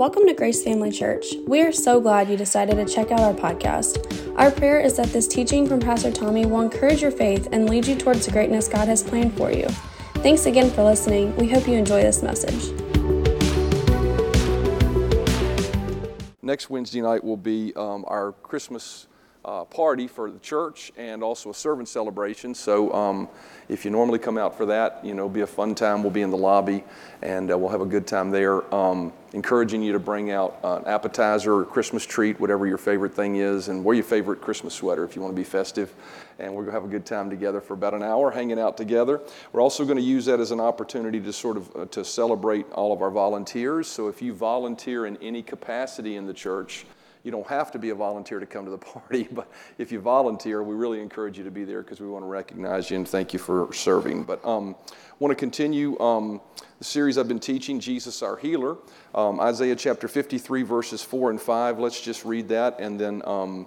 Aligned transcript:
Welcome 0.00 0.26
to 0.28 0.32
Grace 0.32 0.64
Family 0.64 0.90
Church. 0.90 1.34
We 1.46 1.60
are 1.60 1.72
so 1.72 2.00
glad 2.00 2.30
you 2.30 2.36
decided 2.38 2.76
to 2.76 2.86
check 2.90 3.10
out 3.10 3.20
our 3.20 3.34
podcast. 3.34 4.34
Our 4.34 4.50
prayer 4.50 4.80
is 4.80 4.96
that 4.96 5.08
this 5.08 5.28
teaching 5.28 5.68
from 5.68 5.78
Pastor 5.78 6.10
Tommy 6.10 6.46
will 6.46 6.62
encourage 6.62 7.02
your 7.02 7.10
faith 7.10 7.50
and 7.52 7.68
lead 7.68 7.86
you 7.86 7.96
towards 7.96 8.24
the 8.24 8.32
greatness 8.32 8.66
God 8.66 8.88
has 8.88 9.02
planned 9.02 9.36
for 9.36 9.52
you. 9.52 9.68
Thanks 10.22 10.46
again 10.46 10.70
for 10.70 10.84
listening. 10.84 11.36
We 11.36 11.50
hope 11.50 11.68
you 11.68 11.74
enjoy 11.74 12.00
this 12.00 12.22
message. 12.22 12.72
Next 16.40 16.70
Wednesday 16.70 17.02
night 17.02 17.22
will 17.22 17.36
be 17.36 17.74
um, 17.76 18.06
our 18.08 18.32
Christmas 18.32 19.06
uh, 19.44 19.64
party 19.64 20.06
for 20.06 20.30
the 20.30 20.38
church 20.40 20.92
and 20.96 21.22
also 21.22 21.50
a 21.50 21.54
servant 21.54 21.88
celebration. 21.88 22.54
So 22.54 22.92
um, 22.92 23.28
if 23.68 23.84
you 23.84 23.90
normally 23.90 24.18
come 24.18 24.36
out 24.36 24.56
for 24.56 24.66
that, 24.66 25.04
you 25.04 25.14
know, 25.14 25.22
it'll 25.22 25.30
be 25.30 25.40
a 25.40 25.46
fun 25.46 25.74
time. 25.74 26.02
We'll 26.02 26.12
be 26.12 26.22
in 26.22 26.30
the 26.30 26.36
lobby 26.36 26.84
and 27.22 27.50
uh, 27.50 27.56
we'll 27.56 27.70
have 27.70 27.80
a 27.80 27.86
good 27.86 28.06
time 28.06 28.30
there. 28.30 28.72
Um, 28.74 29.12
encouraging 29.32 29.82
you 29.82 29.92
to 29.92 29.98
bring 29.98 30.30
out 30.30 30.58
an 30.62 30.84
appetizer 30.86 31.54
or 31.54 31.64
Christmas 31.64 32.04
treat, 32.04 32.38
whatever 32.40 32.66
your 32.66 32.78
favorite 32.78 33.14
thing 33.14 33.36
is, 33.36 33.68
and 33.68 33.84
wear 33.84 33.94
your 33.94 34.04
favorite 34.04 34.40
Christmas 34.40 34.74
sweater 34.74 35.04
if 35.04 35.14
you 35.14 35.22
want 35.22 35.32
to 35.34 35.40
be 35.40 35.44
festive. 35.44 35.94
And 36.38 36.52
we're 36.54 36.62
going 36.62 36.74
to 36.74 36.80
have 36.80 36.84
a 36.84 36.92
good 36.92 37.06
time 37.06 37.30
together 37.30 37.60
for 37.60 37.74
about 37.74 37.94
an 37.94 38.02
hour, 38.02 38.30
hanging 38.30 38.58
out 38.58 38.76
together. 38.76 39.20
We're 39.52 39.60
also 39.60 39.84
going 39.84 39.98
to 39.98 40.02
use 40.02 40.24
that 40.24 40.40
as 40.40 40.50
an 40.50 40.60
opportunity 40.60 41.20
to 41.20 41.32
sort 41.32 41.56
of 41.56 41.76
uh, 41.76 41.84
to 41.86 42.04
celebrate 42.04 42.70
all 42.72 42.92
of 42.92 43.02
our 43.02 43.10
volunteers. 43.10 43.86
So 43.86 44.08
if 44.08 44.20
you 44.20 44.34
volunteer 44.34 45.06
in 45.06 45.16
any 45.18 45.42
capacity 45.42 46.16
in 46.16 46.26
the 46.26 46.34
church, 46.34 46.86
you 47.22 47.30
don't 47.30 47.46
have 47.46 47.70
to 47.72 47.78
be 47.78 47.90
a 47.90 47.94
volunteer 47.94 48.40
to 48.40 48.46
come 48.46 48.64
to 48.64 48.70
the 48.70 48.78
party, 48.78 49.28
but 49.30 49.50
if 49.78 49.92
you 49.92 50.00
volunteer, 50.00 50.62
we 50.62 50.74
really 50.74 51.00
encourage 51.00 51.38
you 51.38 51.44
to 51.44 51.50
be 51.50 51.64
there 51.64 51.82
because 51.82 52.00
we 52.00 52.08
want 52.08 52.24
to 52.24 52.28
recognize 52.28 52.90
you 52.90 52.96
and 52.96 53.06
thank 53.06 53.32
you 53.32 53.38
for 53.38 53.72
serving. 53.72 54.24
But 54.24 54.44
um, 54.44 54.76
want 55.18 55.30
to 55.30 55.36
continue 55.36 55.98
um, 56.00 56.40
the 56.78 56.84
series 56.84 57.18
I've 57.18 57.28
been 57.28 57.40
teaching, 57.40 57.78
Jesus 57.78 58.22
Our 58.22 58.36
Healer, 58.36 58.76
um, 59.14 59.40
Isaiah 59.40 59.76
chapter 59.76 60.08
53, 60.08 60.62
verses 60.62 61.02
4 61.02 61.30
and 61.30 61.40
5. 61.40 61.78
Let's 61.78 62.00
just 62.00 62.24
read 62.24 62.48
that 62.48 62.80
and 62.80 62.98
then 62.98 63.22
um, 63.26 63.66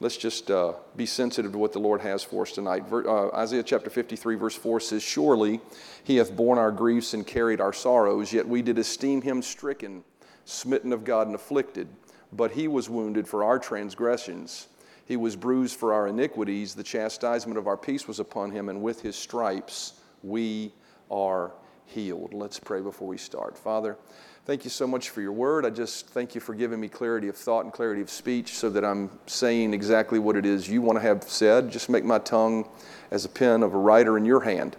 let's 0.00 0.16
just 0.16 0.50
uh, 0.50 0.74
be 0.96 1.06
sensitive 1.06 1.52
to 1.52 1.58
what 1.58 1.72
the 1.72 1.78
Lord 1.78 2.00
has 2.02 2.22
for 2.22 2.42
us 2.42 2.52
tonight. 2.52 2.84
Uh, 2.92 3.28
Isaiah 3.30 3.62
chapter 3.62 3.90
53, 3.90 4.36
verse 4.36 4.54
4 4.54 4.80
says, 4.80 5.02
Surely 5.02 5.60
he 6.04 6.16
hath 6.16 6.34
borne 6.34 6.58
our 6.58 6.70
griefs 6.70 7.14
and 7.14 7.26
carried 7.26 7.60
our 7.60 7.72
sorrows, 7.72 8.32
yet 8.32 8.46
we 8.46 8.62
did 8.62 8.78
esteem 8.78 9.22
him 9.22 9.42
stricken, 9.42 10.04
smitten 10.44 10.92
of 10.92 11.04
God, 11.04 11.26
and 11.26 11.34
afflicted. 11.34 11.88
But 12.32 12.52
he 12.52 12.68
was 12.68 12.90
wounded 12.90 13.28
for 13.28 13.44
our 13.44 13.58
transgressions, 13.58 14.68
he 15.06 15.16
was 15.16 15.36
bruised 15.36 15.76
for 15.76 15.92
our 15.92 16.08
iniquities. 16.08 16.74
The 16.74 16.82
chastisement 16.82 17.58
of 17.58 17.66
our 17.66 17.76
peace 17.76 18.08
was 18.08 18.18
upon 18.18 18.50
him, 18.50 18.68
and 18.68 18.82
with 18.82 19.00
his 19.00 19.16
stripes 19.16 19.94
we 20.22 20.72
are 21.10 21.52
healed. 21.86 22.34
Let's 22.34 22.58
pray 22.58 22.80
before 22.80 23.06
we 23.06 23.16
start. 23.16 23.56
Father, 23.56 23.96
thank 24.44 24.64
you 24.64 24.70
so 24.70 24.86
much 24.86 25.10
for 25.10 25.20
your 25.20 25.32
word. 25.32 25.64
I 25.64 25.70
just 25.70 26.08
thank 26.08 26.34
you 26.34 26.40
for 26.40 26.54
giving 26.54 26.80
me 26.80 26.88
clarity 26.88 27.28
of 27.28 27.36
thought 27.36 27.64
and 27.64 27.72
clarity 27.72 28.02
of 28.02 28.10
speech 28.10 28.54
so 28.54 28.68
that 28.70 28.84
I'm 28.84 29.10
saying 29.26 29.72
exactly 29.72 30.18
what 30.18 30.36
it 30.36 30.44
is 30.44 30.68
you 30.68 30.82
want 30.82 30.96
to 30.96 31.02
have 31.02 31.22
said. 31.22 31.70
Just 31.70 31.88
make 31.88 32.04
my 32.04 32.18
tongue 32.18 32.68
as 33.10 33.24
a 33.24 33.28
pen 33.28 33.62
of 33.62 33.74
a 33.74 33.78
writer 33.78 34.18
in 34.18 34.24
your 34.24 34.40
hand 34.40 34.76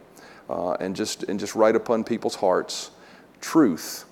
uh, 0.50 0.74
and, 0.74 0.96
just, 0.96 1.24
and 1.24 1.40
just 1.40 1.56
write 1.56 1.76
upon 1.76 2.04
people's 2.04 2.36
hearts 2.36 2.92
truth 3.40 4.06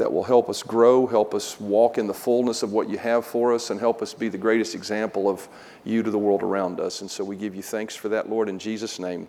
that 0.00 0.10
will 0.10 0.24
help 0.24 0.48
us 0.48 0.62
grow, 0.62 1.06
help 1.06 1.34
us 1.34 1.60
walk 1.60 1.98
in 1.98 2.06
the 2.06 2.14
fullness 2.14 2.62
of 2.62 2.72
what 2.72 2.88
you 2.88 2.96
have 2.96 3.24
for 3.24 3.52
us, 3.52 3.68
and 3.68 3.78
help 3.78 4.00
us 4.00 4.14
be 4.14 4.28
the 4.28 4.38
greatest 4.38 4.74
example 4.74 5.28
of 5.28 5.46
you 5.84 6.02
to 6.02 6.10
the 6.10 6.18
world 6.18 6.42
around 6.42 6.80
us. 6.80 7.02
And 7.02 7.10
so 7.10 7.22
we 7.22 7.36
give 7.36 7.54
you 7.54 7.62
thanks 7.62 7.94
for 7.94 8.08
that, 8.08 8.30
Lord, 8.30 8.48
in 8.48 8.58
Jesus' 8.58 8.98
name. 8.98 9.28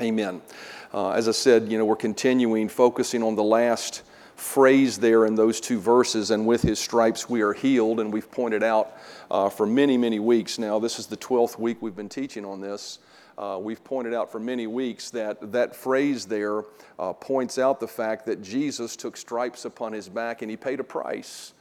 Amen. 0.00 0.42
Uh, 0.92 1.12
as 1.12 1.28
I 1.28 1.30
said, 1.32 1.70
you 1.70 1.78
know, 1.78 1.84
we're 1.84 1.94
continuing 1.94 2.68
focusing 2.68 3.22
on 3.22 3.36
the 3.36 3.44
last 3.44 4.02
phrase 4.34 4.98
there 4.98 5.26
in 5.26 5.36
those 5.36 5.60
two 5.60 5.78
verses, 5.78 6.32
and 6.32 6.44
with 6.44 6.62
his 6.62 6.80
stripes 6.80 7.30
we 7.30 7.42
are 7.42 7.52
healed. 7.52 8.00
And 8.00 8.12
we've 8.12 8.30
pointed 8.30 8.64
out 8.64 8.98
uh, 9.30 9.48
for 9.48 9.64
many, 9.64 9.96
many 9.96 10.18
weeks 10.18 10.58
now, 10.58 10.80
this 10.80 10.98
is 10.98 11.06
the 11.06 11.16
12th 11.16 11.56
week 11.58 11.80
we've 11.80 11.94
been 11.94 12.08
teaching 12.08 12.44
on 12.44 12.60
this. 12.60 12.98
Uh, 13.36 13.58
we've 13.60 13.82
pointed 13.82 14.14
out 14.14 14.30
for 14.30 14.38
many 14.38 14.66
weeks 14.66 15.10
that 15.10 15.52
that 15.52 15.74
phrase 15.74 16.24
there 16.24 16.62
uh, 16.98 17.12
points 17.12 17.58
out 17.58 17.80
the 17.80 17.88
fact 17.88 18.26
that 18.26 18.42
Jesus 18.42 18.94
took 18.94 19.16
stripes 19.16 19.64
upon 19.64 19.92
his 19.92 20.08
back 20.08 20.42
and 20.42 20.50
he 20.50 20.56
paid 20.56 20.78
a 20.78 20.84
price 20.84 21.52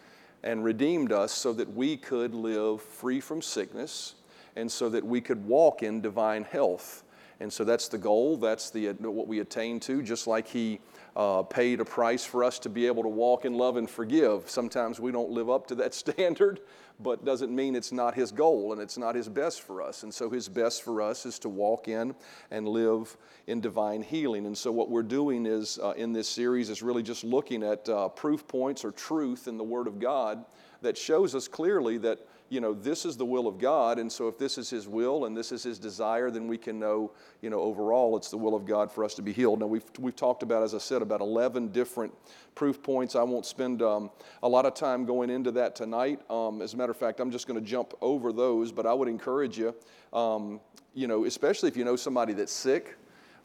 and 0.43 0.63
redeemed 0.63 1.11
us 1.11 1.31
so 1.31 1.53
that 1.53 1.73
we 1.73 1.97
could 1.97 2.35
live 2.35 2.81
free 2.81 3.19
from 3.19 3.41
sickness 3.41 4.15
and 4.55 4.71
so 4.71 4.89
that 4.89 5.03
we 5.03 5.21
could 5.21 5.43
walk 5.47 5.81
in 5.81 6.01
divine 6.01 6.43
health. 6.43 7.03
And 7.39 7.51
so 7.51 7.63
that's 7.63 7.87
the 7.87 7.97
goal, 7.97 8.37
that's 8.37 8.69
the, 8.69 8.89
what 8.93 9.27
we 9.27 9.39
attain 9.39 9.79
to, 9.81 10.01
just 10.03 10.27
like 10.27 10.47
he 10.47 10.79
uh, 11.15 11.43
paid 11.43 11.79
a 11.79 11.85
price 11.85 12.23
for 12.23 12.43
us 12.43 12.59
to 12.59 12.69
be 12.69 12.85
able 12.85 13.03
to 13.03 13.09
walk 13.09 13.45
in 13.45 13.53
love 13.53 13.77
and 13.77 13.89
forgive. 13.89 14.49
Sometimes 14.49 14.99
we 14.99 15.11
don't 15.11 15.31
live 15.31 15.49
up 15.49 15.67
to 15.67 15.75
that 15.75 15.93
standard, 15.95 16.59
but 16.99 17.25
doesn't 17.25 17.53
mean 17.53 17.75
it's 17.75 17.91
not 17.91 18.13
his 18.13 18.31
goal 18.31 18.71
and 18.71 18.81
it's 18.81 18.97
not 18.97 19.15
his 19.15 19.27
best 19.27 19.61
for 19.61 19.81
us. 19.81 20.03
And 20.03 20.13
so 20.13 20.29
his 20.29 20.47
best 20.47 20.83
for 20.83 21.01
us 21.01 21.25
is 21.25 21.39
to 21.39 21.49
walk 21.49 21.87
in 21.87 22.15
and 22.51 22.67
live 22.67 23.17
in 23.47 23.61
divine 23.61 24.01
healing. 24.01 24.45
And 24.45 24.57
so 24.57 24.71
what 24.71 24.89
we're 24.89 25.03
doing 25.03 25.45
is 25.45 25.79
uh, 25.81 25.91
in 25.91 26.13
this 26.13 26.29
series 26.29 26.69
is 26.69 26.81
really 26.81 27.03
just 27.03 27.23
looking 27.23 27.63
at 27.63 27.87
uh, 27.89 28.09
proof 28.09 28.47
points 28.47 28.85
or 28.85 28.91
truth 28.91 29.47
in 29.47 29.57
the 29.57 29.63
Word 29.63 29.87
of 29.87 29.99
God 29.99 30.45
that 30.81 30.97
shows 30.97 31.33
us 31.33 31.47
clearly 31.47 31.97
that 31.99 32.19
you 32.53 32.61
know, 32.61 32.73
this 32.75 33.03
is 33.03 33.17
the 33.17 33.25
will 33.25 33.47
of 33.47 33.57
God, 33.57 33.97
and 33.97 34.11
so 34.11 34.27
if 34.27 34.37
this 34.37 34.59
is 34.59 34.69
His 34.69 34.87
will 34.87 35.25
and 35.25 35.35
this 35.35 35.51
is 35.51 35.63
His 35.63 35.79
desire, 35.79 36.29
then 36.29 36.47
we 36.47 36.59
can 36.59 36.77
know, 36.77 37.11
you 37.41 37.49
know, 37.49 37.59
overall 37.59 38.15
it's 38.15 38.29
the 38.29 38.37
will 38.37 38.53
of 38.53 38.65
God 38.65 38.91
for 38.91 39.03
us 39.03 39.15
to 39.15 39.23
be 39.23 39.33
healed. 39.33 39.59
Now, 39.59 39.65
we've, 39.65 39.83
we've 39.97 40.15
talked 40.15 40.43
about, 40.43 40.61
as 40.61 40.75
I 40.75 40.77
said, 40.77 41.01
about 41.01 41.19
11 41.19 41.69
different 41.69 42.13
proof 42.53 42.83
points. 42.83 43.15
I 43.15 43.23
won't 43.23 43.47
spend 43.47 43.81
um, 43.81 44.11
a 44.43 44.47
lot 44.47 44.67
of 44.67 44.75
time 44.75 45.03
going 45.03 45.31
into 45.31 45.49
that 45.53 45.75
tonight. 45.75 46.21
Um, 46.29 46.61
as 46.61 46.75
a 46.75 46.77
matter 46.77 46.91
of 46.91 46.97
fact, 46.97 47.19
I'm 47.19 47.31
just 47.31 47.47
going 47.47 47.59
to 47.59 47.65
jump 47.65 47.95
over 48.01 48.31
those, 48.31 48.71
but 48.71 48.85
I 48.85 48.93
would 48.93 49.07
encourage 49.07 49.57
you, 49.57 49.73
um, 50.13 50.61
you 50.93 51.07
know, 51.07 51.25
especially 51.25 51.69
if 51.69 51.75
you 51.75 51.83
know 51.83 51.95
somebody 51.95 52.33
that's 52.33 52.53
sick. 52.53 52.97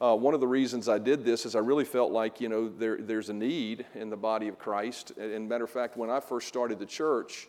Uh, 0.02 0.14
one 0.14 0.34
of 0.34 0.40
the 0.40 0.46
reasons 0.46 0.86
I 0.86 0.98
did 0.98 1.24
this 1.24 1.46
is 1.46 1.56
I 1.56 1.60
really 1.60 1.86
felt 1.86 2.12
like, 2.12 2.42
you 2.42 2.48
know, 2.50 2.68
there, 2.68 2.98
there's 2.98 3.30
a 3.30 3.34
need 3.34 3.86
in 3.94 4.10
the 4.10 4.16
body 4.16 4.48
of 4.48 4.58
Christ. 4.58 5.12
And 5.18 5.48
matter 5.48 5.64
of 5.64 5.70
fact, 5.70 5.96
when 5.96 6.10
I 6.10 6.20
first 6.20 6.46
started 6.46 6.78
the 6.78 6.86
church, 6.86 7.48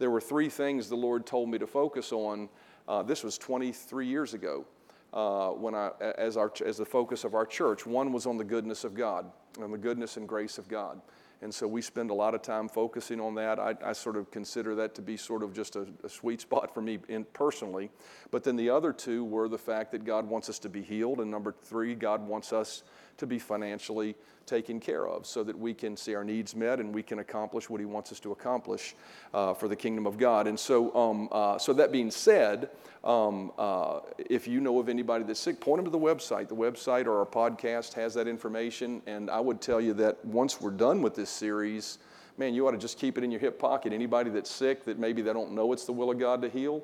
there 0.00 0.10
were 0.10 0.20
three 0.20 0.48
things 0.48 0.88
the 0.88 0.96
Lord 0.96 1.26
told 1.26 1.48
me 1.48 1.58
to 1.58 1.66
focus 1.66 2.10
on. 2.10 2.48
Uh, 2.88 3.02
this 3.04 3.22
was 3.22 3.38
23 3.38 4.06
years 4.06 4.34
ago. 4.34 4.66
Uh, 5.12 5.50
when 5.50 5.74
I, 5.74 5.90
as, 6.18 6.36
our, 6.36 6.52
as 6.64 6.76
the 6.76 6.84
focus 6.84 7.24
of 7.24 7.34
our 7.34 7.44
church. 7.44 7.84
One 7.84 8.12
was 8.12 8.26
on 8.26 8.36
the 8.36 8.44
goodness 8.44 8.84
of 8.84 8.94
God, 8.94 9.28
on 9.60 9.72
the 9.72 9.78
goodness 9.78 10.16
and 10.16 10.28
grace 10.28 10.56
of 10.56 10.68
God. 10.68 11.00
And 11.42 11.52
so 11.52 11.66
we 11.66 11.82
spend 11.82 12.10
a 12.10 12.14
lot 12.14 12.32
of 12.32 12.42
time 12.42 12.68
focusing 12.68 13.20
on 13.20 13.34
that. 13.34 13.58
I, 13.58 13.74
I 13.84 13.92
sort 13.92 14.16
of 14.16 14.30
consider 14.30 14.76
that 14.76 14.94
to 14.94 15.02
be 15.02 15.16
sort 15.16 15.42
of 15.42 15.52
just 15.52 15.74
a, 15.74 15.88
a 16.04 16.08
sweet 16.08 16.40
spot 16.42 16.72
for 16.72 16.80
me 16.80 17.00
in, 17.08 17.24
personally. 17.32 17.90
But 18.30 18.44
then 18.44 18.54
the 18.54 18.70
other 18.70 18.92
two 18.92 19.24
were 19.24 19.48
the 19.48 19.58
fact 19.58 19.90
that 19.92 20.04
God 20.04 20.28
wants 20.28 20.48
us 20.48 20.60
to 20.60 20.68
be 20.68 20.82
healed. 20.82 21.18
And 21.20 21.28
number 21.28 21.50
three, 21.50 21.96
God 21.96 22.24
wants 22.24 22.52
us 22.52 22.84
to 23.20 23.26
be 23.26 23.38
financially 23.38 24.16
taken 24.46 24.80
care 24.80 25.06
of 25.06 25.24
so 25.26 25.44
that 25.44 25.56
we 25.56 25.72
can 25.72 25.96
see 25.96 26.14
our 26.14 26.24
needs 26.24 26.56
met 26.56 26.80
and 26.80 26.92
we 26.92 27.02
can 27.02 27.20
accomplish 27.20 27.70
what 27.70 27.80
He 27.80 27.86
wants 27.86 28.10
us 28.10 28.18
to 28.20 28.32
accomplish 28.32 28.94
uh, 29.32 29.54
for 29.54 29.68
the 29.68 29.76
kingdom 29.76 30.06
of 30.06 30.18
God. 30.18 30.46
And 30.46 30.58
so, 30.58 30.94
um, 30.94 31.28
uh, 31.30 31.58
so 31.58 31.72
that 31.74 31.92
being 31.92 32.10
said, 32.10 32.70
um, 33.04 33.52
uh, 33.56 34.00
if 34.18 34.48
you 34.48 34.60
know 34.60 34.80
of 34.80 34.88
anybody 34.88 35.24
that's 35.24 35.40
sick, 35.40 35.60
point 35.60 35.78
them 35.78 35.84
to 35.84 35.90
the 35.90 36.04
website. 36.04 36.48
The 36.48 36.56
website 36.56 37.06
or 37.06 37.18
our 37.20 37.26
podcast 37.26 37.94
has 37.94 38.12
that 38.14 38.26
information. 38.26 39.00
And 39.06 39.30
I 39.30 39.40
would 39.40 39.60
tell 39.60 39.80
you 39.80 39.94
that 39.94 40.22
once 40.24 40.60
we're 40.60 40.70
done 40.70 41.00
with 41.00 41.14
this 41.14 41.30
series, 41.30 41.98
man, 42.36 42.54
you 42.54 42.66
ought 42.66 42.72
to 42.72 42.78
just 42.78 42.98
keep 42.98 43.16
it 43.16 43.24
in 43.24 43.30
your 43.30 43.40
hip 43.40 43.58
pocket. 43.58 43.92
Anybody 43.92 44.30
that's 44.30 44.50
sick 44.50 44.84
that 44.84 44.98
maybe 44.98 45.22
they 45.22 45.32
don't 45.32 45.52
know 45.52 45.72
it's 45.72 45.84
the 45.84 45.92
will 45.92 46.10
of 46.10 46.18
God 46.18 46.42
to 46.42 46.48
heal, 46.48 46.82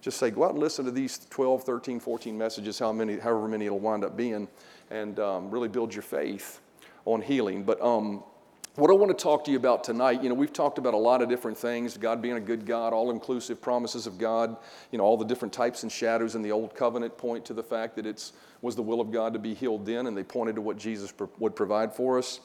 just 0.00 0.18
say, 0.18 0.30
go 0.30 0.44
out 0.44 0.50
and 0.50 0.60
listen 0.60 0.84
to 0.84 0.90
these 0.90 1.26
12, 1.30 1.64
13, 1.64 1.98
14 1.98 2.38
messages, 2.38 2.78
how 2.78 2.92
many, 2.92 3.18
however 3.18 3.48
many 3.48 3.66
it'll 3.66 3.80
wind 3.80 4.04
up 4.04 4.16
being, 4.16 4.46
and 4.90 5.18
um, 5.18 5.50
really 5.50 5.68
build 5.68 5.94
your 5.94 6.02
faith 6.02 6.60
on 7.04 7.20
healing. 7.20 7.62
But 7.62 7.80
um, 7.80 8.22
what 8.78 8.90
I 8.90 8.92
want 8.92 9.16
to 9.16 9.22
talk 9.22 9.44
to 9.46 9.50
you 9.50 9.56
about 9.56 9.82
tonight, 9.82 10.22
you 10.22 10.28
know, 10.28 10.34
we've 10.36 10.52
talked 10.52 10.78
about 10.78 10.94
a 10.94 10.98
lot 10.98 11.20
of 11.20 11.28
different 11.28 11.58
things 11.58 11.96
God 11.96 12.22
being 12.22 12.36
a 12.36 12.40
good 12.40 12.64
God, 12.64 12.92
all 12.92 13.10
inclusive 13.10 13.60
promises 13.60 14.06
of 14.06 14.18
God, 14.18 14.56
you 14.92 14.98
know, 14.98 15.04
all 15.04 15.16
the 15.16 15.24
different 15.24 15.52
types 15.52 15.82
and 15.82 15.90
shadows 15.90 16.34
in 16.34 16.42
the 16.42 16.52
old 16.52 16.74
covenant 16.74 17.18
point 17.18 17.44
to 17.46 17.54
the 17.54 17.62
fact 17.62 17.96
that 17.96 18.06
it 18.06 18.30
was 18.62 18.76
the 18.76 18.82
will 18.82 19.00
of 19.00 19.10
God 19.10 19.32
to 19.32 19.38
be 19.38 19.52
healed 19.54 19.84
then, 19.84 20.06
and 20.06 20.16
they 20.16 20.22
pointed 20.22 20.54
to 20.54 20.60
what 20.60 20.76
Jesus 20.78 21.12
would 21.38 21.56
provide 21.56 21.92
for 21.92 22.18
us. 22.18 22.40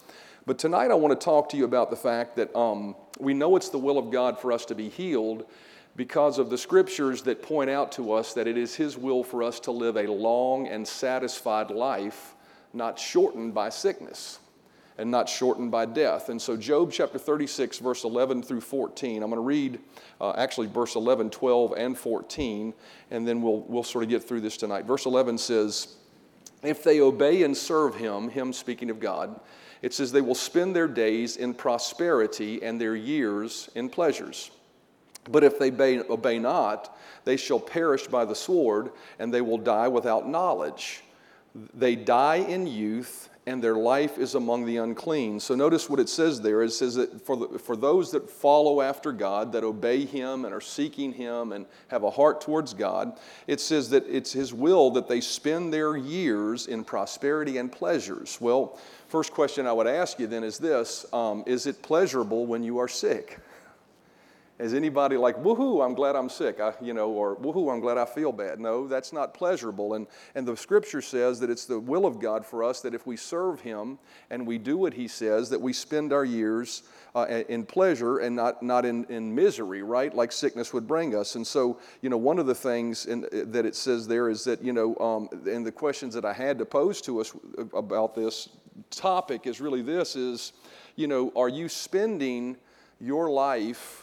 But 0.45 0.57
tonight 0.57 0.91
I 0.91 0.95
want 0.95 1.17
to 1.17 1.23
talk 1.23 1.49
to 1.49 1.57
you 1.57 1.65
about 1.65 1.89
the 1.89 1.95
fact 1.95 2.35
that 2.35 2.53
um, 2.55 2.95
we 3.19 3.33
know 3.33 3.55
it's 3.55 3.69
the 3.69 3.77
will 3.77 3.97
of 3.97 4.11
God 4.11 4.39
for 4.39 4.51
us 4.51 4.65
to 4.65 4.75
be 4.75 4.89
healed 4.89 5.45
because 5.95 6.39
of 6.39 6.49
the 6.49 6.57
scriptures 6.57 7.21
that 7.23 7.41
point 7.41 7.69
out 7.69 7.91
to 7.93 8.11
us 8.11 8.33
that 8.33 8.47
it 8.47 8.57
is 8.57 8.75
His 8.75 8.97
will 8.97 9.23
for 9.23 9.43
us 9.43 9.59
to 9.61 9.71
live 9.71 9.95
a 9.97 10.07
long 10.07 10.67
and 10.67 10.87
satisfied 10.87 11.69
life, 11.69 12.32
not 12.73 12.99
shortened 12.99 13.53
by 13.53 13.69
sickness 13.69 14.39
and 14.97 15.09
not 15.09 15.27
shortened 15.27 15.71
by 15.71 15.85
death. 15.85 16.29
And 16.29 16.41
so, 16.41 16.55
Job 16.55 16.91
chapter 16.91 17.17
36, 17.17 17.79
verse 17.79 18.03
11 18.03 18.43
through 18.43 18.61
14, 18.61 19.23
I'm 19.23 19.29
going 19.29 19.41
to 19.41 19.45
read 19.45 19.79
uh, 20.21 20.33
actually 20.37 20.67
verse 20.67 20.95
11, 20.95 21.29
12, 21.31 21.73
and 21.75 21.97
14, 21.97 22.73
and 23.11 23.27
then 23.27 23.41
we'll, 23.41 23.61
we'll 23.61 23.83
sort 23.83 24.03
of 24.03 24.09
get 24.09 24.23
through 24.23 24.41
this 24.41 24.57
tonight. 24.57 24.85
Verse 24.85 25.05
11 25.05 25.37
says, 25.37 25.95
If 26.61 26.83
they 26.83 27.01
obey 27.01 27.43
and 27.43 27.55
serve 27.57 27.95
him, 27.95 28.29
him 28.29 28.53
speaking 28.53 28.89
of 28.89 28.99
God, 28.99 29.39
It 29.81 29.93
says, 29.93 30.11
They 30.11 30.21
will 30.21 30.35
spend 30.35 30.75
their 30.75 30.87
days 30.87 31.37
in 31.37 31.53
prosperity 31.53 32.61
and 32.63 32.79
their 32.79 32.95
years 32.95 33.69
in 33.75 33.89
pleasures. 33.89 34.51
But 35.29 35.43
if 35.43 35.57
they 35.57 35.69
obey, 35.69 35.99
obey 35.99 36.39
not, 36.39 36.97
they 37.25 37.37
shall 37.37 37.59
perish 37.59 38.07
by 38.07 38.25
the 38.25 38.35
sword, 38.35 38.91
and 39.19 39.33
they 39.33 39.41
will 39.41 39.57
die 39.57 39.87
without 39.87 40.27
knowledge. 40.27 41.02
They 41.55 41.95
die 41.95 42.37
in 42.37 42.65
youth, 42.65 43.29
and 43.45 43.63
their 43.63 43.75
life 43.75 44.17
is 44.17 44.35
among 44.35 44.65
the 44.65 44.77
unclean. 44.77 45.39
So 45.39 45.53
notice 45.53 45.89
what 45.89 45.99
it 45.99 46.09
says 46.09 46.41
there. 46.41 46.63
It 46.63 46.71
says 46.71 46.95
that 46.95 47.25
for, 47.25 47.35
the, 47.35 47.59
for 47.59 47.75
those 47.75 48.11
that 48.11 48.29
follow 48.29 48.81
after 48.81 49.11
God, 49.11 49.51
that 49.51 49.63
obey 49.63 50.05
Him 50.05 50.45
and 50.45 50.53
are 50.53 50.61
seeking 50.61 51.11
Him 51.11 51.51
and 51.51 51.65
have 51.89 52.03
a 52.03 52.09
heart 52.09 52.41
towards 52.41 52.73
God, 52.73 53.19
it 53.47 53.59
says 53.59 53.89
that 53.89 54.05
it's 54.07 54.31
His 54.31 54.53
will 54.53 54.91
that 54.91 55.07
they 55.07 55.21
spend 55.21 55.73
their 55.73 55.97
years 55.97 56.67
in 56.67 56.83
prosperity 56.83 57.57
and 57.57 57.71
pleasures. 57.71 58.37
Well, 58.39 58.79
first 59.09 59.31
question 59.31 59.67
I 59.67 59.73
would 59.73 59.87
ask 59.87 60.19
you 60.19 60.27
then 60.27 60.43
is 60.43 60.57
this 60.57 61.05
um, 61.13 61.43
Is 61.45 61.67
it 61.67 61.81
pleasurable 61.81 62.45
when 62.45 62.63
you 62.63 62.77
are 62.77 62.87
sick? 62.87 63.39
Is 64.63 64.73
anybody 64.73 65.17
like, 65.17 65.35
woohoo, 65.35 65.85
I'm 65.85 65.93
glad 65.93 66.15
I'm 66.15 66.29
sick, 66.29 66.61
I, 66.61 66.73
you 66.81 66.93
know, 66.93 67.09
or 67.09 67.35
woohoo, 67.35 67.69
I'm 67.69 67.81
glad 67.81 67.97
I 67.97 68.05
feel 68.05 68.31
bad? 68.31 68.61
No, 68.61 68.87
that's 68.87 69.11
not 69.11 69.33
pleasurable. 69.33 69.95
And, 69.95 70.07
and 70.35 70.47
the 70.47 70.55
scripture 70.55 71.01
says 71.01 71.37
that 71.41 71.49
it's 71.49 71.65
the 71.65 71.77
will 71.77 72.05
of 72.05 72.17
God 72.17 72.45
for 72.45 72.63
us 72.63 72.79
that 72.79 72.93
if 72.93 73.05
we 73.05 73.17
serve 73.17 73.59
Him 73.59 73.99
and 74.29 74.47
we 74.47 74.57
do 74.57 74.77
what 74.77 74.93
He 74.93 75.09
says, 75.09 75.49
that 75.49 75.59
we 75.59 75.73
spend 75.73 76.13
our 76.13 76.23
years 76.23 76.83
uh, 77.13 77.43
in 77.49 77.65
pleasure 77.65 78.19
and 78.19 78.37
not, 78.37 78.63
not 78.63 78.85
in, 78.85 79.03
in 79.09 79.35
misery, 79.35 79.83
right? 79.83 80.15
Like 80.15 80.31
sickness 80.31 80.71
would 80.71 80.87
bring 80.87 81.13
us. 81.13 81.35
And 81.35 81.45
so, 81.45 81.77
you 82.01 82.09
know, 82.09 82.15
one 82.15 82.39
of 82.39 82.45
the 82.45 82.55
things 82.55 83.05
in, 83.05 83.27
that 83.51 83.65
it 83.65 83.75
says 83.75 84.07
there 84.07 84.29
is 84.29 84.45
that, 84.45 84.63
you 84.63 84.71
know, 84.71 84.95
um, 84.95 85.27
and 85.45 85.65
the 85.65 85.73
questions 85.73 86.13
that 86.13 86.23
I 86.23 86.31
had 86.31 86.57
to 86.59 86.65
pose 86.65 87.01
to 87.01 87.19
us 87.19 87.35
about 87.73 88.15
this 88.15 88.47
topic 88.91 89.45
is 89.45 89.59
really 89.59 89.81
this 89.81 90.15
is, 90.15 90.53
you 90.95 91.07
know, 91.07 91.33
are 91.35 91.49
you 91.49 91.67
spending 91.67 92.55
your 93.01 93.29
life 93.29 94.02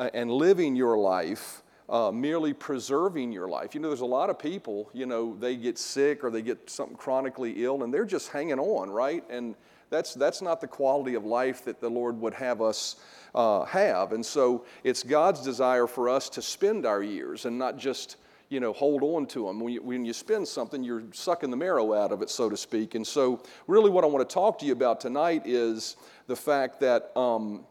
uh, 0.00 0.08
and 0.14 0.32
living 0.32 0.74
your 0.74 0.96
life, 0.96 1.62
uh, 1.90 2.10
merely 2.10 2.54
preserving 2.54 3.30
your 3.32 3.46
life. 3.46 3.74
You 3.74 3.82
know, 3.82 3.88
there's 3.88 4.00
a 4.00 4.06
lot 4.06 4.30
of 4.30 4.38
people, 4.38 4.88
you 4.94 5.04
know, 5.04 5.36
they 5.38 5.56
get 5.56 5.76
sick 5.76 6.24
or 6.24 6.30
they 6.30 6.40
get 6.40 6.70
something 6.70 6.96
chronically 6.96 7.62
ill 7.64 7.82
and 7.82 7.92
they're 7.92 8.06
just 8.06 8.30
hanging 8.30 8.58
on, 8.58 8.88
right? 8.88 9.22
And 9.28 9.54
that's, 9.90 10.14
that's 10.14 10.40
not 10.40 10.62
the 10.62 10.66
quality 10.66 11.16
of 11.16 11.26
life 11.26 11.66
that 11.66 11.80
the 11.80 11.90
Lord 11.90 12.18
would 12.18 12.32
have 12.32 12.62
us 12.62 12.96
uh, 13.34 13.64
have. 13.64 14.12
And 14.12 14.24
so 14.24 14.64
it's 14.84 15.02
God's 15.02 15.42
desire 15.42 15.86
for 15.86 16.08
us 16.08 16.30
to 16.30 16.40
spend 16.40 16.86
our 16.86 17.02
years 17.02 17.44
and 17.44 17.58
not 17.58 17.76
just, 17.76 18.16
you 18.48 18.58
know, 18.58 18.72
hold 18.72 19.02
on 19.02 19.26
to 19.26 19.48
them. 19.48 19.60
When 19.60 19.74
you, 19.74 19.82
when 19.82 20.06
you 20.06 20.14
spend 20.14 20.48
something, 20.48 20.82
you're 20.82 21.02
sucking 21.12 21.50
the 21.50 21.58
marrow 21.58 21.92
out 21.92 22.10
of 22.10 22.22
it, 22.22 22.30
so 22.30 22.48
to 22.48 22.56
speak. 22.56 22.94
And 22.94 23.06
so, 23.06 23.42
really, 23.66 23.90
what 23.90 24.02
I 24.02 24.06
want 24.06 24.26
to 24.26 24.32
talk 24.32 24.58
to 24.60 24.66
you 24.66 24.72
about 24.72 25.00
tonight 25.00 25.42
is 25.44 25.96
the 26.26 26.34
fact 26.34 26.80
that 26.80 27.16
um, 27.16 27.64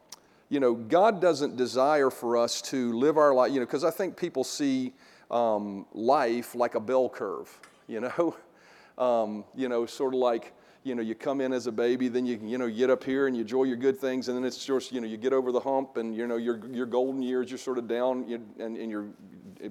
you 0.49 0.59
know, 0.59 0.73
God 0.73 1.21
doesn't 1.21 1.55
desire 1.55 2.09
for 2.09 2.35
us 2.35 2.61
to 2.63 2.91
live 2.93 3.17
our 3.17 3.33
life, 3.33 3.51
you 3.51 3.59
know, 3.59 3.65
because 3.65 3.83
I 3.83 3.91
think 3.91 4.17
people 4.17 4.43
see 4.43 4.93
um, 5.29 5.85
life 5.93 6.55
like 6.55 6.75
a 6.75 6.79
bell 6.79 7.07
curve, 7.07 7.49
you 7.87 8.01
know, 8.01 8.35
um, 8.97 9.45
you 9.55 9.69
know, 9.69 9.85
sort 9.85 10.13
of 10.13 10.19
like, 10.19 10.53
you 10.83 10.95
know, 10.95 11.01
you 11.01 11.13
come 11.13 11.39
in 11.41 11.53
as 11.53 11.67
a 11.67 11.71
baby, 11.71 12.07
then 12.07 12.25
you, 12.25 12.39
you 12.43 12.57
know, 12.57 12.69
get 12.69 12.89
up 12.89 13.03
here 13.03 13.27
and 13.27 13.35
you 13.35 13.41
enjoy 13.43 13.63
your 13.63 13.77
good 13.77 13.97
things, 13.97 14.27
and 14.27 14.37
then 14.37 14.43
it's 14.43 14.65
just, 14.65 14.91
you 14.91 14.99
know, 15.01 15.07
you 15.07 15.17
get 15.17 15.33
over 15.33 15.51
the 15.51 15.59
hump 15.59 15.97
and, 15.97 16.15
you 16.15 16.25
know, 16.25 16.37
your, 16.37 16.65
your 16.71 16.85
golden 16.85 17.21
years, 17.21 17.51
you're 17.51 17.57
sort 17.57 17.77
of 17.77 17.87
down 17.87 18.25
and, 18.59 18.77
and 18.77 18.89
your 18.89 19.07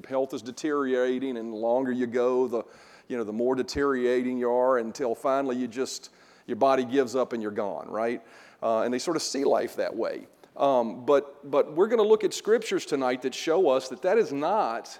health 0.08 0.32
is 0.34 0.42
deteriorating, 0.42 1.38
and 1.38 1.52
the 1.52 1.56
longer 1.56 1.90
you 1.90 2.06
go, 2.06 2.46
the, 2.46 2.62
you 3.08 3.16
know, 3.16 3.24
the 3.24 3.32
more 3.32 3.54
deteriorating 3.54 4.38
you 4.38 4.50
are 4.50 4.78
until 4.78 5.14
finally 5.14 5.56
you 5.56 5.66
just, 5.66 6.10
your 6.46 6.56
body 6.56 6.84
gives 6.84 7.16
up 7.16 7.32
and 7.32 7.42
you're 7.42 7.50
gone, 7.50 7.88
right? 7.88 8.22
Uh, 8.62 8.82
and 8.82 8.92
they 8.92 8.98
sort 8.98 9.16
of 9.16 9.22
see 9.22 9.44
life 9.44 9.76
that 9.76 9.94
way. 9.94 10.26
Um, 10.58 11.06
but, 11.06 11.48
but 11.48 11.72
we're 11.72 11.86
going 11.86 12.02
to 12.02 12.08
look 12.08 12.24
at 12.24 12.34
scriptures 12.34 12.84
tonight 12.84 13.22
that 13.22 13.34
show 13.34 13.70
us 13.70 13.88
that 13.88 14.02
that 14.02 14.18
is 14.18 14.32
not 14.32 14.98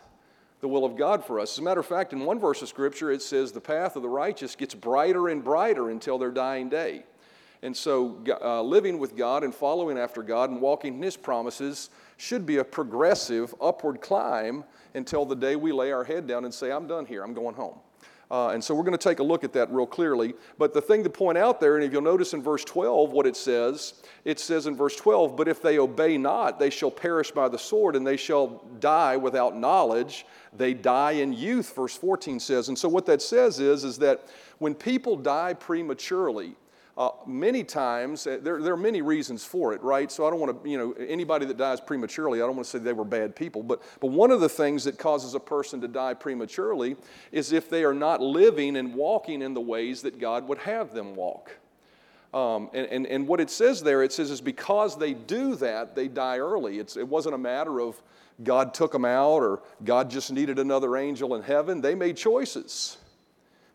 the 0.61 0.69
will 0.69 0.85
of 0.85 0.97
God 0.97 1.25
for 1.25 1.41
us. 1.41 1.53
As 1.53 1.59
a 1.59 1.63
matter 1.63 1.81
of 1.81 1.87
fact, 1.87 2.13
in 2.13 2.21
one 2.21 2.39
verse 2.39 2.63
of 2.63 2.69
scripture, 2.69 3.11
it 3.11 3.23
says, 3.23 3.51
The 3.51 3.61
path 3.61 3.97
of 3.97 4.03
the 4.03 4.09
righteous 4.09 4.55
gets 4.55 4.75
brighter 4.75 5.29
and 5.29 5.43
brighter 5.43 5.91
until 5.91 6.17
their 6.17 6.31
dying 6.31 6.69
day. 6.69 7.05
And 7.63 7.77
so, 7.77 8.23
uh, 8.41 8.63
living 8.63 9.01
with 9.01 9.17
God 9.17 9.43
and 9.43 9.53
following 9.53 9.99
after 9.99 10.23
God 10.23 10.51
and 10.51 10.61
walking 10.61 10.95
in 10.95 11.03
His 11.03 11.17
promises 11.17 11.91
should 12.17 12.47
be 12.47 12.59
a 12.59 12.65
progressive 12.65 13.53
upward 13.61 14.01
climb 14.01 14.63
until 14.95 15.25
the 15.25 15.35
day 15.35 15.57
we 15.57 15.73
lay 15.73 15.91
our 15.91 16.05
head 16.05 16.29
down 16.29 16.45
and 16.45 16.55
say, 16.55 16.71
I'm 16.71 16.87
done 16.87 17.05
here, 17.05 17.25
I'm 17.25 17.35
going 17.35 17.57
home. 17.57 17.79
Uh, 18.31 18.49
and 18.49 18.63
so 18.63 18.75
we're 18.75 18.83
going 18.83 18.97
to 18.97 18.99
take 18.99 19.21
a 19.21 19.23
look 19.23 19.43
at 19.43 19.55
that 19.55 19.73
real 19.73 19.87
clearly. 19.87 20.35
But 20.59 20.75
the 20.75 20.83
thing 20.83 21.03
to 21.05 21.11
point 21.11 21.39
out 21.39 21.61
there, 21.61 21.77
and 21.77 21.85
if 21.85 21.93
you'll 21.93 22.03
notice 22.03 22.35
in 22.35 22.43
verse 22.43 22.63
12 22.65 23.13
what 23.13 23.27
it 23.27 23.37
says, 23.37 23.95
it 24.25 24.39
says 24.39 24.67
in 24.67 24.77
verse 24.77 24.97
12, 24.97 25.37
But 25.37 25.49
if 25.49 25.63
they 25.63 25.79
obey 25.79 26.19
not, 26.19 26.59
they 26.59 26.69
shall 26.69 26.91
perish 26.91 27.31
by 27.31 27.49
the 27.49 27.59
sword, 27.59 27.97
and 27.97 28.07
they 28.07 28.19
shall 28.19 28.63
die 28.81 29.17
without 29.17 29.57
knowledge. 29.57 30.27
They 30.57 30.75
die 30.75 31.13
in 31.13 31.33
youth, 31.33 31.75
verse 31.75 31.97
14 31.97 32.39
says. 32.39 32.69
And 32.69 32.79
so 32.79 32.89
what 32.89 33.07
that 33.07 33.23
says 33.23 33.61
is, 33.61 33.85
is 33.85 33.99
that 33.99 34.27
when 34.59 34.75
people 34.75 35.17
die 35.17 35.55
prematurely, 35.55 36.55
uh, 36.99 37.11
many 37.27 37.63
times, 37.63 38.27
uh, 38.27 38.39
there, 38.43 38.61
there 38.61 38.75
are 38.75 38.77
many 38.77 39.03
reasons 39.03 39.45
for 39.45 39.73
it, 39.73 39.81
right? 39.85 40.11
So 40.11 40.27
I 40.27 40.31
don't 40.31 40.41
want 40.41 40.65
to, 40.65 40.69
you 40.69 40.77
know, 40.77 40.93
anybody 40.95 41.47
that 41.47 41.57
dies 41.57 41.81
prematurely, 41.81 42.43
I 42.43 42.47
don't 42.47 42.57
want 42.57 42.67
to 42.67 42.71
say 42.71 42.81
they 42.81 42.93
were 42.93 43.05
bad 43.05 43.37
people, 43.37 43.63
but, 43.63 43.83
but 44.01 44.09
one 44.09 44.33
of 44.33 44.41
the 44.41 44.49
things 44.49 44.83
that 44.83 44.99
causes 44.99 45.35
a 45.35 45.41
person 45.41 45.81
to 45.83 45.89
die 45.89 46.15
prematurely 46.15 46.97
is 47.31 47.53
if 47.53 47.71
they 47.71 47.85
are 47.85 47.95
not 47.95 48.21
living 48.21 48.77
and 48.77 48.93
walking 48.93 49.43
in 49.43 49.55
the 49.55 49.61
ways 49.61 50.03
that 50.03 50.19
God 50.19 50.49
would 50.49 50.59
have 50.59 50.93
them 50.93 51.15
walk. 51.15 51.57
Um, 52.35 52.69
and, 52.75 52.89
and, 52.89 53.07
and 53.07 53.29
what 53.29 53.41
it 53.41 53.49
says 53.49 53.81
there, 53.81 54.03
it 54.03 54.13
says 54.13 54.33
is 54.33 54.41
because 54.41 54.99
they 54.99 55.15
do 55.15 55.55
that, 55.55 55.95
they 55.95 56.09
die 56.09 56.39
early. 56.39 56.81
It's, 56.81 56.97
it 56.97 57.07
wasn't 57.07 57.37
a 57.37 57.39
matter 57.39 57.81
of 57.81 58.03
God 58.43 58.75
took 58.75 58.91
them 58.91 59.05
out 59.05 59.39
or 59.39 59.63
God 59.85 60.11
just 60.11 60.33
needed 60.33 60.59
another 60.59 60.97
angel 60.97 61.37
in 61.37 61.43
heaven. 61.43 61.81
They 61.81 61.95
made 61.95 62.17
choices 62.17 62.99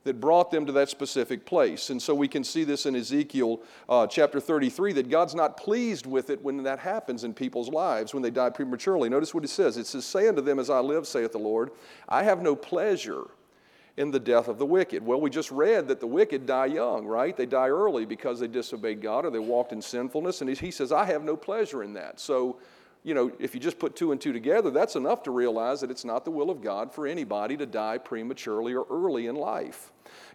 that 0.04 0.20
brought 0.20 0.52
them 0.52 0.66
to 0.66 0.72
that 0.74 0.90
specific 0.90 1.46
place. 1.46 1.90
And 1.90 2.02
so 2.02 2.14
we 2.14 2.28
can 2.28 2.44
see 2.44 2.64
this 2.64 2.86
in 2.86 2.96
Ezekiel 2.96 3.62
uh, 3.88 4.08
chapter 4.08 4.40
33 4.40 4.94
that 4.94 5.10
God's 5.10 5.36
not 5.36 5.58
pleased 5.58 6.06
with 6.06 6.30
it 6.30 6.42
when 6.44 6.62
that 6.64 6.80
happens 6.80 7.24
in 7.24 7.34
people's 7.34 7.70
lives, 7.70 8.14
when 8.14 8.22
they 8.22 8.30
die 8.30 8.50
prematurely. 8.50 9.10
Notice 9.10 9.34
what 9.34 9.44
it 9.44 9.50
says 9.50 9.78
it 9.78 9.88
says, 9.88 10.06
Say 10.06 10.28
unto 10.28 10.42
them, 10.42 10.60
As 10.60 10.70
I 10.70 10.80
live, 10.80 11.08
saith 11.08 11.32
the 11.32 11.38
Lord, 11.38 11.72
I 12.10 12.24
have 12.24 12.42
no 12.42 12.56
pleasure 12.56 13.28
in 13.96 14.10
the 14.10 14.20
death 14.20 14.48
of 14.48 14.58
the 14.58 14.66
wicked. 14.66 15.06
Well, 15.06 15.22
we 15.22 15.30
just 15.30 15.52
read 15.52 15.88
that 15.88 16.00
the 16.00 16.08
wicked 16.08 16.48
die 16.48 16.66
young, 16.66 17.06
right? 17.06 17.38
They 17.38 17.46
die 17.46 17.70
early 17.70 18.06
because 18.06 18.40
they 18.40 18.48
disobeyed 18.48 19.02
God 19.02 19.24
or 19.24 19.30
they 19.30 19.40
walked 19.40 19.72
in 19.72 19.82
sinfulness. 19.82 20.42
And 20.42 20.50
he 20.50 20.72
says, 20.72 20.92
I 20.92 21.06
have 21.06 21.24
no 21.24 21.38
pleasure 21.38 21.84
in 21.84 21.94
that. 21.94 22.20
So 22.20 22.58
you 23.04 23.14
know, 23.14 23.32
if 23.40 23.54
you 23.54 23.60
just 23.60 23.80
put 23.80 23.96
two 23.96 24.12
and 24.12 24.20
two 24.20 24.34
together, 24.34 24.72
that's 24.72 24.96
enough 24.96 25.24
to 25.24 25.32
realize 25.32 25.82
that 25.82 25.92
it's 25.92 26.06
not 26.06 26.26
the 26.26 26.32
will 26.32 26.50
of 26.50 26.62
God 26.62 26.94
for 26.94 27.06
anybody 27.06 27.58
to 27.58 27.66
die 27.66 27.98
prematurely 27.98 28.74
or 28.74 28.86
early 28.90 29.28
in 29.28 29.36
life. 29.36 29.92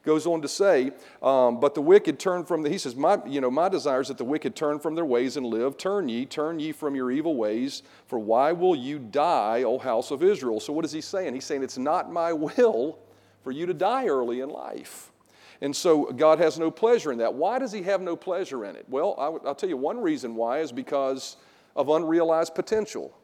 Goes 0.08 0.26
on 0.26 0.40
to 0.40 0.48
say, 0.48 0.92
um, 1.22 1.60
but 1.60 1.74
the 1.74 1.82
wicked 1.82 2.18
turn 2.18 2.46
from 2.46 2.62
the, 2.62 2.70
he 2.70 2.78
says, 2.78 2.96
my, 2.96 3.18
you 3.26 3.42
know, 3.42 3.50
my 3.50 3.68
desire 3.68 4.00
is 4.00 4.08
that 4.08 4.16
the 4.16 4.24
wicked 4.24 4.56
turn 4.56 4.78
from 4.78 4.94
their 4.94 5.04
ways 5.04 5.36
and 5.36 5.44
live. 5.44 5.76
Turn 5.76 6.08
ye, 6.08 6.24
turn 6.24 6.58
ye 6.58 6.72
from 6.72 6.94
your 6.94 7.10
evil 7.10 7.36
ways, 7.36 7.82
for 8.06 8.18
why 8.18 8.52
will 8.52 8.74
you 8.74 8.98
die, 8.98 9.64
O 9.64 9.76
house 9.76 10.10
of 10.10 10.22
Israel? 10.22 10.60
So 10.60 10.72
what 10.72 10.86
is 10.86 10.92
he 10.92 11.02
saying? 11.02 11.34
He's 11.34 11.44
saying, 11.44 11.62
it's 11.62 11.76
not 11.76 12.10
my 12.10 12.32
will 12.32 12.98
for 13.44 13.50
you 13.50 13.66
to 13.66 13.74
die 13.74 14.06
early 14.06 14.40
in 14.40 14.48
life. 14.48 15.12
And 15.60 15.76
so 15.76 16.06
God 16.06 16.38
has 16.38 16.58
no 16.58 16.70
pleasure 16.70 17.12
in 17.12 17.18
that. 17.18 17.34
Why 17.34 17.58
does 17.58 17.70
he 17.70 17.82
have 17.82 18.00
no 18.00 18.16
pleasure 18.16 18.64
in 18.64 18.76
it? 18.76 18.86
Well, 18.88 19.14
I'll 19.18 19.54
tell 19.54 19.68
you 19.68 19.76
one 19.76 20.00
reason 20.00 20.34
why 20.34 20.60
is 20.60 20.72
because 20.72 21.36
of 21.76 21.90
unrealized 21.90 22.54
potential. 22.54 23.14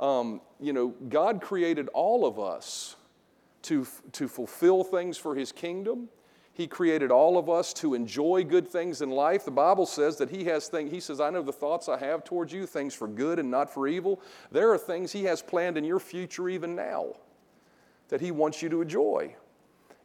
Um, 0.00 0.40
you 0.58 0.72
know, 0.72 0.94
God 1.10 1.42
created 1.42 1.90
all 1.92 2.24
of 2.24 2.40
us 2.40 2.96
to, 3.64 3.86
to 4.12 4.28
fulfill 4.28 4.82
things 4.82 5.18
for 5.18 5.34
His 5.34 5.52
kingdom. 5.52 6.08
He 6.54 6.66
created 6.66 7.10
all 7.10 7.38
of 7.38 7.48
us 7.48 7.72
to 7.74 7.94
enjoy 7.94 8.44
good 8.44 8.68
things 8.68 9.00
in 9.00 9.10
life. 9.10 9.44
The 9.44 9.50
Bible 9.50 9.86
says 9.86 10.18
that 10.18 10.30
He 10.30 10.44
has 10.44 10.68
things, 10.68 10.90
He 10.90 11.00
says, 11.00 11.20
I 11.20 11.30
know 11.30 11.42
the 11.42 11.52
thoughts 11.52 11.88
I 11.88 11.98
have 11.98 12.24
towards 12.24 12.52
you, 12.52 12.66
things 12.66 12.94
for 12.94 13.08
good 13.08 13.38
and 13.38 13.50
not 13.50 13.72
for 13.72 13.88
evil. 13.88 14.20
There 14.50 14.70
are 14.70 14.78
things 14.78 15.12
He 15.12 15.24
has 15.24 15.40
planned 15.40 15.78
in 15.78 15.84
your 15.84 16.00
future 16.00 16.48
even 16.48 16.76
now 16.76 17.14
that 18.08 18.20
He 18.20 18.30
wants 18.30 18.60
you 18.60 18.68
to 18.68 18.82
enjoy. 18.82 19.34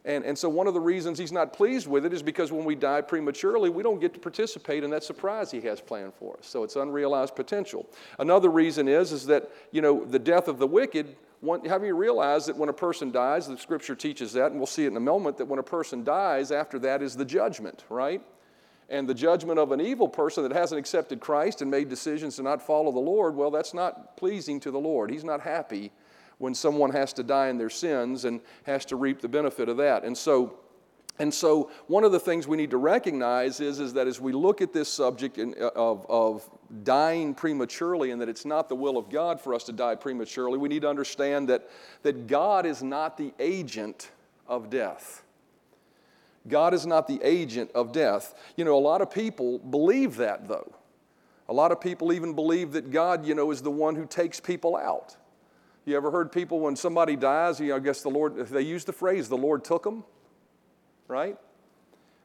And, 0.04 0.24
and 0.24 0.38
so, 0.38 0.48
one 0.48 0.66
of 0.66 0.72
the 0.72 0.80
reasons 0.80 1.18
he's 1.18 1.32
not 1.32 1.52
pleased 1.52 1.86
with 1.86 2.06
it 2.06 2.14
is 2.14 2.22
because 2.22 2.50
when 2.50 2.64
we 2.64 2.74
die 2.74 3.02
prematurely, 3.02 3.68
we 3.68 3.82
don't 3.82 4.00
get 4.00 4.14
to 4.14 4.20
participate 4.20 4.82
in 4.82 4.90
that 4.90 5.04
surprise 5.04 5.50
he 5.50 5.60
has 5.62 5.82
planned 5.82 6.14
for 6.14 6.38
us. 6.38 6.46
So, 6.46 6.64
it's 6.64 6.76
unrealized 6.76 7.36
potential. 7.36 7.86
Another 8.18 8.48
reason 8.48 8.88
is, 8.88 9.12
is 9.12 9.26
that, 9.26 9.50
you 9.70 9.82
know, 9.82 10.06
the 10.06 10.18
death 10.18 10.48
of 10.48 10.58
the 10.58 10.66
wicked, 10.66 11.14
one, 11.40 11.64
have 11.66 11.84
you 11.84 11.94
realized 11.94 12.48
that 12.48 12.56
when 12.56 12.68
a 12.68 12.72
person 12.72 13.10
dies, 13.12 13.46
the 13.46 13.56
scripture 13.56 13.94
teaches 13.94 14.32
that, 14.32 14.50
and 14.50 14.56
we'll 14.56 14.66
see 14.66 14.84
it 14.84 14.88
in 14.88 14.96
a 14.96 15.00
moment, 15.00 15.36
that 15.38 15.46
when 15.46 15.60
a 15.60 15.64
person 15.64 16.02
dies, 16.02 16.50
after 16.50 16.78
that 16.80 17.00
is 17.00 17.16
the 17.16 17.24
judgment, 17.24 17.84
right? 17.88 18.22
And 18.88 19.08
the 19.08 19.14
judgment 19.14 19.58
of 19.58 19.70
an 19.70 19.80
evil 19.80 20.08
person 20.08 20.42
that 20.42 20.52
hasn't 20.52 20.78
accepted 20.78 21.20
Christ 21.20 21.62
and 21.62 21.70
made 21.70 21.88
decisions 21.88 22.36
to 22.36 22.42
not 22.42 22.62
follow 22.62 22.90
the 22.90 22.98
Lord, 22.98 23.36
well, 23.36 23.50
that's 23.50 23.74
not 23.74 24.16
pleasing 24.16 24.58
to 24.60 24.70
the 24.70 24.78
Lord. 24.78 25.10
He's 25.10 25.24
not 25.24 25.40
happy 25.40 25.92
when 26.38 26.54
someone 26.54 26.90
has 26.90 27.12
to 27.14 27.22
die 27.22 27.48
in 27.48 27.58
their 27.58 27.70
sins 27.70 28.24
and 28.24 28.40
has 28.64 28.84
to 28.86 28.96
reap 28.96 29.20
the 29.20 29.28
benefit 29.28 29.68
of 29.68 29.76
that. 29.76 30.04
And 30.04 30.16
so, 30.16 30.58
And 31.20 31.34
so, 31.34 31.70
one 31.88 32.04
of 32.04 32.12
the 32.12 32.20
things 32.20 32.46
we 32.46 32.56
need 32.56 32.70
to 32.70 32.76
recognize 32.76 33.60
is, 33.60 33.80
is 33.80 33.92
that 33.94 34.06
as 34.06 34.20
we 34.20 34.32
look 34.32 34.62
at 34.62 34.72
this 34.72 34.88
subject 34.88 35.38
in, 35.38 35.54
uh, 35.60 35.70
of, 35.74 36.06
of 36.08 36.48
dying 36.84 37.34
prematurely 37.34 38.12
and 38.12 38.20
that 38.20 38.28
it's 38.28 38.44
not 38.44 38.68
the 38.68 38.76
will 38.76 38.96
of 38.96 39.10
God 39.10 39.40
for 39.40 39.52
us 39.52 39.64
to 39.64 39.72
die 39.72 39.96
prematurely, 39.96 40.58
we 40.58 40.68
need 40.68 40.82
to 40.82 40.88
understand 40.88 41.48
that, 41.48 41.68
that 42.02 42.28
God 42.28 42.66
is 42.66 42.82
not 42.82 43.16
the 43.16 43.32
agent 43.40 44.10
of 44.46 44.70
death. 44.70 45.24
God 46.46 46.72
is 46.72 46.86
not 46.86 47.08
the 47.08 47.20
agent 47.22 47.70
of 47.74 47.92
death. 47.92 48.34
You 48.56 48.64
know, 48.64 48.76
a 48.76 48.80
lot 48.80 49.02
of 49.02 49.10
people 49.10 49.58
believe 49.58 50.16
that, 50.16 50.46
though. 50.46 50.72
A 51.48 51.52
lot 51.52 51.72
of 51.72 51.80
people 51.80 52.12
even 52.12 52.34
believe 52.34 52.72
that 52.72 52.90
God, 52.90 53.26
you 53.26 53.34
know, 53.34 53.50
is 53.50 53.60
the 53.60 53.70
one 53.70 53.96
who 53.96 54.06
takes 54.06 54.38
people 54.38 54.76
out. 54.76 55.16
You 55.84 55.96
ever 55.96 56.10
heard 56.10 56.30
people 56.30 56.60
when 56.60 56.76
somebody 56.76 57.16
dies, 57.16 57.58
you 57.58 57.68
know, 57.68 57.76
I 57.76 57.78
guess 57.78 58.02
the 58.02 58.10
Lord, 58.10 58.36
they 58.36 58.62
use 58.62 58.84
the 58.84 58.92
phrase, 58.92 59.28
the 59.28 59.38
Lord 59.38 59.64
took 59.64 59.82
them? 59.82 60.04
Right? 61.08 61.36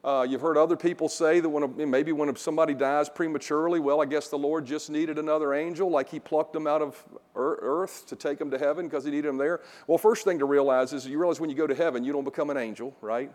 Uh, 0.03 0.27
you've 0.29 0.41
heard 0.41 0.57
other 0.57 0.75
people 0.75 1.07
say 1.07 1.39
that 1.39 1.47
when 1.47 1.63
a, 1.63 1.67
maybe 1.67 2.11
when 2.11 2.35
somebody 2.35 2.73
dies 2.73 3.07
prematurely, 3.07 3.79
well, 3.79 4.01
I 4.01 4.05
guess 4.05 4.27
the 4.27 4.37
Lord 4.37 4.65
just 4.65 4.89
needed 4.89 5.17
another 5.17 5.53
angel, 5.53 5.89
like 5.89 6.09
He 6.09 6.19
plucked 6.19 6.51
them 6.51 6.67
out 6.67 6.81
of 6.81 7.01
earth 7.35 8.05
to 8.07 8.17
take 8.17 8.37
them 8.37 8.51
to 8.51 8.57
heaven 8.57 8.85
because 8.85 9.05
He 9.05 9.11
needed 9.11 9.29
them 9.29 9.37
there. 9.37 9.61
Well, 9.87 9.97
first 9.97 10.25
thing 10.25 10.39
to 10.39 10.45
realize 10.45 10.91
is 10.91 11.07
you 11.07 11.17
realize 11.17 11.39
when 11.39 11.49
you 11.49 11.55
go 11.55 11.67
to 11.67 11.75
heaven, 11.75 12.03
you 12.03 12.11
don't 12.11 12.25
become 12.25 12.49
an 12.49 12.57
angel, 12.57 12.93
right? 12.99 13.31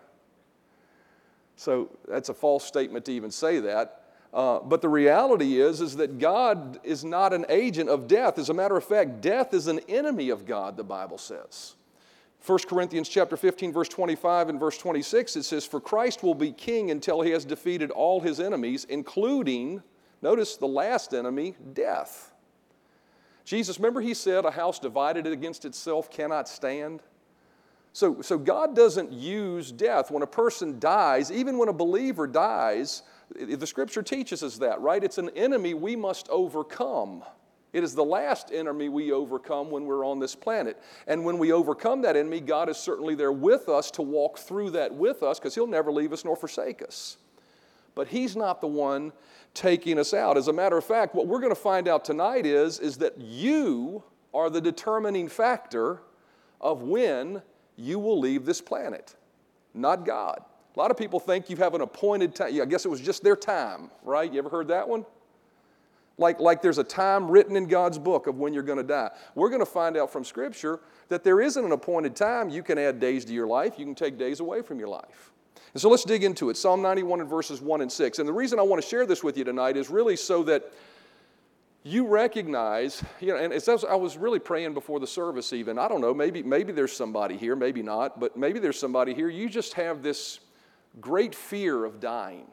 So 1.57 1.89
that's 2.07 2.29
a 2.29 2.35
false 2.35 2.65
statement 2.65 3.07
to 3.07 3.13
even 3.13 3.31
say 3.31 3.61
that. 3.61 4.03
Uh, 4.33 4.61
but 4.61 4.83
the 4.83 4.89
reality 4.91 5.59
is, 5.61 5.81
is 5.81 5.97
that 5.97 6.19
God 6.19 6.79
is 6.85 7.03
not 7.03 7.33
an 7.33 7.47
agent 7.49 7.89
of 7.89 8.07
death. 8.07 8.39
As 8.39 8.51
a 8.51 8.55
matter 8.55 8.77
of 8.77 8.85
fact, 8.85 9.23
death 9.23 9.55
is 9.55 9.69
an 9.69 9.81
enemy 9.89 10.29
of 10.29 10.45
God, 10.45 10.77
the 10.77 10.85
Bible 10.85 11.17
says. 11.17 11.77
1 12.45 12.59
Corinthians 12.69 13.09
chapter 13.09 13.37
15 13.37 13.73
verse 13.73 13.89
25 13.89 14.49
and 14.49 14.61
verse 14.61 14.79
26 14.79 15.37
it 15.37 15.43
says 15.43 15.67
for 15.67 15.81
Christ 15.81 16.23
will 16.23 16.35
be 16.35 16.53
king 16.53 16.91
until 16.91 17.21
he 17.21 17.31
has 17.31 17.45
defeated 17.45 17.91
all 17.91 18.21
his 18.21 18.41
enemies 18.41 18.87
including 18.89 19.83
notice 20.23 20.57
the 20.57 20.67
last 20.67 21.15
enemy 21.15 21.57
death. 21.75 22.33
Jesus 23.45 23.79
remember 23.79 24.01
he 24.01 24.15
said 24.15 24.45
a 24.45 24.51
house 24.51 24.79
divided 24.79 25.27
against 25.27 25.65
itself 25.65 26.11
cannot 26.11 26.49
stand. 26.49 27.03
So 27.93 28.23
so 28.23 28.39
God 28.39 28.77
doesn't 28.77 29.13
use 29.13 29.73
death 29.73 30.11
when 30.11 30.23
a 30.23 30.27
person 30.27 30.79
dies 30.79 31.33
even 31.33 31.59
when 31.59 31.69
a 31.69 31.73
believer 31.73 32.27
dies 32.27 33.03
the 33.35 33.67
scripture 33.67 34.03
teaches 34.03 34.43
us 34.43 34.57
that 34.59 34.81
right 34.81 35.05
it's 35.05 35.19
an 35.19 35.31
enemy 35.31 35.75
we 35.75 35.97
must 35.97 36.29
overcome. 36.31 37.25
It 37.73 37.85
is 37.85 37.95
the 37.95 38.05
last 38.05 38.51
enemy 38.51 38.89
we 38.89 39.13
overcome 39.13 39.71
when 39.71 39.85
we're 39.85 40.05
on 40.05 40.19
this 40.19 40.35
planet. 40.35 40.83
And 41.07 41.25
when 41.25 41.39
we 41.39 41.53
overcome 41.53 42.03
that 42.03 42.17
enemy, 42.17 42.41
God 42.41 42.69
is 42.69 42.79
certainly 42.79 43.15
there 43.15 43.33
with 43.33 43.69
us 43.69 43.91
to 43.93 44.03
walk 44.03 44.39
through 44.39 44.71
that 44.71 44.95
with 44.95 45.23
us 45.23 45.39
because 45.39 45.55
He'll 45.55 45.67
never 45.67 45.93
leave 45.93 46.13
us 46.13 46.25
nor 46.25 46.35
forsake 46.35 46.83
us. 46.83 47.19
But 47.95 48.09
He's 48.09 48.37
not 48.37 48.61
the 48.61 48.67
one 48.67 49.13
taking 49.53 49.99
us 49.99 50.15
out. 50.15 50.39
As 50.39 50.49
a 50.49 50.53
matter 50.53 50.79
of 50.79 50.85
fact, 50.85 51.15
what 51.15 51.27
we're 51.27 51.41
going 51.41 51.55
to 51.55 51.61
find 51.61 51.89
out 51.89 52.05
tonight 52.05 52.47
is, 52.47 52.79
is 52.79 52.97
that 52.99 53.19
you 53.19 54.03
are 54.33 54.49
the 54.49 54.61
determining 54.61 55.29
factor 55.29 56.01
of 56.61 56.83
when 56.83 57.43
you 57.77 57.99
will 57.99 58.19
leave 58.19 58.45
this 58.45 58.61
planet, 58.61 59.15
not 59.75 60.07
God. 60.07 60.41
A 60.75 60.79
lot 60.79 60.91
of 60.91 60.97
people 60.97 61.21
think 61.21 61.51
you 61.51 61.57
have 61.57 61.75
an 61.75 61.81
appointed 61.81 62.35
time. 62.35 62.61
I 62.61 62.65
guess 62.65 62.85
it 62.85 62.89
was 62.89 63.01
just 63.01 63.23
their 63.23 63.37
time, 63.37 63.91
right? 64.03 64.33
You 64.33 64.39
ever 64.39 64.49
heard 64.49 64.69
that 64.69 64.89
one? 64.89 65.05
Like, 66.19 66.41
like 66.41 66.61
there's 66.61 66.79
a 66.79 66.85
time 66.85 67.31
written 67.31 67.57
in 67.57 67.67
God's 67.67 67.99
book 67.99 68.27
of 68.27 68.39
when 68.39 68.53
you're 68.53 68.65
going 68.65 68.79
to 68.79 68.85
die. 68.85 69.11
We're 69.35 69.49
going 69.49 69.61
to 69.61 69.67
find 69.67 69.97
out 69.97 70.13
from 70.13 70.25
Scripture 70.25 70.81
that 71.09 71.23
there 71.25 71.41
isn't 71.41 71.65
an 71.65 71.73
appointed 71.73 72.17
time. 72.17 72.51
You 72.51 72.63
can 72.63 72.77
add 72.77 72.99
days 72.99 73.25
to 73.27 73.33
your 73.33 73.47
life, 73.47 73.79
you 73.79 73.85
can 73.85 73.95
take 73.95 74.19
days 74.19 74.41
away 74.41 74.63
from 74.63 74.79
your 74.79 74.89
life. 74.89 75.31
And 75.75 75.81
so 75.81 75.89
let's 75.89 76.05
dig 76.05 76.25
into 76.25 76.51
it. 76.51 76.57
Psalm 76.57 76.83
91 76.83 77.21
and 77.21 77.31
verses 77.31 77.61
1 77.61 77.83
and 77.83 77.93
6. 77.93 78.19
And 78.19 78.29
the 78.29 78.33
reason 78.33 78.59
I 78.59 78.63
want 78.63 78.83
to 78.83 78.89
share 78.89 79.07
this 79.07 79.23
with 79.23 79.39
you 79.39 79.45
tonight 79.45 79.77
is 79.77 79.91
really 79.91 80.17
so 80.17 80.43
that 80.45 80.73
you 81.85 82.07
recognize, 82.07 83.03
you 83.21 83.29
know, 83.29 83.37
and 83.37 83.53
as 83.53 83.69
I 83.69 83.95
was 83.95 84.17
really 84.17 84.39
praying 84.39 84.75
before 84.75 84.99
the 84.99 85.07
service, 85.07 85.53
even, 85.53 85.79
I 85.79 85.87
don't 85.89 86.01
know, 86.01 86.13
maybe, 86.13 86.43
maybe 86.43 86.73
there's 86.73 86.93
somebody 86.93 87.37
here, 87.37 87.55
maybe 87.55 87.83
not, 87.83 88.19
but 88.19 88.37
maybe 88.37 88.59
there's 88.59 88.79
somebody 88.79 89.15
here. 89.15 89.29
You 89.29 89.49
just 89.49 89.75
have 89.75 90.03
this 90.03 90.41
great 91.01 91.35
fear 91.35 91.85
of 91.85 92.01
dying 92.01 92.47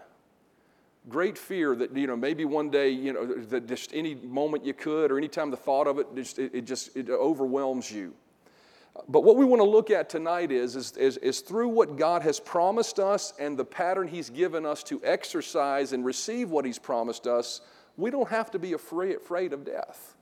great 1.08 1.38
fear 1.38 1.76
that 1.76 1.96
you 1.96 2.08
know 2.08 2.16
maybe 2.16 2.46
one 2.46 2.70
day 2.70 2.90
you 2.90 3.14
know 3.14 3.26
that 3.26 3.68
just 3.68 3.94
any 3.94 4.16
moment 4.16 4.66
you 4.66 4.74
could 4.74 5.12
or 5.12 5.18
anytime 5.18 5.52
the 5.52 5.58
thought 5.58 5.88
of 5.88 6.00
it 6.00 6.08
just 6.16 6.40
it, 6.40 6.54
it 6.54 6.66
just 6.66 6.96
it 6.98 7.10
overwhelms 7.10 7.92
you 7.92 8.14
but 9.10 9.24
what 9.24 9.36
we 9.36 9.46
want 9.46 9.60
to 9.60 9.68
look 9.68 9.92
at 9.92 10.10
tonight 10.10 10.52
is, 10.52 10.76
is, 10.76 10.94
is, 10.94 11.18
is, 11.18 11.42
through 11.42 11.68
what 11.68 11.98
God 11.98 12.22
has 12.22 12.40
promised 12.40 12.98
us 12.98 13.34
and 13.38 13.58
the 13.58 13.66
pattern 13.66 14.08
He's 14.08 14.30
given 14.30 14.66
us 14.66 14.84
to 14.84 15.02
exercise 15.04 15.92
and 15.92 16.06
receive 16.06 16.50
what 16.50 16.64
He's 16.66 16.80
promised 16.80 17.28
us, 17.28 17.62
we 17.98 18.10
don't 18.10 18.30
have 18.30 18.52
to 18.52 18.60
be 18.60 18.74
afraid, 18.74 19.18
afraid 19.18 19.52
of 19.52 19.66
death. 19.66 20.15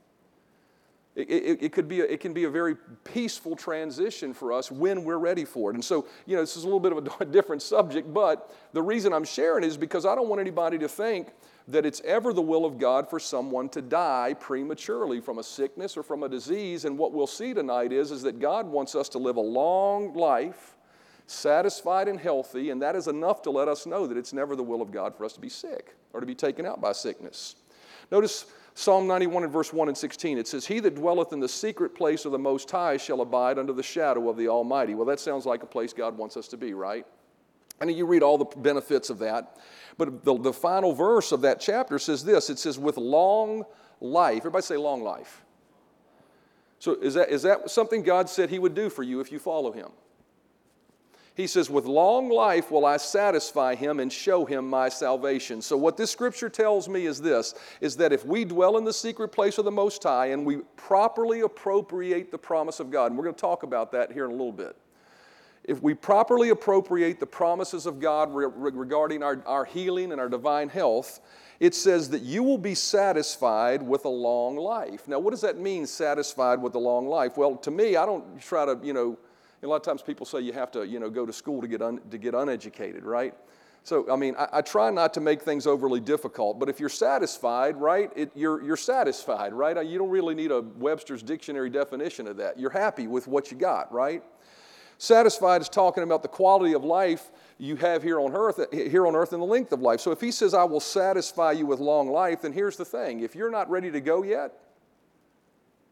It, 1.16 1.30
it, 1.30 1.64
it, 1.66 1.72
could 1.74 1.88
be 1.88 2.02
a, 2.02 2.06
it 2.06 2.20
can 2.20 2.34
be 2.34 2.46
a 2.46 2.50
very 2.50 2.76
peaceful 3.04 3.56
transition 3.56 4.34
for 4.34 4.52
us 4.52 4.72
when 4.72 5.04
we're 5.04 5.20
ready 5.20 5.46
for 5.46 5.70
it. 5.70 5.76
And 5.76 5.86
so, 5.86 6.08
you 6.26 6.36
know, 6.36 6.42
this 6.42 6.58
is 6.58 6.64
a 6.64 6.66
little 6.66 6.80
bit 6.80 6.92
of 6.92 7.22
a 7.22 7.26
different 7.32 7.62
subject, 7.62 8.12
but 8.12 8.52
the 8.74 8.82
reason 8.82 9.14
I'm 9.14 9.24
sharing 9.24 9.64
is 9.64 9.78
because 9.78 10.06
I 10.06 10.16
don't 10.16 10.28
want 10.28 10.42
anybody 10.42 10.80
to 10.80 10.88
think 10.88 11.30
that 11.68 11.86
it's 11.86 12.02
ever 12.04 12.34
the 12.34 12.42
will 12.42 12.66
of 12.66 12.78
God 12.78 13.10
for 13.10 13.20
someone 13.20 13.70
to 13.70 13.82
die 13.82 14.36
prematurely 14.40 15.22
from 15.22 15.38
a 15.38 15.44
sickness 15.44 15.96
or 15.96 16.04
from 16.04 16.24
a 16.24 16.30
disease. 16.30 16.86
And 16.86 16.98
what 16.98 17.14
we'll 17.14 17.28
see 17.28 17.54
tonight 17.54 17.92
is, 17.92 18.12
is 18.12 18.24
that 18.24 18.40
God 18.40 18.68
wants 18.68 18.96
us 18.96 19.08
to 19.10 19.20
live 19.20 19.38
a 19.38 19.42
long 19.42 20.14
life, 20.14 20.76
satisfied 21.28 22.08
and 22.08 22.20
healthy, 22.20 22.72
and 22.72 22.82
that 22.82 22.96
is 22.96 23.08
enough 23.08 23.44
to 23.44 23.52
let 23.52 23.68
us 23.68 23.86
know 23.86 24.08
that 24.08 24.18
it's 24.18 24.34
never 24.34 24.56
the 24.56 24.64
will 24.64 24.82
of 24.82 24.92
God 24.92 25.16
for 25.16 25.26
us 25.26 25.34
to 25.34 25.40
be 25.40 25.50
sick 25.50 25.96
or 26.12 26.20
to 26.20 26.26
be 26.26 26.36
taken 26.36 26.66
out 26.66 26.82
by 26.82 26.92
sickness. 26.92 27.56
Notice 28.12 28.46
Psalm 28.76 29.06
91 29.08 29.44
and 29.44 29.54
verse 29.54 29.72
1 29.72 29.88
and 29.88 29.98
16, 29.98 30.38
it 30.38 30.48
says, 30.48 30.66
He 30.66 30.80
that 30.80 30.96
dwelleth 30.96 31.32
in 31.32 31.40
the 31.40 31.48
secret 31.48 31.94
place 31.94 32.26
of 32.26 32.32
the 32.32 32.40
Most 32.40 32.70
High 32.70 32.98
shall 32.98 33.22
abide 33.22 33.60
under 33.60 33.72
the 33.74 33.84
shadow 33.84 34.30
of 34.30 34.38
the 34.38 34.48
Almighty. 34.48 34.96
Well, 34.96 35.06
that 35.06 35.20
sounds 35.20 35.46
like 35.46 35.62
a 35.62 35.68
place 35.68 35.94
God 35.94 36.18
wants 36.18 36.38
us 36.38 36.48
to 36.50 36.58
be, 36.58 36.74
right? 36.74 37.06
And 37.80 37.92
you 37.92 38.06
read 38.06 38.24
all 38.24 38.38
the 38.38 38.46
benefits 38.46 39.10
of 39.10 39.20
that. 39.20 39.58
But 39.98 40.24
the, 40.24 40.38
the 40.38 40.54
final 40.54 40.94
verse 40.94 41.32
of 41.32 41.42
that 41.42 41.60
chapter 41.60 42.00
says 42.00 42.24
this 42.24 42.50
it 42.50 42.58
says, 42.58 42.80
With 42.80 42.98
long 42.98 43.64
life. 44.00 44.38
Everybody 44.38 44.64
say 44.64 44.78
long 44.78 45.04
life. 45.04 45.44
So 46.80 46.96
is 46.96 47.14
that, 47.14 47.30
is 47.30 47.44
that 47.44 47.70
something 47.70 48.04
God 48.04 48.30
said 48.30 48.50
He 48.50 48.60
would 48.60 48.74
do 48.74 48.90
for 48.90 49.04
you 49.04 49.20
if 49.20 49.32
you 49.32 49.40
follow 49.40 49.72
Him? 49.72 49.90
He 51.36 51.48
says, 51.48 51.70
With 51.70 51.86
long 51.86 52.30
life 52.30 52.70
will 52.70 52.86
I 52.86 52.98
satisfy 52.98 53.76
him 53.76 54.00
and 54.00 54.12
show 54.12 54.46
him 54.46 54.70
my 54.70 54.90
salvation. 54.90 55.62
So, 55.62 55.76
what 55.76 55.98
this 55.98 56.12
scripture 56.12 56.50
tells 56.50 56.88
me 56.88 57.06
is 57.08 57.20
this 57.20 57.56
is 57.82 57.96
that 57.98 58.14
if 58.14 58.26
we 58.26 58.46
dwell 58.46 58.78
in 58.78 58.84
the 58.84 58.94
secret 58.94 59.30
place 59.30 59.58
of 59.58 59.66
the 59.66 59.72
Most 59.72 60.04
High 60.04 60.28
and 60.28 60.46
we 60.46 60.58
properly 60.76 61.42
appropriate 61.42 62.32
the 62.32 62.38
promise 62.38 62.80
of 62.80 62.92
God, 62.92 63.08
and 63.08 63.18
we're 63.18 63.24
going 63.24 63.36
to 63.36 63.42
talk 63.42 63.64
about 63.64 63.92
that 63.94 64.12
here 64.12 64.26
in 64.26 64.32
a 64.32 64.36
little 64.36 64.52
bit. 64.52 64.78
If 65.64 65.82
we 65.82 65.94
properly 65.94 66.50
appropriate 66.50 67.20
the 67.20 67.26
promises 67.26 67.86
of 67.86 68.00
God 68.00 68.34
re- 68.34 68.48
regarding 68.56 69.24
our, 69.24 69.42
our 69.46 69.64
healing 69.64 70.12
and 70.12 70.20
our 70.20 70.28
divine 70.28 70.68
health, 70.68 71.22
it 71.60 71.74
says 71.74 72.10
that 72.10 72.22
you 72.22 72.44
will 72.44 72.58
be 72.58 72.76
satisfied 72.76 73.82
with 73.82 74.04
a 74.04 74.10
long 74.10 74.58
life. 74.58 75.08
Now, 75.08 75.20
what 75.20 75.32
does 75.32 75.42
that 75.42 75.58
mean, 75.58 75.88
satisfied 75.88 76.62
with 76.62 76.76
a 76.76 76.80
long 76.80 77.08
life? 77.08 77.38
Well, 77.38 77.56
to 77.56 77.72
me, 77.72 77.96
I 77.96 78.06
don't 78.06 78.42
try 78.42 78.66
to, 78.66 78.78
you 78.84 78.92
know, 78.92 79.18
a 79.64 79.68
lot 79.68 79.78
of 79.78 79.82
times 79.84 80.02
people 80.02 80.26
say 80.26 80.42
you 80.42 80.54
have 80.54 80.72
to, 80.72 80.86
you 80.86 81.00
know, 81.00 81.10
go 81.10 81.26
to 81.26 81.34
school 81.34 81.62
to 81.62 81.68
get, 81.68 81.82
un, 81.82 82.02
to 82.12 82.18
get 82.18 82.34
uneducated, 82.34 83.04
right? 83.04 83.34
So, 83.84 84.10
I 84.10 84.16
mean, 84.16 84.36
I, 84.38 84.48
I, 84.54 84.62
try 84.62 84.90
not 84.90 85.14
to 85.16 85.20
make 85.20 85.42
things 85.42 85.68
overly 85.68 86.00
difficult, 86.00 86.58
but 86.58 86.70
if 86.70 86.80
you're 86.80 86.88
satisfied, 86.88 87.76
right, 87.76 88.10
it, 88.16 88.32
you're, 88.34 88.64
you're 88.64 88.78
satisfied, 88.78 89.54
right? 89.54 89.86
You 89.86 89.98
don't 89.98 90.10
really 90.10 90.36
need 90.36 90.52
a 90.52 90.62
Webster's 90.62 91.22
dictionary 91.22 91.70
definition 91.70 92.28
of 92.28 92.38
that. 92.38 92.58
You're 92.58 92.70
happy 92.70 93.08
with 93.08 93.28
what 93.28 93.52
you 93.52 93.58
got, 93.58 93.92
right? 93.92 94.24
Satisfied 94.98 95.62
is 95.62 95.68
talking 95.68 96.04
about 96.04 96.22
the 96.22 96.30
quality 96.30 96.74
of 96.74 96.86
life 96.86 97.30
you 97.58 97.76
have 97.76 98.04
here 98.04 98.22
on 98.22 98.34
earth, 98.34 98.60
here 98.72 99.06
on 99.06 99.16
earth 99.16 99.34
and 99.34 99.42
the 99.42 99.46
length 99.46 99.74
of 99.74 99.82
life. 99.82 100.00
So 100.00 100.12
if 100.12 100.22
he 100.22 100.32
says, 100.32 100.54
I 100.54 100.64
will 100.64 100.80
satisfy 100.80 101.52
you 101.52 101.66
with 101.66 101.80
long 101.82 102.10
life, 102.10 102.44
then 102.44 102.54
here's 102.54 102.78
the 102.78 102.86
thing. 102.86 103.20
If 103.20 103.36
you're 103.36 103.52
not 103.52 103.70
ready 103.70 103.92
to 103.92 104.00
go 104.00 104.24
yet, 104.24 104.54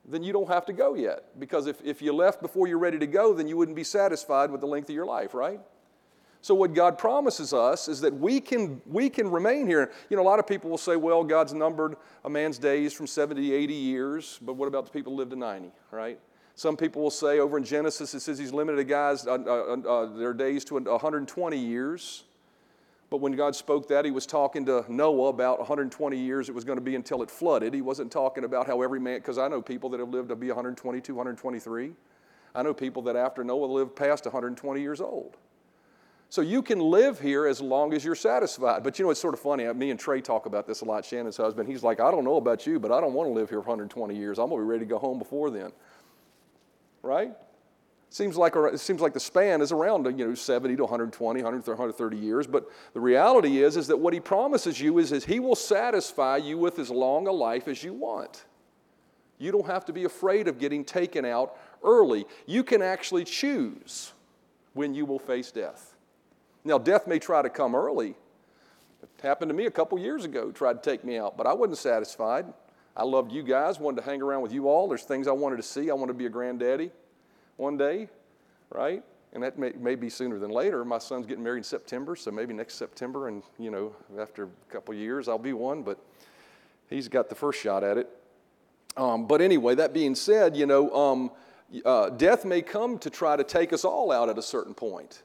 then 0.08 0.24
you 0.24 0.34
don't 0.34 0.48
have 0.48 0.65
to 0.65 0.74
go 0.74 0.96
yet. 0.96 1.39
Because 1.39 1.67
if, 1.67 1.81
if 1.84 2.01
you 2.01 2.13
left 2.13 2.41
before 2.41 2.67
you're 2.67 2.79
ready 2.79 3.00
to 3.00 3.08
go, 3.08 3.34
then 3.34 3.48
you 3.48 3.58
wouldn't 3.58 3.75
be 3.75 3.84
satisfied 3.84 4.51
with 4.51 4.62
the 4.62 4.67
length 4.67 4.89
of 4.89 4.96
your 4.96 5.05
life, 5.05 5.34
right? 5.34 5.60
So, 6.43 6.55
what 6.55 6.74
God 6.74 6.98
promises 6.98 7.53
us 7.53 7.88
is 7.88 8.01
that 8.01 8.13
we 8.13 8.39
can, 8.39 8.81
we 8.88 9.12
can 9.12 9.29
remain 9.29 9.67
here. 9.67 9.91
You 10.10 10.17
know, 10.17 10.24
a 10.24 10.25
lot 10.25 10.39
of 10.39 10.48
people 10.48 10.72
will 10.72 10.79
say, 10.79 10.96
well, 10.96 11.24
God's 11.24 11.53
numbered 11.53 11.98
a 12.25 12.29
man's 12.31 12.58
days 12.58 12.93
from 12.93 13.05
70 13.05 13.48
to 13.48 13.55
80 13.55 13.74
years, 13.74 14.39
but 14.41 14.53
what 14.53 14.67
about 14.67 14.86
the 14.86 14.91
people 14.91 15.13
who 15.13 15.20
live 15.20 15.29
to 15.29 15.36
90, 15.36 15.70
right? 15.91 16.20
Some 16.55 16.75
people 16.77 17.03
will 17.03 17.12
say 17.12 17.39
over 17.39 17.58
in 17.58 17.63
Genesis, 17.63 18.13
it 18.15 18.22
says 18.22 18.39
he's 18.39 18.53
limited 18.53 18.88
guys, 18.88 19.25
uh, 19.27 19.34
uh, 19.34 19.88
uh, 19.88 20.17
their 20.17 20.34
days 20.34 20.65
to 20.65 20.75
120 20.75 21.58
years. 21.58 22.24
But 23.11 23.17
when 23.17 23.33
God 23.33 23.55
spoke 23.55 23.89
that, 23.89 24.05
He 24.05 24.11
was 24.11 24.25
talking 24.25 24.65
to 24.65 24.85
Noah 24.87 25.27
about 25.27 25.59
120 25.59 26.17
years 26.17 26.47
it 26.47 26.55
was 26.55 26.63
going 26.63 26.77
to 26.77 26.83
be 26.83 26.95
until 26.95 27.21
it 27.21 27.29
flooded. 27.29 27.73
He 27.73 27.81
wasn't 27.81 28.09
talking 28.09 28.45
about 28.45 28.65
how 28.65 28.81
every 28.81 29.01
man, 29.01 29.19
because 29.19 29.37
I 29.37 29.49
know 29.49 29.61
people 29.61 29.89
that 29.89 29.99
have 29.99 30.09
lived 30.09 30.29
to 30.29 30.35
be 30.35 30.47
122, 30.47 31.13
123. 31.13 31.91
I 32.55 32.63
know 32.63 32.73
people 32.73 33.01
that 33.03 33.17
after 33.17 33.43
Noah 33.43 33.65
lived 33.65 33.97
past 33.97 34.25
120 34.25 34.81
years 34.81 35.01
old. 35.01 35.35
So 36.29 36.39
you 36.39 36.61
can 36.61 36.79
live 36.79 37.19
here 37.19 37.45
as 37.45 37.59
long 37.59 37.93
as 37.93 38.05
you're 38.05 38.15
satisfied. 38.15 38.81
But 38.81 38.97
you 38.97 39.03
know, 39.03 39.11
it's 39.11 39.19
sort 39.19 39.33
of 39.33 39.41
funny. 39.41 39.65
Me 39.73 39.91
and 39.91 39.99
Trey 39.99 40.21
talk 40.21 40.45
about 40.45 40.65
this 40.65 40.79
a 40.79 40.85
lot, 40.85 41.03
Shannon's 41.03 41.35
husband. 41.35 41.67
He's 41.67 41.83
like, 41.83 41.99
I 41.99 42.09
don't 42.11 42.23
know 42.23 42.37
about 42.37 42.65
you, 42.65 42.79
but 42.79 42.93
I 42.93 43.01
don't 43.01 43.13
want 43.13 43.27
to 43.27 43.33
live 43.33 43.49
here 43.49 43.61
for 43.61 43.67
120 43.67 44.15
years. 44.15 44.39
I'm 44.39 44.47
going 44.47 44.61
to 44.61 44.65
be 44.65 44.69
ready 44.69 44.85
to 44.85 44.89
go 44.89 44.97
home 44.97 45.19
before 45.19 45.49
then. 45.49 45.73
Right? 47.03 47.33
Seems 48.11 48.35
like, 48.35 48.57
it 48.57 48.79
seems 48.81 48.99
like 48.99 49.13
the 49.13 49.21
span 49.21 49.61
is 49.61 49.71
around 49.71 50.05
you 50.19 50.27
know, 50.27 50.35
70 50.35 50.75
to 50.75 50.83
120, 50.83 51.43
130 51.43 52.17
years. 52.17 52.45
But 52.45 52.69
the 52.93 52.99
reality 52.99 53.63
is, 53.63 53.77
is 53.77 53.87
that 53.87 53.97
what 53.97 54.13
he 54.13 54.19
promises 54.19 54.81
you 54.81 54.99
is, 54.99 55.13
is 55.13 55.23
he 55.23 55.39
will 55.39 55.55
satisfy 55.55 56.35
you 56.35 56.57
with 56.57 56.77
as 56.77 56.89
long 56.89 57.27
a 57.27 57.31
life 57.31 57.69
as 57.69 57.85
you 57.85 57.93
want. 57.93 58.43
You 59.37 59.53
don't 59.53 59.65
have 59.65 59.85
to 59.85 59.93
be 59.93 60.03
afraid 60.03 60.49
of 60.49 60.59
getting 60.59 60.83
taken 60.83 61.23
out 61.23 61.57
early. 61.85 62.25
You 62.45 62.65
can 62.65 62.81
actually 62.81 63.23
choose 63.23 64.11
when 64.73 64.93
you 64.93 65.05
will 65.05 65.17
face 65.17 65.49
death. 65.49 65.95
Now, 66.65 66.77
death 66.77 67.07
may 67.07 67.17
try 67.17 67.41
to 67.41 67.49
come 67.49 67.75
early. 67.75 68.09
It 69.01 69.09
happened 69.23 69.47
to 69.47 69.55
me 69.55 69.67
a 69.67 69.71
couple 69.71 69.97
years 69.97 70.25
ago, 70.25 70.51
tried 70.51 70.83
to 70.83 70.89
take 70.89 71.05
me 71.05 71.17
out, 71.17 71.37
but 71.37 71.47
I 71.47 71.53
wasn't 71.53 71.77
satisfied. 71.77 72.45
I 72.93 73.03
loved 73.03 73.31
you 73.31 73.41
guys, 73.41 73.79
wanted 73.79 74.01
to 74.01 74.03
hang 74.03 74.21
around 74.21 74.41
with 74.41 74.51
you 74.51 74.67
all. 74.67 74.89
There's 74.89 75.03
things 75.03 75.29
I 75.29 75.31
wanted 75.31 75.55
to 75.55 75.63
see. 75.63 75.89
I 75.89 75.93
wanted 75.93 76.11
to 76.11 76.19
be 76.19 76.25
a 76.25 76.29
granddaddy 76.29 76.91
one 77.61 77.77
day, 77.77 78.09
right? 78.71 79.03
And 79.33 79.43
that 79.43 79.57
may, 79.57 79.71
may 79.79 79.95
be 79.95 80.09
sooner 80.09 80.39
than 80.39 80.49
later. 80.49 80.83
My 80.83 80.97
son's 80.97 81.27
getting 81.27 81.43
married 81.43 81.59
in 81.59 81.63
September, 81.63 82.15
so 82.15 82.31
maybe 82.31 82.53
next 82.53 82.73
September, 82.73 83.27
and 83.27 83.43
you 83.59 83.69
know, 83.69 83.95
after 84.19 84.45
a 84.45 84.73
couple 84.73 84.93
years, 84.95 85.29
I'll 85.29 85.37
be 85.37 85.53
one. 85.53 85.83
But 85.83 86.03
he's 86.89 87.07
got 87.07 87.29
the 87.29 87.35
first 87.35 87.61
shot 87.61 87.83
at 87.83 87.97
it. 87.97 88.09
Um, 88.97 89.27
but 89.27 89.39
anyway, 89.39 89.75
that 89.75 89.93
being 89.93 90.15
said, 90.15 90.57
you 90.57 90.65
know, 90.65 90.93
um, 90.93 91.31
uh, 91.85 92.09
death 92.09 92.43
may 92.43 92.61
come 92.61 92.97
to 92.97 93.09
try 93.09 93.37
to 93.37 93.43
take 93.43 93.71
us 93.71 93.85
all 93.85 94.11
out 94.11 94.27
at 94.27 94.37
a 94.37 94.41
certain 94.41 94.73
point, 94.73 95.21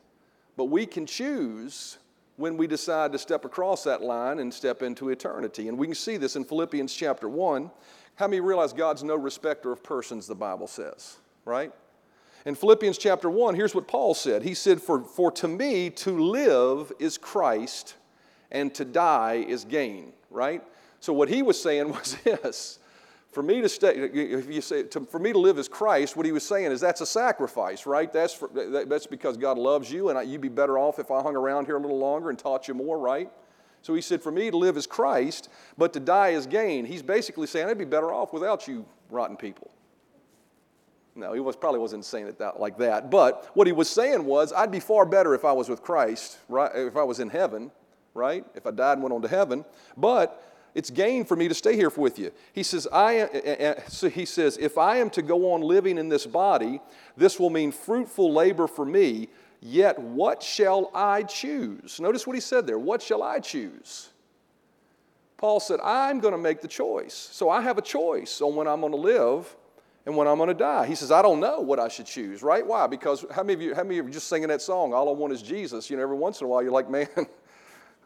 but 0.56 0.66
we 0.66 0.86
can 0.86 1.06
choose 1.06 1.98
when 2.36 2.58
we 2.58 2.66
decide 2.66 3.12
to 3.12 3.18
step 3.18 3.46
across 3.46 3.82
that 3.84 4.02
line 4.02 4.38
and 4.38 4.52
step 4.52 4.82
into 4.82 5.08
eternity. 5.08 5.68
And 5.68 5.78
we 5.78 5.86
can 5.86 5.96
see 5.96 6.18
this 6.18 6.36
in 6.36 6.44
Philippians 6.44 6.94
chapter 6.94 7.30
1. 7.30 7.70
How 8.16 8.28
many 8.28 8.40
realize 8.40 8.74
God's 8.74 9.02
no 9.02 9.16
respecter 9.16 9.72
of 9.72 9.82
persons, 9.82 10.26
the 10.26 10.34
Bible 10.34 10.66
says, 10.66 11.16
right? 11.46 11.72
In 12.46 12.54
Philippians 12.54 12.96
chapter 12.96 13.28
1, 13.28 13.56
here's 13.56 13.74
what 13.74 13.88
Paul 13.88 14.14
said. 14.14 14.42
He 14.42 14.54
said, 14.54 14.80
For, 14.80 15.02
for 15.02 15.32
to 15.32 15.48
me 15.48 15.90
to 15.90 16.18
live 16.30 16.92
is 17.00 17.18
Christ, 17.18 17.96
and 18.52 18.72
to 18.76 18.84
die 18.84 19.44
is 19.46 19.64
gain, 19.64 20.12
right? 20.30 20.62
So 21.00 21.12
what 21.12 21.28
he 21.28 21.42
was 21.42 21.60
saying 21.60 21.88
was 21.92 22.16
this 22.22 22.78
for 23.36 23.42
me 23.42 23.60
to 23.60 23.68
stay, 23.68 23.96
if 23.96 24.48
you 24.48 24.62
say, 24.62 24.84
to, 24.84 25.00
for 25.00 25.18
me 25.18 25.30
to 25.30 25.38
live 25.38 25.58
as 25.58 25.68
Christ, 25.68 26.16
what 26.16 26.24
he 26.24 26.32
was 26.32 26.42
saying 26.42 26.72
is 26.72 26.80
that's 26.80 27.02
a 27.02 27.06
sacrifice, 27.06 27.84
right? 27.84 28.10
That's, 28.10 28.32
for, 28.32 28.48
that's 28.48 29.06
because 29.06 29.36
God 29.36 29.58
loves 29.58 29.92
you, 29.92 30.08
and 30.08 30.16
I, 30.16 30.22
you'd 30.22 30.40
be 30.40 30.48
better 30.48 30.78
off 30.78 30.98
if 30.98 31.10
I 31.10 31.20
hung 31.20 31.36
around 31.36 31.66
here 31.66 31.76
a 31.76 31.78
little 31.78 31.98
longer 31.98 32.30
and 32.30 32.38
taught 32.38 32.66
you 32.66 32.72
more, 32.72 32.98
right? 32.98 33.30
So 33.82 33.92
he 33.92 34.00
said, 34.00 34.22
for 34.22 34.32
me 34.32 34.50
to 34.50 34.56
live 34.56 34.78
as 34.78 34.86
Christ, 34.86 35.50
but 35.76 35.92
to 35.92 36.00
die 36.00 36.30
is 36.30 36.46
gain. 36.46 36.86
He's 36.86 37.02
basically 37.02 37.46
saying, 37.46 37.68
I'd 37.68 37.76
be 37.76 37.84
better 37.84 38.10
off 38.10 38.32
without 38.32 38.66
you 38.66 38.86
rotten 39.10 39.36
people. 39.36 39.70
No, 41.16 41.32
he 41.32 41.40
was, 41.40 41.56
probably 41.56 41.80
wasn't 41.80 42.04
saying 42.04 42.26
it 42.26 42.38
that, 42.38 42.61
like 42.61 42.76
that. 42.78 43.11
But 43.11 43.50
what 43.54 43.66
he 43.66 43.73
was 43.73 43.88
saying 43.88 44.25
was, 44.25 44.52
I'd 44.52 44.70
be 44.70 44.80
far 44.80 45.06
better 45.06 45.35
if 45.35 45.44
I 45.44 45.52
was 45.52 45.68
with 45.68 45.82
Christ, 45.82 46.38
right? 46.49 46.70
If 46.75 46.96
I 46.96 47.02
was 47.04 47.20
in 47.20 47.30
heaven, 47.30 47.70
right? 48.12 48.44
If 48.54 48.66
I 48.66 48.70
died 48.70 48.94
and 48.94 49.02
went 49.02 49.14
on 49.14 49.23
to 49.23 49.28
heaven. 49.28 49.64
But 49.96 50.42
it's 50.75 50.90
gain 50.90 51.25
for 51.25 51.35
me 51.35 51.49
to 51.49 51.54
stay 51.54 51.75
here 51.75 51.88
with 51.88 52.18
you. 52.18 52.32
He 52.52 52.62
says, 52.62 52.87
I, 52.92 53.76
so 53.88 54.11
he 54.11 54.26
says, 54.26 54.58
if 54.58 54.76
I 54.76 54.96
am 54.99 55.08
to 55.11 55.23
go 55.23 55.52
on 55.52 55.62
living 55.62 55.96
in 55.96 56.11
this 56.11 56.26
body, 56.26 56.80
this 57.16 57.40
will 57.40 57.50
mean 57.50 57.73
fruitful 57.73 58.30
labor 58.32 58.66
for 58.66 58.85
me. 58.85 59.28
Yet 59.62 59.99
what 59.99 60.42
shall 60.42 60.90
I 60.94 61.23
choose? 61.23 61.99
Notice 61.99 62.26
what 62.26 62.35
he 62.35 62.40
said 62.40 62.66
there. 62.66 62.78
What 62.78 63.00
shall 63.00 63.23
I 63.23 63.40
choose? 63.40 64.11
Paul 65.38 65.61
said, 65.61 65.80
I'm 65.82 66.20
going 66.20 66.32
to 66.32 66.38
make 66.38 66.61
the 66.61 66.68
choice. 66.68 67.14
So 67.14 67.49
I 67.49 67.62
have 67.62 67.78
a 67.78 67.82
choice 67.82 68.42
on 68.42 68.54
when 68.54 68.66
I'm 68.68 68.80
going 68.80 68.92
to 68.92 68.99
live 68.99 69.56
and 70.06 70.16
when 70.16 70.28
I'm 70.28 70.36
going 70.36 70.48
to 70.48 70.54
die. 70.54 70.86
He 70.86 70.94
says, 70.94 71.10
I 71.10 71.20
don't 71.20 71.40
know 71.40 71.60
what 71.60 71.80
I 71.80 71.88
should 71.88 72.06
choose, 72.06 72.42
right? 72.42 72.64
Why? 72.64 72.86
Because 72.86 73.26
how 73.32 73.42
many 73.42 73.54
of 73.54 73.60
you, 73.60 73.75
how 73.75 73.82
many 73.82 73.99
of 73.99 74.06
you 74.06 74.10
are 74.10 74.14
just 74.14 74.28
singing 74.28 74.49
that 74.49 74.62
song, 74.62 74.95
All 74.95 75.08
I 75.08 75.12
Want 75.12 75.32
is 75.32 75.42
Jesus? 75.42 75.90
You 75.90 75.97
know, 75.97 76.02
every 76.04 76.16
once 76.16 76.40
in 76.40 76.47
a 76.47 76.49
while 76.49 76.62
you're 76.62 76.73
like, 76.73 76.88
man, 76.88 77.08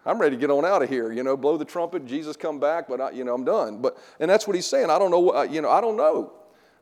I'm 0.07 0.19
ready 0.19 0.35
to 0.35 0.41
get 0.41 0.51
on 0.51 0.65
out 0.65 0.83
of 0.83 0.89
here. 0.89 1.13
You 1.13 1.23
know, 1.23 1.37
blow 1.37 1.59
the 1.59 1.65
trumpet, 1.65 2.07
Jesus 2.07 2.37
come 2.37 2.59
back, 2.59 2.89
but 2.89 3.03
I, 3.03 3.11
you 3.11 3.23
know, 3.23 3.35
I'm 3.35 3.45
done. 3.45 3.83
But 3.83 3.99
and 4.19 4.31
that's 4.31 4.47
what 4.47 4.57
he's 4.57 4.67
saying. 4.67 4.89
I 4.89 4.99
don't 4.99 5.11
know. 5.11 5.31
Uh, 5.31 5.43
you 5.43 5.61
know, 5.61 5.71
I 5.71 5.83
don't 5.83 5.97
know. 5.97 6.33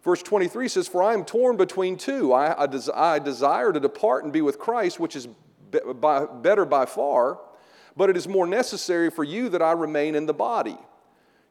Verse 0.04 0.22
23 0.22 0.68
says, 0.68 0.86
"For 0.86 1.02
I 1.02 1.14
am 1.14 1.24
torn 1.24 1.56
between 1.56 1.96
two. 1.96 2.32
I, 2.32 2.62
I, 2.62 2.66
des- 2.66 2.92
I 2.94 3.18
desire 3.18 3.72
to 3.72 3.80
depart 3.80 4.22
and 4.22 4.32
be 4.32 4.40
with 4.40 4.60
Christ, 4.60 5.00
which 5.00 5.16
is 5.16 5.26
be- 5.72 5.80
by, 5.96 6.26
better 6.26 6.64
by 6.64 6.86
far. 6.86 7.40
But 7.96 8.08
it 8.08 8.16
is 8.16 8.28
more 8.28 8.46
necessary 8.46 9.10
for 9.10 9.24
you 9.24 9.48
that 9.48 9.62
I 9.62 9.72
remain 9.72 10.14
in 10.14 10.26
the 10.26 10.34
body." 10.34 10.78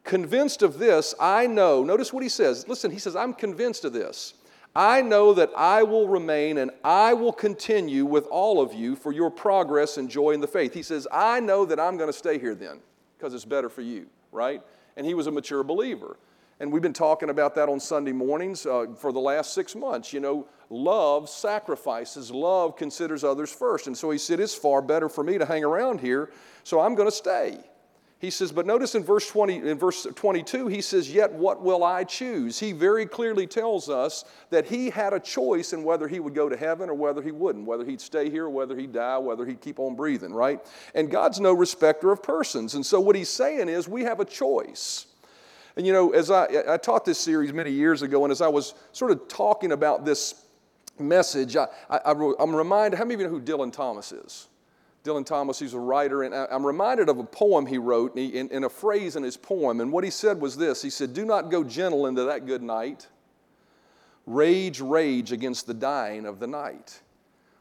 Convinced 0.08 0.62
of 0.62 0.78
this, 0.78 1.14
I 1.20 1.46
know. 1.46 1.84
Notice 1.84 2.14
what 2.14 2.22
he 2.22 2.30
says. 2.30 2.66
Listen, 2.66 2.90
he 2.90 2.98
says, 2.98 3.14
"I'm 3.14 3.34
convinced 3.34 3.84
of 3.84 3.92
this." 3.92 4.32
I 4.74 5.02
know 5.02 5.34
that 5.34 5.50
I 5.54 5.82
will 5.82 6.08
remain 6.08 6.56
and 6.56 6.70
I 6.82 7.12
will 7.12 7.32
continue 7.32 8.06
with 8.06 8.26
all 8.28 8.62
of 8.62 8.72
you 8.72 8.96
for 8.96 9.12
your 9.12 9.30
progress 9.30 9.98
and 9.98 10.08
joy 10.08 10.30
in 10.30 10.40
the 10.40 10.46
faith. 10.46 10.72
He 10.72 10.82
says, 10.82 11.06
I 11.12 11.40
know 11.40 11.66
that 11.66 11.78
I'm 11.78 11.98
going 11.98 12.08
to 12.08 12.16
stay 12.16 12.38
here 12.38 12.54
then 12.54 12.80
because 13.16 13.34
it's 13.34 13.44
better 13.44 13.68
for 13.68 13.82
you, 13.82 14.06
right? 14.32 14.62
And 14.96 15.04
he 15.04 15.12
was 15.12 15.26
a 15.26 15.30
mature 15.30 15.62
believer. 15.62 16.16
And 16.60 16.72
we've 16.72 16.82
been 16.82 16.92
talking 16.94 17.28
about 17.28 17.54
that 17.56 17.68
on 17.68 17.78
Sunday 17.78 18.12
mornings 18.12 18.64
uh, 18.64 18.86
for 18.96 19.12
the 19.12 19.20
last 19.20 19.52
six 19.52 19.74
months. 19.74 20.12
You 20.12 20.20
know, 20.20 20.46
love 20.70 21.28
sacrifices, 21.28 22.30
love 22.30 22.76
considers 22.76 23.24
others 23.24 23.52
first. 23.52 23.88
And 23.88 23.96
so 23.96 24.10
he 24.10 24.18
said, 24.18 24.40
It's 24.40 24.54
far 24.54 24.80
better 24.80 25.08
for 25.08 25.22
me 25.22 25.38
to 25.38 25.44
hang 25.44 25.64
around 25.64 26.00
here, 26.00 26.30
so 26.64 26.80
I'm 26.80 26.94
going 26.94 27.08
to 27.08 27.14
stay. 27.14 27.58
He 28.20 28.30
says, 28.30 28.50
but 28.50 28.66
notice 28.66 28.96
in 28.96 29.04
verse 29.04 29.28
20, 29.28 29.68
in 29.68 29.78
verse 29.78 30.04
22, 30.12 30.66
he 30.66 30.80
says, 30.80 31.12
Yet 31.12 31.32
what 31.32 31.62
will 31.62 31.84
I 31.84 32.02
choose? 32.02 32.58
He 32.58 32.72
very 32.72 33.06
clearly 33.06 33.46
tells 33.46 33.88
us 33.88 34.24
that 34.50 34.66
he 34.66 34.90
had 34.90 35.12
a 35.12 35.20
choice 35.20 35.72
in 35.72 35.84
whether 35.84 36.08
he 36.08 36.18
would 36.18 36.34
go 36.34 36.48
to 36.48 36.56
heaven 36.56 36.90
or 36.90 36.94
whether 36.94 37.22
he 37.22 37.30
wouldn't, 37.30 37.64
whether 37.64 37.84
he'd 37.84 38.00
stay 38.00 38.28
here, 38.28 38.48
whether 38.48 38.74
he'd 38.74 38.92
die, 38.92 39.18
whether 39.18 39.46
he'd 39.46 39.60
keep 39.60 39.78
on 39.78 39.94
breathing, 39.94 40.32
right? 40.32 40.58
And 40.96 41.12
God's 41.12 41.38
no 41.38 41.52
respecter 41.52 42.10
of 42.10 42.20
persons. 42.20 42.74
And 42.74 42.84
so 42.84 43.00
what 43.00 43.14
he's 43.14 43.28
saying 43.28 43.68
is 43.68 43.86
we 43.86 44.02
have 44.02 44.18
a 44.18 44.24
choice. 44.24 45.06
And 45.76 45.86
you 45.86 45.92
know, 45.92 46.10
as 46.10 46.28
I, 46.28 46.48
I 46.68 46.76
taught 46.76 47.04
this 47.04 47.20
series 47.20 47.52
many 47.52 47.70
years 47.70 48.02
ago, 48.02 48.24
and 48.24 48.32
as 48.32 48.40
I 48.40 48.48
was 48.48 48.74
sort 48.90 49.12
of 49.12 49.28
talking 49.28 49.70
about 49.70 50.04
this 50.04 50.44
message, 50.98 51.54
I, 51.54 51.68
I, 51.88 52.00
I'm 52.04 52.56
reminded, 52.56 52.98
how 52.98 53.04
many 53.04 53.14
of 53.14 53.20
you 53.20 53.26
know 53.28 53.32
who 53.32 53.40
Dylan 53.40 53.72
Thomas 53.72 54.10
is? 54.10 54.47
Dylan 55.08 55.24
Thomas, 55.24 55.58
he's 55.58 55.72
a 55.72 55.78
writer, 55.78 56.22
and 56.22 56.34
I'm 56.34 56.66
reminded 56.66 57.08
of 57.08 57.18
a 57.18 57.24
poem 57.24 57.64
he 57.64 57.78
wrote 57.78 58.16
in, 58.16 58.48
in 58.50 58.64
a 58.64 58.68
phrase 58.68 59.16
in 59.16 59.22
his 59.22 59.36
poem. 59.36 59.80
And 59.80 59.90
what 59.90 60.04
he 60.04 60.10
said 60.10 60.40
was 60.40 60.56
this 60.56 60.82
He 60.82 60.90
said, 60.90 61.14
Do 61.14 61.24
not 61.24 61.50
go 61.50 61.64
gentle 61.64 62.06
into 62.06 62.24
that 62.24 62.46
good 62.46 62.62
night. 62.62 63.06
Rage, 64.26 64.80
rage 64.80 65.32
against 65.32 65.66
the 65.66 65.72
dying 65.72 66.26
of 66.26 66.38
the 66.38 66.46
night. 66.46 67.00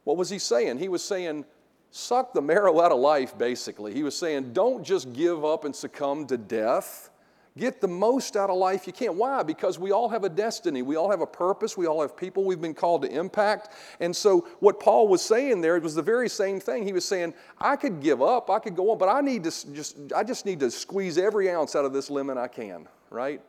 What 0.04 0.18
was 0.18 0.30
he 0.30 0.40
saying? 0.40 0.80
He 0.80 0.90
was 0.90 1.04
saying, 1.04 1.46
Suck 1.92 2.34
the 2.34 2.42
marrow 2.42 2.82
out 2.82 2.92
of 2.92 3.00
life, 3.00 3.38
basically. 3.38 3.94
He 3.94 4.04
was 4.04 4.18
saying, 4.18 4.52
Don't 4.52 4.84
just 4.84 5.14
give 5.14 5.46
up 5.46 5.64
and 5.64 5.74
succumb 5.74 6.28
to 6.28 6.38
death. 6.38 7.10
Get 7.58 7.82
the 7.82 7.88
most 7.88 8.38
out 8.38 8.50
of 8.50 8.58
life 8.58 8.86
you 8.86 8.94
can. 8.94 9.18
Why? 9.18 9.42
Because 9.42 9.80
we 9.80 9.92
all 9.92 10.08
have 10.10 10.24
a 10.24 10.30
destiny. 10.30 10.84
We 10.84 10.96
all 10.96 11.10
have 11.10 11.22
a 11.22 11.28
purpose. 11.28 11.76
We 11.76 11.88
all 11.88 12.02
have 12.02 12.16
people 12.16 12.44
we've 12.44 12.62
been 12.62 12.74
called 12.74 13.02
to 13.02 13.12
impact. 13.12 13.70
And 14.00 14.16
so, 14.16 14.48
what 14.60 14.80
Paul 14.80 15.08
was 15.08 15.22
saying 15.22 15.62
there 15.62 15.76
it 15.76 15.84
was 15.84 15.96
the 15.96 16.02
very 16.02 16.30
same 16.30 16.60
thing. 16.60 16.86
He 16.86 16.94
was 16.94 17.04
saying, 17.04 17.34
I 17.60 17.76
could 17.76 18.02
give 18.02 18.22
up, 18.22 18.50
I 18.50 18.60
could 18.60 18.76
go 18.76 18.92
on, 18.92 18.98
but 18.98 19.10
I 19.10 19.22
need 19.22 19.44
to 19.46 19.74
just, 19.74 19.98
I 20.16 20.24
just 20.24 20.46
need 20.46 20.60
to 20.60 20.70
squeeze 20.70 21.18
every 21.18 21.50
ounce 21.50 21.76
out 21.76 21.86
of 21.86 21.94
this 21.94 22.10
lemon 22.10 22.38
I 22.38 22.48
can, 22.48 22.88
right? 23.10 23.42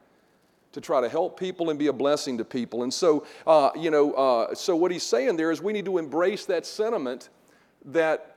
To 0.72 0.80
try 0.80 1.00
to 1.00 1.08
help 1.08 1.38
people 1.38 1.70
and 1.70 1.78
be 1.78 1.88
a 1.88 1.92
blessing 1.92 2.38
to 2.38 2.44
people. 2.44 2.84
And 2.84 2.92
so, 2.92 3.26
uh, 3.46 3.70
you 3.76 3.90
know, 3.90 4.12
uh, 4.14 4.54
so 4.54 4.74
what 4.74 4.90
he's 4.90 5.02
saying 5.02 5.36
there 5.36 5.50
is 5.50 5.60
we 5.60 5.72
need 5.72 5.84
to 5.84 5.98
embrace 5.98 6.46
that 6.46 6.64
sentiment 6.64 7.28
that 7.84 8.36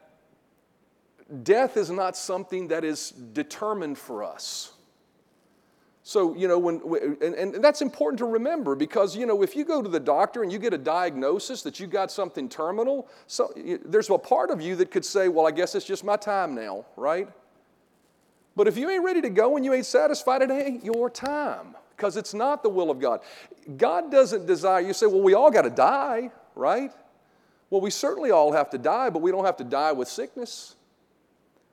death 1.44 1.78
is 1.78 1.90
not 1.90 2.18
something 2.18 2.68
that 2.68 2.84
is 2.84 3.12
determined 3.12 3.98
for 3.98 4.24
us. 4.24 4.74
So, 6.12 6.36
you 6.36 6.50
know, 6.50 6.60
when, 6.60 6.82
and, 7.22 7.36
and 7.36 7.64
that's 7.64 7.82
important 7.82 8.18
to 8.18 8.26
remember 8.26 8.76
because, 8.76 9.16
you 9.16 9.26
know, 9.26 9.44
if 9.44 9.56
you 9.56 9.64
go 9.64 9.82
to 9.82 9.88
the 9.88 10.00
doctor 10.00 10.44
and 10.44 10.52
you 10.52 10.60
get 10.60 10.74
a 10.74 10.78
diagnosis 10.78 11.62
that 11.62 11.80
you 11.80 11.88
got 11.88 12.12
something 12.12 12.50
terminal, 12.50 13.08
so 13.28 13.54
there's 13.86 14.10
a 14.10 14.18
part 14.18 14.52
of 14.52 14.60
you 14.60 14.76
that 14.76 14.92
could 14.92 15.06
say, 15.06 15.30
well, 15.30 15.48
I 15.48 15.52
guess 15.52 15.74
it's 15.74 15.86
just 15.86 16.04
my 16.04 16.18
time 16.18 16.54
now, 16.54 16.86
right? 16.98 17.30
But 18.58 18.68
if 18.68 18.76
you 18.76 18.90
ain't 18.90 19.06
ready 19.06 19.22
to 19.22 19.30
go 19.30 19.56
and 19.56 19.64
you 19.64 19.74
ain't 19.74 19.86
satisfied, 19.86 20.42
it 20.42 20.52
ain't 20.52 20.84
your 20.84 21.10
time 21.10 21.78
because 21.96 22.18
it's 22.18 22.34
not 22.34 22.62
the 22.62 22.70
will 22.70 22.92
of 22.92 23.00
God. 23.00 23.22
God 23.78 24.12
doesn't 24.12 24.46
desire, 24.46 24.82
you 24.82 24.92
say, 24.92 25.06
well, 25.06 25.22
we 25.22 25.34
all 25.34 25.50
got 25.50 25.62
to 25.62 25.70
die, 25.70 26.30
right? 26.56 26.92
Well, 27.70 27.80
we 27.80 27.90
certainly 27.90 28.32
all 28.32 28.52
have 28.52 28.70
to 28.72 28.78
die, 28.78 29.10
but 29.12 29.22
we 29.22 29.32
don't 29.32 29.46
have 29.46 29.56
to 29.58 29.64
die 29.64 29.94
with 29.94 30.10
sickness. 30.10 30.76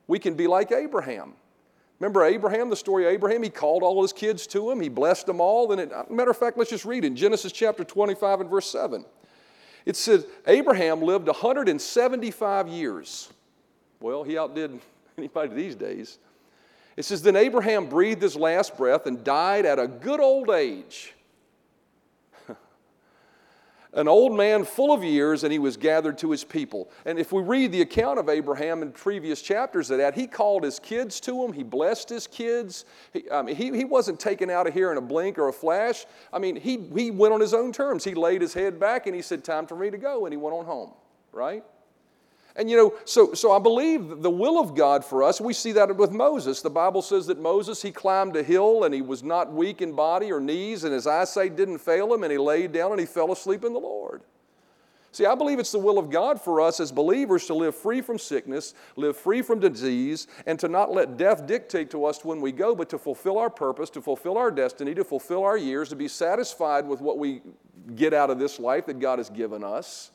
We 0.07 0.17
can 0.17 0.35
be 0.35 0.47
like 0.47 0.71
Abraham. 0.71 1.33
Remember 1.99 2.23
Abraham, 2.23 2.69
the 2.69 2.75
story 2.75 3.05
of 3.05 3.11
Abraham? 3.11 3.43
He 3.43 3.49
called 3.49 3.83
all 3.83 4.01
his 4.01 4.13
kids 4.13 4.47
to 4.47 4.71
him, 4.71 4.79
he 4.79 4.89
blessed 4.89 5.25
them 5.25 5.41
all. 5.41 5.71
And 5.71 5.81
it, 5.81 6.11
matter 6.11 6.31
of 6.31 6.37
fact, 6.37 6.57
let's 6.57 6.69
just 6.69 6.85
read 6.85 7.03
in 7.03 7.15
Genesis 7.15 7.51
chapter 7.51 7.83
25 7.83 8.41
and 8.41 8.49
verse 8.49 8.69
7. 8.69 9.03
It 9.85 9.95
says, 9.95 10.25
Abraham 10.47 11.01
lived 11.01 11.27
175 11.27 12.67
years. 12.67 13.29
Well, 13.99 14.23
he 14.23 14.37
outdid 14.37 14.79
anybody 15.17 15.53
these 15.53 15.75
days. 15.75 16.19
It 16.95 17.03
says, 17.03 17.21
Then 17.21 17.35
Abraham 17.35 17.87
breathed 17.87 18.21
his 18.21 18.35
last 18.35 18.77
breath 18.77 19.05
and 19.05 19.23
died 19.23 19.65
at 19.65 19.79
a 19.79 19.87
good 19.87 20.19
old 20.19 20.49
age 20.49 21.13
an 23.93 24.07
old 24.07 24.35
man 24.35 24.63
full 24.63 24.93
of 24.93 25.03
years, 25.03 25.43
and 25.43 25.51
he 25.51 25.57
was 25.57 25.75
gathered 25.75 26.17
to 26.19 26.29
his 26.29 26.43
people. 26.43 26.91
And 27.05 27.17
if 27.17 27.31
we 27.31 27.41
read 27.41 27.71
the 27.71 27.81
account 27.81 28.19
of 28.19 28.29
Abraham 28.29 28.83
in 28.83 28.91
previous 28.91 29.41
chapters 29.41 29.89
of 29.89 29.97
that, 29.97 30.13
he 30.13 30.27
called 30.27 30.63
his 30.63 30.79
kids 30.79 31.19
to 31.21 31.43
him, 31.43 31.53
he 31.53 31.63
blessed 31.63 32.09
his 32.09 32.27
kids. 32.27 32.85
He, 33.13 33.29
I 33.31 33.41
mean, 33.41 33.55
he, 33.55 33.75
he 33.75 33.85
wasn't 33.85 34.19
taken 34.19 34.49
out 34.49 34.67
of 34.67 34.73
here 34.73 34.91
in 34.91 34.97
a 34.97 35.01
blink 35.01 35.39
or 35.39 35.47
a 35.47 35.53
flash. 35.53 36.05
I 36.31 36.37
mean, 36.37 36.55
he, 36.55 36.77
he 36.95 37.09
went 37.09 37.33
on 37.33 37.41
his 37.41 37.53
own 37.53 37.71
terms. 37.71 38.03
He 38.03 38.13
laid 38.13 38.41
his 38.41 38.53
head 38.53 38.79
back 38.79 39.07
and 39.07 39.15
he 39.15 39.21
said, 39.21 39.43
Time 39.43 39.65
for 39.65 39.75
me 39.75 39.89
to 39.89 39.97
go, 39.97 40.25
and 40.25 40.33
he 40.33 40.37
went 40.37 40.55
on 40.55 40.65
home, 40.65 40.91
right? 41.31 41.63
And 42.55 42.69
you 42.69 42.75
know, 42.75 42.93
so, 43.05 43.33
so 43.33 43.51
I 43.51 43.59
believe 43.59 44.21
the 44.21 44.29
will 44.29 44.59
of 44.59 44.75
God 44.75 45.05
for 45.05 45.23
us, 45.23 45.39
we 45.39 45.53
see 45.53 45.71
that 45.73 45.95
with 45.95 46.11
Moses. 46.11 46.61
The 46.61 46.69
Bible 46.69 47.01
says 47.01 47.27
that 47.27 47.39
Moses, 47.39 47.81
he 47.81 47.91
climbed 47.91 48.35
a 48.35 48.43
hill 48.43 48.83
and 48.83 48.93
he 48.93 49.01
was 49.01 49.23
not 49.23 49.53
weak 49.53 49.81
in 49.81 49.93
body 49.93 50.31
or 50.31 50.39
knees, 50.39 50.83
and 50.83 50.93
his 50.93 51.07
eyesight 51.07 51.55
didn't 51.55 51.77
fail 51.77 52.13
him, 52.13 52.23
and 52.23 52.31
he 52.31 52.37
laid 52.37 52.71
down 52.71 52.91
and 52.91 52.99
he 52.99 53.05
fell 53.05 53.31
asleep 53.31 53.63
in 53.63 53.73
the 53.73 53.79
Lord. 53.79 54.23
See, 55.11 55.25
I 55.25 55.33
believe 55.33 55.57
it's 55.57 55.71
the 55.71 55.79
will 55.79 55.97
of 55.97 56.11
God 56.11 56.39
for 56.39 56.61
us 56.61 56.79
as 56.79 56.91
believers 56.91 57.47
to 57.47 57.55
live 57.55 57.75
free 57.75 58.01
from 58.01 58.19
sickness, 58.19 58.75
live 58.95 59.17
free 59.17 59.41
from 59.41 59.59
disease, 59.59 60.27
and 60.45 60.59
to 60.59 60.67
not 60.67 60.91
let 60.91 61.17
death 61.17 61.47
dictate 61.47 61.89
to 61.91 62.05
us 62.05 62.23
when 62.23 62.41
we 62.41 62.51
go, 62.51 62.75
but 62.75 62.89
to 62.89 62.99
fulfill 62.99 63.39
our 63.39 63.49
purpose, 63.49 63.89
to 63.91 64.01
fulfill 64.01 64.37
our 64.37 64.51
destiny, 64.51 64.93
to 64.93 65.03
fulfill 65.03 65.43
our 65.43 65.57
years, 65.57 65.89
to 65.89 65.95
be 65.95 66.07
satisfied 66.07 66.87
with 66.87 67.01
what 67.01 67.17
we 67.17 67.41
get 67.95 68.13
out 68.13 68.29
of 68.29 68.37
this 68.37 68.59
life 68.59 68.85
that 68.85 68.99
God 68.99 69.17
has 69.17 69.29
given 69.29 69.63
us 69.63 70.11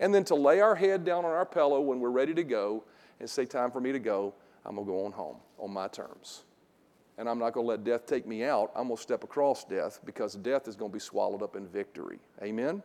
and 0.00 0.14
then 0.14 0.24
to 0.24 0.34
lay 0.34 0.60
our 0.60 0.74
head 0.74 1.04
down 1.04 1.24
on 1.24 1.32
our 1.32 1.46
pillow 1.46 1.80
when 1.80 2.00
we're 2.00 2.10
ready 2.10 2.34
to 2.34 2.44
go 2.44 2.84
and 3.20 3.28
say, 3.28 3.44
Time 3.44 3.70
for 3.70 3.80
me 3.80 3.92
to 3.92 3.98
go. 3.98 4.34
I'm 4.64 4.74
going 4.74 4.86
to 4.86 4.92
go 4.92 5.04
on 5.06 5.12
home 5.12 5.36
on 5.58 5.72
my 5.72 5.88
terms. 5.88 6.42
And 7.18 7.28
I'm 7.28 7.38
not 7.38 7.52
going 7.52 7.64
to 7.64 7.68
let 7.68 7.84
death 7.84 8.04
take 8.04 8.26
me 8.26 8.44
out. 8.44 8.72
I'm 8.74 8.88
going 8.88 8.96
to 8.96 9.02
step 9.02 9.24
across 9.24 9.64
death 9.64 10.00
because 10.04 10.34
death 10.34 10.68
is 10.68 10.76
going 10.76 10.90
to 10.90 10.92
be 10.92 11.00
swallowed 11.00 11.42
up 11.42 11.56
in 11.56 11.66
victory. 11.66 12.18
Amen? 12.42 12.82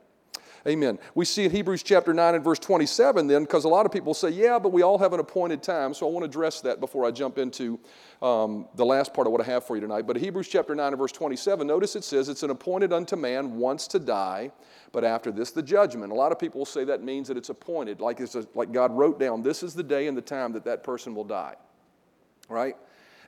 Amen. 0.67 0.99
We 1.15 1.25
see 1.25 1.45
in 1.45 1.51
Hebrews 1.51 1.81
chapter 1.81 2.13
9 2.13 2.35
and 2.35 2.43
verse 2.43 2.59
27 2.59 3.25
then, 3.25 3.43
because 3.43 3.63
a 3.63 3.67
lot 3.67 3.87
of 3.87 3.91
people 3.91 4.13
say, 4.13 4.29
yeah, 4.29 4.59
but 4.59 4.71
we 4.71 4.83
all 4.83 4.99
have 4.99 5.11
an 5.11 5.19
appointed 5.19 5.63
time. 5.63 5.93
So 5.95 6.07
I 6.07 6.11
want 6.11 6.23
to 6.23 6.29
address 6.29 6.61
that 6.61 6.79
before 6.79 7.03
I 7.03 7.09
jump 7.09 7.39
into 7.39 7.79
um, 8.21 8.67
the 8.75 8.85
last 8.85 9.11
part 9.11 9.25
of 9.25 9.33
what 9.33 9.41
I 9.41 9.45
have 9.45 9.65
for 9.65 9.75
you 9.75 9.81
tonight. 9.81 10.05
But 10.05 10.17
Hebrews 10.17 10.47
chapter 10.47 10.75
9 10.75 10.89
and 10.89 10.97
verse 10.99 11.11
27, 11.11 11.65
notice 11.65 11.95
it 11.95 12.03
says, 12.03 12.29
it's 12.29 12.43
an 12.43 12.51
appointed 12.51 12.93
unto 12.93 13.15
man 13.15 13.57
once 13.57 13.87
to 13.87 13.97
die, 13.97 14.51
but 14.91 15.03
after 15.03 15.31
this 15.31 15.49
the 15.49 15.63
judgment. 15.63 16.11
A 16.11 16.15
lot 16.15 16.31
of 16.31 16.37
people 16.37 16.63
say 16.65 16.83
that 16.83 17.01
means 17.01 17.27
that 17.29 17.37
it's 17.37 17.49
appointed, 17.49 17.99
like, 17.99 18.19
it's 18.19 18.35
a, 18.35 18.45
like 18.53 18.71
God 18.71 18.91
wrote 18.91 19.19
down, 19.19 19.41
this 19.41 19.63
is 19.63 19.73
the 19.73 19.83
day 19.83 20.05
and 20.05 20.15
the 20.15 20.21
time 20.21 20.53
that 20.53 20.65
that 20.65 20.83
person 20.83 21.15
will 21.15 21.23
die. 21.23 21.55
Right? 22.49 22.75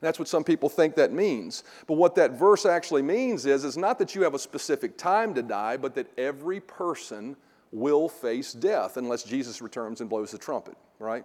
That's 0.04 0.20
what 0.20 0.28
some 0.28 0.44
people 0.44 0.68
think 0.68 0.96
that 0.96 1.14
means. 1.14 1.64
But 1.88 1.94
what 1.94 2.16
that 2.16 2.32
verse 2.32 2.66
actually 2.66 3.02
means 3.02 3.46
is, 3.46 3.64
is 3.64 3.78
not 3.78 3.98
that 4.00 4.14
you 4.14 4.24
have 4.24 4.34
a 4.34 4.40
specific 4.40 4.98
time 4.98 5.34
to 5.36 5.42
die, 5.42 5.78
but 5.78 5.96
that 5.96 6.08
every 6.18 6.60
person 6.60 7.38
will 7.72 8.10
face 8.10 8.52
death 8.52 8.98
unless 8.98 9.24
Jesus 9.24 9.62
returns 9.62 10.02
and 10.02 10.10
blows 10.10 10.32
the 10.32 10.38
trumpet, 10.38 10.76
right? 11.00 11.24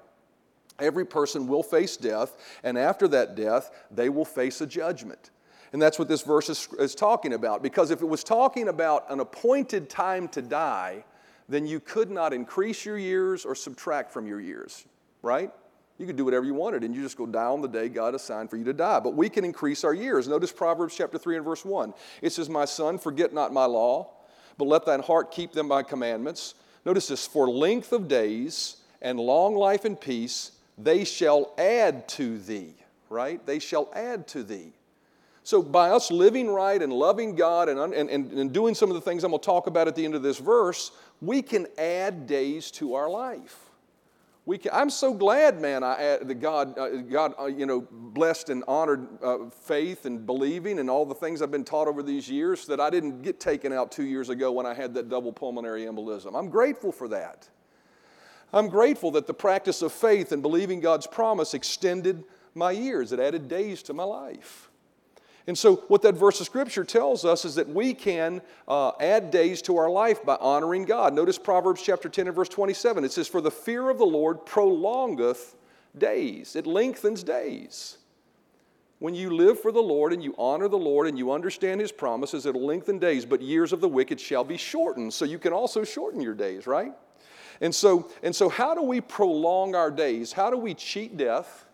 Every 0.79 1.05
person 1.05 1.49
will 1.49 1.65
face 1.65 1.97
death, 1.97 2.37
and 2.63 2.79
after 2.79 3.09
that 3.09 3.35
death, 3.35 3.73
they 3.91 4.11
will 4.11 4.25
face 4.25 4.61
a 4.61 4.67
judgment. 4.67 5.31
And 5.73 5.83
that's 5.83 5.99
what 5.99 6.07
this 6.07 6.23
verse 6.23 6.49
is, 6.49 6.69
is, 6.79 6.95
talking 6.95 7.33
about. 7.33 7.65
Because 7.65 7.91
if 7.91 8.01
it 8.01 8.07
was 8.07 8.23
talking 8.23 8.69
about 8.69 9.11
an 9.11 9.19
appointed 9.19 9.91
time 9.91 10.29
to 10.29 10.41
die, 10.41 11.05
then 11.49 11.67
you 11.67 11.81
could 11.81 12.13
not 12.13 12.33
increase 12.33 12.85
your 12.85 12.97
years 12.97 13.45
or 13.45 13.57
subtract 13.57 14.13
from 14.13 14.29
your 14.29 14.41
years, 14.41 14.87
right? 15.21 15.51
You 15.99 16.07
could 16.07 16.17
do 16.17 16.25
whatever 16.25 16.47
you 16.47 16.55
wanted, 16.55 16.85
and 16.85 16.95
you 16.95 17.03
just 17.03 17.17
go 17.17 17.27
die 17.27 17.45
on 17.45 17.61
the 17.61 17.69
day 17.69 17.89
God 17.89 18.15
assigned 18.15 18.51
for 18.51 18.57
you 18.57 18.65
to 18.65 18.73
die. 18.73 19.01
But 19.01 19.15
we 19.15 19.29
can 19.29 19.45
increase 19.45 19.83
our 19.83 19.93
years. 19.93 20.29
Notice 20.29 20.53
Proverbs 20.53 20.97
chapter 20.97 21.19
3 21.19 21.37
and 21.37 21.45
verse 21.45 21.65
1. 21.65 21.93
It 22.23 22.33
says, 22.33 22.49
My 22.49 22.65
son, 22.65 22.99
forget 22.99 23.35
not 23.35 23.53
my 23.53 23.65
law, 23.65 24.11
but 24.57 24.69
let 24.69 24.87
thine 24.87 25.01
heart 25.01 25.33
keep 25.33 25.53
them 25.53 25.69
my 25.69 25.83
commandments. 25.83 26.55
Notice 26.85 27.09
this 27.09 27.27
for 27.27 27.49
length 27.49 27.93
of 27.93 28.07
days 28.07 28.77
and 29.03 29.19
long 29.19 29.57
life 29.57 29.85
and 29.85 30.01
peace, 30.01 30.53
they 30.77 31.05
shall 31.05 31.53
add 31.59 32.09
to 32.11 32.39
thee, 32.39 32.75
right? 33.11 33.45
They 33.45 33.59
shall 33.59 33.91
add 33.95 34.29
to 34.29 34.45
thee. 34.45 34.73
So, 35.43 35.63
by 35.63 35.91
us 35.91 36.11
living 36.11 36.49
right 36.49 36.81
and 36.81 36.93
loving 36.93 37.35
God 37.35 37.69
and, 37.69 37.95
and, 37.95 38.11
and 38.11 38.53
doing 38.53 38.75
some 38.75 38.91
of 38.91 38.95
the 38.95 39.01
things 39.01 39.25
I'm 39.25 39.31
going 39.31 39.41
to 39.41 39.47
talk 39.47 39.67
about 39.67 39.89
at 39.89 39.97
the 39.97 40.05
end 40.05 40.15
of 40.15 40.23
this 40.23 40.39
verse, 40.39 40.93
we 41.21 41.43
can 41.43 41.67
add 41.79 42.27
days 42.27 42.71
to 42.73 42.95
our 42.95 43.09
life. 43.09 43.68
Can, 44.57 44.71
I'm 44.73 44.89
so 44.89 45.13
glad, 45.13 45.61
man, 45.61 45.83
I, 45.83 46.19
that 46.23 46.41
God, 46.41 46.79
uh, 46.79 46.89
God 47.03 47.35
uh, 47.39 47.47
you 47.47 47.67
know, 47.67 47.87
blessed 47.91 48.49
and 48.49 48.65
honored 48.67 49.07
uh, 49.23 49.51
faith 49.51 50.07
and 50.07 50.25
believing 50.25 50.79
and 50.79 50.89
all 50.89 51.05
the 51.05 51.15
things 51.15 51.43
I've 51.43 51.51
been 51.51 51.65
taught 51.65 51.89
over 51.89 52.03
these 52.03 52.31
years 52.31 52.65
that 52.67 52.81
I 52.81 52.89
didn't 52.89 53.21
get 53.21 53.41
taken 53.41 53.75
out 53.75 53.93
two 53.93 54.05
years 54.05 54.31
ago 54.31 54.51
when 54.51 54.65
I 54.65 54.73
had 54.73 54.95
that 54.95 55.11
double 55.11 55.33
pulmonary 55.33 55.85
embolism. 55.85 56.39
I'm 56.39 56.49
grateful 56.49 56.93
for 56.93 57.09
that. 57.09 57.47
I'm 58.53 58.69
grateful 58.69 59.11
that 59.11 59.27
the 59.27 59.35
practice 59.35 59.83
of 59.83 59.93
faith 59.93 60.33
and 60.33 60.41
believing 60.41 60.81
God's 60.81 61.07
promise 61.07 61.53
extended 61.53 62.25
my 62.55 62.71
years. 62.71 63.13
It 63.13 63.21
added 63.21 63.49
days 63.49 63.83
to 63.85 63.93
my 63.93 64.05
life. 64.05 64.68
And 65.49 65.57
so, 65.57 65.77
what 65.89 66.03
that 66.03 66.15
verse 66.15 66.41
of 66.41 66.47
scripture 66.47 66.85
tells 66.85 67.25
us 67.25 67.47
is 67.47 67.55
that 67.55 67.67
we 67.67 67.95
can 67.95 68.43
uh, 68.69 68.93
add 69.01 69.31
days 69.31 69.63
to 69.63 69.79
our 69.79 69.89
life 69.89 70.23
by 70.23 70.37
honoring 70.37 70.85
God. 70.85 71.15
Notice 71.15 71.39
Proverbs 71.39 71.83
chapter 71.83 72.11
10 72.11 72.27
and 72.27 72.37
verse 72.37 72.51
27. 72.51 73.03
It 73.03 73.13
says, 73.13 73.29
For 73.29 73.41
the 73.41 73.51
fear 73.51 73.89
of 73.89 73.97
the 73.97 74.05
Lord 74.05 74.45
prolongeth 74.45 75.57
days, 75.97 76.55
it 76.55 76.67
lengthens 76.67 77.23
days. 77.23 77.97
When 78.99 79.15
you 79.15 79.31
live 79.31 79.59
for 79.59 79.73
the 79.73 79.81
Lord 79.81 80.13
and 80.13 80.23
you 80.23 80.35
honor 80.37 80.69
the 80.69 80.77
Lord 80.77 81.07
and 81.07 81.17
you 81.17 81.33
understand 81.33 81.81
His 81.81 81.93
promises, 81.93 82.45
it'll 82.45 82.67
lengthen 82.67 82.99
days, 82.99 83.25
but 83.25 83.41
years 83.41 83.73
of 83.73 83.81
the 83.81 83.89
wicked 83.89 84.21
shall 84.21 84.45
be 84.45 84.59
shortened. 84.59 85.15
So 85.15 85.25
you 85.25 85.39
can 85.39 85.55
also 85.55 85.83
shorten 85.83 86.21
your 86.21 86.35
days, 86.35 86.67
right? 86.67 86.93
And 87.63 87.75
so, 87.75 88.11
and 88.23 88.37
so 88.37 88.51
how 88.51 88.75
do 88.75 88.83
we 88.83 89.01
prolong 89.01 89.75
our 89.75 89.91
days? 89.91 90.31
How 90.31 90.51
do 90.51 90.59
we 90.59 90.75
cheat 90.75 91.17
death? 91.17 91.65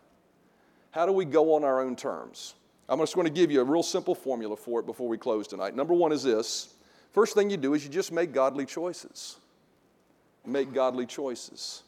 How 0.92 1.06
do 1.06 1.12
we 1.12 1.24
go 1.24 1.54
on 1.54 1.64
our 1.64 1.82
own 1.82 1.96
terms? 1.96 2.54
I'm 2.88 2.98
just 2.98 3.14
going 3.14 3.26
to 3.26 3.32
give 3.32 3.50
you 3.50 3.60
a 3.60 3.64
real 3.64 3.82
simple 3.82 4.14
formula 4.14 4.56
for 4.56 4.80
it 4.80 4.86
before 4.86 5.08
we 5.08 5.16
close 5.16 5.46
tonight. 5.46 5.74
Number 5.74 5.94
one 5.94 6.12
is 6.12 6.22
this 6.22 6.74
first 7.12 7.34
thing 7.34 7.48
you 7.50 7.56
do 7.56 7.74
is 7.74 7.84
you 7.84 7.90
just 7.90 8.12
make 8.12 8.32
godly 8.32 8.66
choices. 8.66 9.36
Make 10.46 10.74
godly 10.74 11.06
choices. 11.06 11.82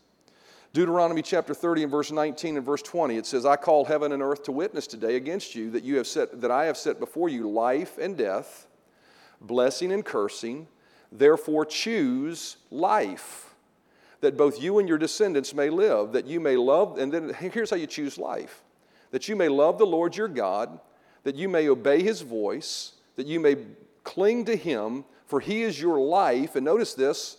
Deuteronomy 0.72 1.22
chapter 1.22 1.54
30 1.54 1.84
and 1.84 1.90
verse 1.90 2.10
19 2.10 2.56
and 2.56 2.64
verse 2.64 2.82
20, 2.82 3.16
it 3.16 3.26
says, 3.26 3.46
I 3.46 3.56
call 3.56 3.84
heaven 3.84 4.12
and 4.12 4.22
earth 4.22 4.42
to 4.44 4.52
witness 4.52 4.86
today 4.86 5.16
against 5.16 5.54
you 5.54 5.70
that 5.70 5.84
you 5.84 5.96
have 5.96 6.06
set 6.06 6.40
that 6.40 6.50
I 6.50 6.66
have 6.66 6.76
set 6.76 6.98
before 6.98 7.28
you 7.28 7.48
life 7.48 7.98
and 7.98 8.16
death, 8.16 8.66
blessing 9.40 9.92
and 9.92 10.04
cursing. 10.04 10.68
Therefore 11.12 11.64
choose 11.64 12.56
life, 12.70 13.54
that 14.20 14.36
both 14.36 14.60
you 14.60 14.78
and 14.78 14.88
your 14.88 14.98
descendants 14.98 15.54
may 15.54 15.70
live, 15.70 16.12
that 16.12 16.26
you 16.26 16.40
may 16.40 16.56
love, 16.56 16.98
and 16.98 17.12
then 17.12 17.32
here's 17.32 17.70
how 17.70 17.76
you 17.76 17.86
choose 17.86 18.18
life 18.18 18.62
that 19.16 19.28
you 19.28 19.34
may 19.34 19.48
love 19.48 19.78
the 19.78 19.86
Lord 19.86 20.14
your 20.14 20.28
God, 20.28 20.78
that 21.22 21.36
you 21.36 21.48
may 21.48 21.70
obey 21.70 22.02
his 22.02 22.20
voice, 22.20 22.92
that 23.14 23.26
you 23.26 23.40
may 23.40 23.56
cling 24.04 24.44
to 24.44 24.54
him, 24.54 25.06
for 25.24 25.40
he 25.40 25.62
is 25.62 25.80
your 25.80 25.98
life, 25.98 26.54
and 26.54 26.66
notice 26.66 26.92
this, 26.92 27.38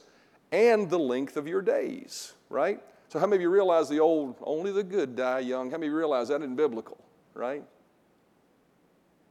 and 0.51 0.89
the 0.89 0.97
length 0.97 1.37
of 1.37 1.47
your 1.47 1.61
days, 1.61 2.33
right? 2.49 2.81
So, 3.09 3.19
how 3.19 3.27
many 3.27 3.35
of 3.35 3.41
you 3.43 3.51
realize 3.51 3.89
the 3.89 3.99
old, 3.99 4.37
only 4.41 4.71
the 4.71 4.83
good 4.83 5.15
die 5.15 5.41
young? 5.41 5.69
How 5.69 5.77
many 5.77 5.85
of 5.85 5.91
you 5.91 5.99
realize 5.99 6.29
that 6.29 6.41
isn't 6.41 6.55
biblical, 6.55 6.97
right? 7.35 7.63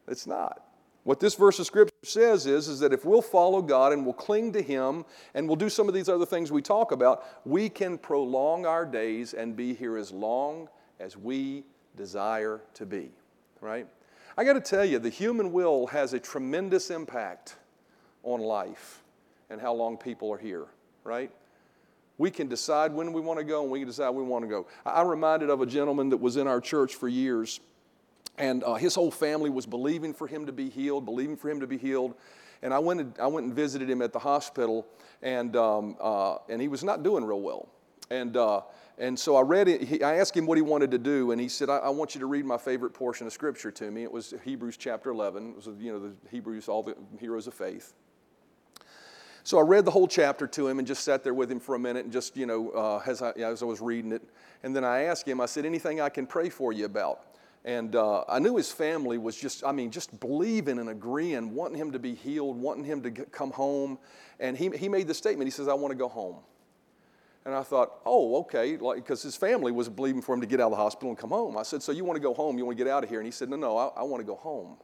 It's 0.07 0.29
not. 0.29 0.63
What 1.03 1.19
this 1.19 1.35
verse 1.35 1.59
of 1.59 1.67
scripture 1.67 1.93
says 2.05 2.47
is, 2.47 2.69
is 2.69 2.79
that 2.79 2.93
if 2.93 3.05
we'll 3.05 3.23
follow 3.23 3.61
God 3.61 3.93
and 3.93 4.05
we'll 4.05 4.15
cling 4.15 4.53
to 4.53 4.63
Him 4.63 5.05
and 5.35 5.49
we'll 5.49 5.57
do 5.57 5.69
some 5.69 5.89
of 5.89 5.95
these 5.95 6.09
other 6.09 6.27
things 6.27 6.53
we 6.53 6.63
talk 6.63 6.93
about, 6.93 7.25
we 7.45 7.69
can 7.69 7.99
prolong 7.99 8.67
our 8.67 8.87
days 8.87 9.35
and 9.35 9.57
be 9.57 9.75
here 9.75 9.97
as 9.97 10.13
long 10.13 10.69
as 11.01 11.17
we 11.17 11.65
desire 11.97 12.61
to 12.75 12.87
be, 12.87 13.11
right? 13.61 13.87
I 14.37 14.45
got 14.45 14.53
to 14.53 14.61
tell 14.61 14.85
you, 14.85 14.99
the 14.99 15.11
human 15.11 15.53
will 15.53 15.87
has 15.87 16.13
a 16.13 16.19
tremendous 16.21 16.91
impact 16.91 17.57
on 18.23 18.41
life 18.41 19.03
and 19.49 19.61
how 19.61 19.73
long 19.73 19.97
people 19.97 20.33
are 20.33 20.39
here, 20.39 20.67
right? 21.05 21.31
We 22.19 22.31
can 22.31 22.49
decide 22.49 22.93
when 22.93 23.13
we 23.13 23.21
want 23.21 23.39
to 23.39 23.45
go 23.45 23.63
and 23.63 23.71
we 23.71 23.79
can 23.81 23.89
decide 23.89 24.11
we 24.11 24.23
want 24.23 24.45
to 24.45 24.49
go. 24.49 24.67
I'm 24.85 25.07
reminded 25.07 25.51
of 25.51 25.61
a 25.61 25.67
gentleman 25.67 26.11
that 26.11 26.19
was 26.19 26.37
in 26.37 26.47
our 26.47 26.61
church 26.61 26.95
for 26.95 27.09
years, 27.09 27.61
and 28.39 28.63
uh, 28.65 28.75
his 28.75 28.95
whole 28.95 29.11
family 29.11 29.51
was 29.51 29.67
believing 29.67 30.13
for 30.13 30.27
him 30.27 30.47
to 30.47 30.53
be 30.53 30.69
healed, 30.69 31.05
believing 31.05 31.37
for 31.37 31.51
him 31.51 31.61
to 31.61 31.67
be 31.67 31.79
healed. 31.79 32.15
And 32.63 32.73
I 32.73 32.79
went 32.79 33.01
and, 33.01 33.15
I 33.21 33.27
went 33.27 33.47
and 33.47 33.55
visited 33.55 33.89
him 33.89 34.03
at 34.03 34.13
the 34.13 34.19
hospital, 34.19 34.87
and, 35.23 35.55
um, 35.57 35.97
uh, 36.01 36.39
and 36.49 36.61
he 36.61 36.69
was 36.69 36.83
not 36.85 37.03
doing 37.03 37.25
real 37.25 37.41
well. 37.41 37.69
And 38.11 38.37
uh, 38.37 38.63
and 38.99 39.19
so 39.19 39.37
I 39.37 39.43
read 39.43 39.69
it. 39.69 39.83
He, 39.83 40.03
I 40.03 40.17
asked 40.17 40.37
him 40.37 40.47
what 40.47 40.57
he 40.57 40.63
wanted 40.63 40.91
to 40.93 40.99
do, 40.99 41.33
and 41.33 41.41
he 41.41 41.49
said, 41.49 41.69
I, 41.69 41.79
I, 41.79 41.89
want 41.91 42.15
you 42.15 42.21
to 42.21 42.27
read 42.27 42.47
my 42.47 42.57
favorite 42.57 42.95
portion 42.95 43.27
of 43.27 43.33
Scripture 43.33 43.71
to 43.71 43.91
me. 43.91 44.03
It 44.05 44.11
was 44.11 44.33
Hebrews 44.45 44.77
chapter 44.77 45.11
11. 45.11 45.51
It 45.51 45.57
was, 45.57 45.67
you 45.79 45.93
know, 45.93 45.99
the 45.99 46.13
Hebrews, 46.31 46.69
all 46.69 46.83
the 46.83 46.97
heroes 47.19 47.47
of 47.47 47.55
faith. 47.55 47.93
So 49.45 49.59
I 49.59 49.63
read 49.63 49.85
the 49.85 49.93
whole 49.93 50.09
chapter 50.09 50.47
to 50.49 50.67
him 50.67 50.79
and 50.79 50.89
just 50.89 51.05
sat 51.05 51.23
there 51.23 51.35
with 51.35 51.53
him 51.53 51.61
for 51.61 51.77
a 51.77 51.79
minute 51.79 52.05
and 52.05 52.13
just, 52.13 52.37
you 52.37 52.47
know, 52.47 52.71
uh, 52.71 53.03
as, 53.07 53.23
I, 53.23 53.31
as 53.33 53.63
I 53.63 53.67
was 53.67 53.81
reading 53.81 54.11
it. 54.11 54.23
And 54.65 54.75
then 54.75 54.83
I 54.83 55.03
asked 55.05 55.29
him, 55.29 55.41
I 55.41 55.47
said, 55.47 55.65
anything 55.65 56.01
I 56.01 56.09
can 56.09 56.27
pray 56.27 56.49
for 56.49 56.73
you 56.73 56.85
about? 56.85 57.27
And 57.65 57.95
uh, 57.95 58.25
I 58.29 58.39
knew 58.39 58.57
his 58.57 58.73
family 58.73 59.19
was 59.19 59.37
just, 59.37 59.65
I 59.65 59.73
mean, 59.73 59.91
just 59.91 60.19
believing 60.19 60.79
and 60.79 60.89
agreeing, 60.89 61.55
wanting 61.55 61.77
him 61.77 61.93
to 61.93 61.99
be 61.99 62.15
healed, 62.15 62.57
wanting 62.57 62.85
him 62.85 63.03
to 63.03 63.11
get, 63.11 63.31
come 63.31 63.53
home. 63.53 63.99
And 64.41 64.57
he, 64.57 64.71
he 64.71 64.89
made 64.89 65.07
the 65.07 65.15
statement, 65.15 65.47
he 65.47 65.53
says, 65.53 65.69
I 65.69 65.75
want 65.75 65.93
to 65.93 65.99
go 65.99 66.09
home. 66.09 66.37
And 67.47 67.55
I 67.55 67.63
thought, 67.63 68.01
oh, 68.05 68.41
okay, 68.41 68.77
like 68.77 68.97
because 68.97 69.23
his 69.23 69.37
family 69.37 69.71
was 69.71 69.89
believing 69.89 70.21
for 70.21 70.35
him 70.35 70.41
to 70.41 70.49
get 70.49 70.61
out 70.61 70.67
of 70.67 70.73
the 70.73 70.77
hospital 70.79 71.11
and 71.11 71.17
come 71.17 71.31
home. 71.31 71.57
I 71.57 71.63
said, 71.63 71.81
so 71.81 71.93
you 71.93 72.05
want 72.05 72.17
to 72.17 72.21
go 72.21 72.35
home? 72.35 72.59
You 72.59 72.67
want 72.67 72.77
to 72.77 72.85
get 72.85 72.93
out 72.93 73.05
of 73.05 73.09
here? 73.09 73.21
And 73.21 73.25
he 73.25 73.31
said, 73.31 73.49
no, 73.49 73.55
no, 73.55 73.79
I, 73.79 73.87
I 73.99 74.03
want 74.03 74.21
to 74.21 74.27
go 74.27 74.35
home. 74.35 74.77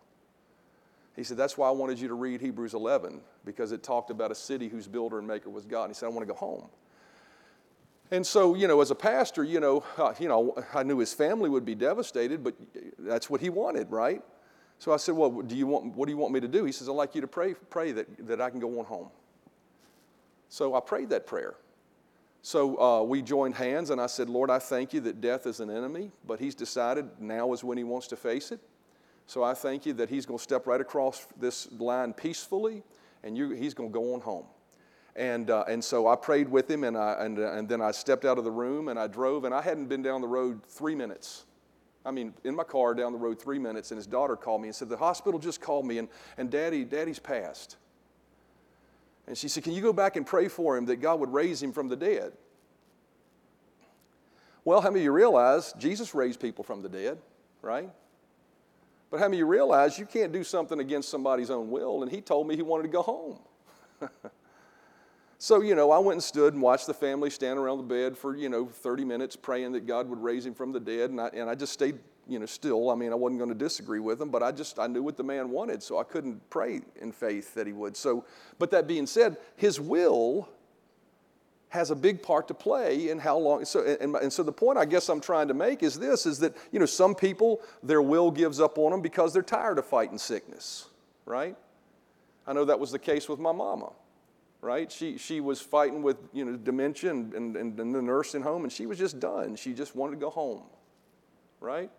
He 1.16 1.24
said, 1.24 1.36
that's 1.36 1.58
why 1.58 1.66
I 1.66 1.72
wanted 1.72 1.98
you 1.98 2.06
to 2.06 2.14
read 2.14 2.40
Hebrews 2.40 2.74
11 2.74 3.20
because 3.44 3.72
it 3.72 3.82
talked 3.82 4.10
about 4.10 4.30
a 4.30 4.34
city 4.36 4.68
whose 4.68 4.86
builder 4.86 5.18
and 5.18 5.26
maker 5.26 5.50
was 5.50 5.66
God. 5.66 5.84
And 5.86 5.90
he 5.90 5.98
said, 5.98 6.06
I 6.06 6.10
want 6.10 6.20
to 6.24 6.32
go 6.32 6.38
home. 6.38 6.68
And 8.12 8.24
so, 8.24 8.54
you 8.54 8.68
know, 8.68 8.80
as 8.80 8.92
a 8.92 8.94
pastor, 8.94 9.42
you 9.42 9.58
know, 9.58 9.82
uh, 9.98 10.14
you 10.20 10.28
know, 10.28 10.54
I 10.72 10.84
knew 10.84 10.98
his 10.98 11.12
family 11.12 11.50
would 11.50 11.64
be 11.64 11.74
devastated, 11.74 12.44
but 12.44 12.54
that's 12.96 13.28
what 13.28 13.40
he 13.40 13.50
wanted, 13.50 13.90
right? 13.90 14.22
So 14.78 14.92
I 14.92 14.98
said, 14.98 15.16
well, 15.16 15.30
do 15.42 15.56
you 15.56 15.66
want, 15.66 15.96
what 15.96 16.06
do 16.06 16.12
you 16.12 16.18
want 16.18 16.32
me 16.32 16.38
to 16.38 16.48
do? 16.48 16.64
He 16.64 16.70
says, 16.70 16.88
I'd 16.88 16.92
like 16.92 17.16
you 17.16 17.22
to 17.22 17.26
pray, 17.26 17.54
pray 17.54 17.90
that, 17.90 18.28
that 18.28 18.40
I 18.40 18.50
can 18.50 18.60
go 18.60 18.78
on 18.78 18.84
home. 18.84 19.08
So 20.48 20.76
I 20.76 20.80
prayed 20.80 21.08
that 21.10 21.26
prayer. 21.26 21.56
So 22.42 22.80
uh, 22.80 23.02
we 23.04 23.22
joined 23.22 23.54
hands, 23.54 23.90
and 23.90 24.00
I 24.00 24.06
said, 24.06 24.28
Lord, 24.28 24.50
I 24.50 24.58
thank 24.58 24.92
you 24.92 25.00
that 25.02 25.20
death 25.20 25.46
is 25.46 25.60
an 25.60 25.70
enemy, 25.70 26.10
but 26.26 26.40
he's 26.40 26.56
decided 26.56 27.08
now 27.20 27.52
is 27.52 27.62
when 27.62 27.78
he 27.78 27.84
wants 27.84 28.08
to 28.08 28.16
face 28.16 28.50
it. 28.50 28.60
So 29.26 29.44
I 29.44 29.54
thank 29.54 29.86
you 29.86 29.92
that 29.94 30.10
he's 30.10 30.26
going 30.26 30.38
to 30.38 30.42
step 30.42 30.66
right 30.66 30.80
across 30.80 31.28
this 31.38 31.70
line 31.70 32.12
peacefully, 32.12 32.82
and 33.22 33.38
you, 33.38 33.50
he's 33.50 33.74
going 33.74 33.90
to 33.90 33.92
go 33.92 34.14
on 34.14 34.20
home. 34.20 34.46
And, 35.14 35.50
uh, 35.50 35.64
and 35.68 35.84
so 35.84 36.08
I 36.08 36.16
prayed 36.16 36.48
with 36.48 36.68
him, 36.68 36.82
and, 36.82 36.96
I, 36.96 37.12
and, 37.20 37.38
uh, 37.38 37.52
and 37.52 37.68
then 37.68 37.80
I 37.80 37.92
stepped 37.92 38.24
out 38.24 38.38
of 38.38 38.44
the 38.44 38.50
room 38.50 38.88
and 38.88 38.98
I 38.98 39.06
drove, 39.06 39.44
and 39.44 39.54
I 39.54 39.62
hadn't 39.62 39.86
been 39.86 40.02
down 40.02 40.20
the 40.20 40.28
road 40.28 40.64
three 40.66 40.94
minutes. 40.94 41.44
I 42.04 42.10
mean, 42.10 42.34
in 42.42 42.56
my 42.56 42.64
car 42.64 42.94
down 42.94 43.12
the 43.12 43.18
road 43.18 43.40
three 43.40 43.58
minutes, 43.58 43.92
and 43.92 43.98
his 43.98 44.06
daughter 44.06 44.34
called 44.34 44.62
me 44.62 44.68
and 44.68 44.74
said, 44.74 44.88
The 44.88 44.96
hospital 44.96 45.38
just 45.38 45.60
called 45.60 45.86
me, 45.86 45.98
and, 45.98 46.08
and 46.38 46.50
daddy, 46.50 46.84
daddy's 46.84 47.18
passed. 47.18 47.76
And 49.26 49.36
she 49.36 49.48
said, 49.48 49.64
Can 49.64 49.72
you 49.72 49.82
go 49.82 49.92
back 49.92 50.16
and 50.16 50.26
pray 50.26 50.48
for 50.48 50.76
him 50.76 50.86
that 50.86 50.96
God 50.96 51.20
would 51.20 51.32
raise 51.32 51.62
him 51.62 51.72
from 51.72 51.88
the 51.88 51.96
dead? 51.96 52.32
Well, 54.64 54.80
how 54.80 54.90
many 54.90 55.00
of 55.00 55.04
you 55.04 55.12
realize 55.12 55.72
Jesus 55.78 56.14
raised 56.14 56.40
people 56.40 56.62
from 56.64 56.82
the 56.82 56.88
dead, 56.88 57.18
right? 57.62 57.90
But 59.10 59.18
how 59.18 59.26
many 59.26 59.36
of 59.36 59.40
you 59.40 59.46
realize 59.46 59.98
you 59.98 60.06
can't 60.06 60.32
do 60.32 60.44
something 60.44 60.80
against 60.80 61.08
somebody's 61.08 61.50
own 61.50 61.70
will? 61.70 62.02
And 62.02 62.10
he 62.10 62.20
told 62.20 62.46
me 62.46 62.56
he 62.56 62.62
wanted 62.62 62.84
to 62.84 62.88
go 62.88 63.02
home. 63.02 63.38
so, 65.38 65.60
you 65.60 65.74
know, 65.74 65.90
I 65.90 65.98
went 65.98 66.14
and 66.14 66.22
stood 66.22 66.54
and 66.54 66.62
watched 66.62 66.86
the 66.86 66.94
family 66.94 67.28
stand 67.28 67.58
around 67.58 67.78
the 67.78 67.84
bed 67.84 68.16
for, 68.16 68.36
you 68.36 68.48
know, 68.48 68.66
30 68.66 69.04
minutes 69.04 69.36
praying 69.36 69.72
that 69.72 69.86
God 69.86 70.08
would 70.08 70.22
raise 70.22 70.46
him 70.46 70.54
from 70.54 70.72
the 70.72 70.80
dead. 70.80 71.10
And 71.10 71.20
I, 71.20 71.28
and 71.28 71.50
I 71.50 71.54
just 71.54 71.72
stayed 71.72 71.98
you 72.28 72.38
know, 72.38 72.46
still, 72.46 72.90
I 72.90 72.94
mean, 72.94 73.12
I 73.12 73.14
wasn't 73.14 73.38
going 73.38 73.50
to 73.50 73.56
disagree 73.56 74.00
with 74.00 74.20
him, 74.20 74.30
but 74.30 74.42
I 74.42 74.52
just, 74.52 74.78
I 74.78 74.86
knew 74.86 75.02
what 75.02 75.16
the 75.16 75.24
man 75.24 75.50
wanted, 75.50 75.82
so 75.82 75.98
I 75.98 76.04
couldn't 76.04 76.48
pray 76.50 76.80
in 77.00 77.12
faith 77.12 77.54
that 77.54 77.66
he 77.66 77.72
would. 77.72 77.96
So, 77.96 78.24
but 78.58 78.70
that 78.70 78.86
being 78.86 79.06
said, 79.06 79.36
his 79.56 79.80
will 79.80 80.48
has 81.72 81.90
a 81.90 81.96
big 81.96 82.22
part 82.22 82.48
to 82.48 82.54
play 82.54 83.08
in 83.08 83.18
how 83.18 83.38
long. 83.38 83.64
So, 83.64 83.82
and, 83.82 84.14
and 84.14 84.30
so 84.30 84.42
the 84.42 84.52
point 84.52 84.78
I 84.78 84.84
guess 84.84 85.08
I'm 85.08 85.22
trying 85.22 85.48
to 85.48 85.54
make 85.54 85.82
is 85.82 85.98
this: 85.98 86.26
is 86.26 86.38
that 86.40 86.54
you 86.70 86.78
know 86.78 86.84
some 86.86 87.14
people 87.14 87.62
their 87.82 88.02
will 88.02 88.30
gives 88.30 88.60
up 88.60 88.76
on 88.76 88.90
them 88.90 89.00
because 89.00 89.32
they're 89.32 89.42
tired 89.42 89.78
of 89.78 89.86
fighting 89.86 90.18
sickness, 90.18 90.88
right? 91.24 91.56
I 92.46 92.52
know 92.52 92.66
that 92.66 92.78
was 92.78 92.92
the 92.92 92.98
case 92.98 93.26
with 93.26 93.38
my 93.38 93.52
mama, 93.52 93.90
right? 94.60 94.92
She 94.92 95.16
she 95.16 95.40
was 95.40 95.62
fighting 95.62 96.02
with 96.02 96.18
you 96.34 96.44
know 96.44 96.56
dementia 96.56 97.10
and, 97.10 97.32
and, 97.32 97.56
and 97.56 97.78
the 97.78 98.02
nursing 98.02 98.42
home, 98.42 98.64
and 98.64 98.72
she 98.72 98.84
was 98.84 98.98
just 98.98 99.18
done. 99.18 99.56
She 99.56 99.72
just 99.72 99.96
wanted 99.96 100.12
to 100.12 100.20
go 100.20 100.28
home, 100.28 100.64
right? 101.58 101.90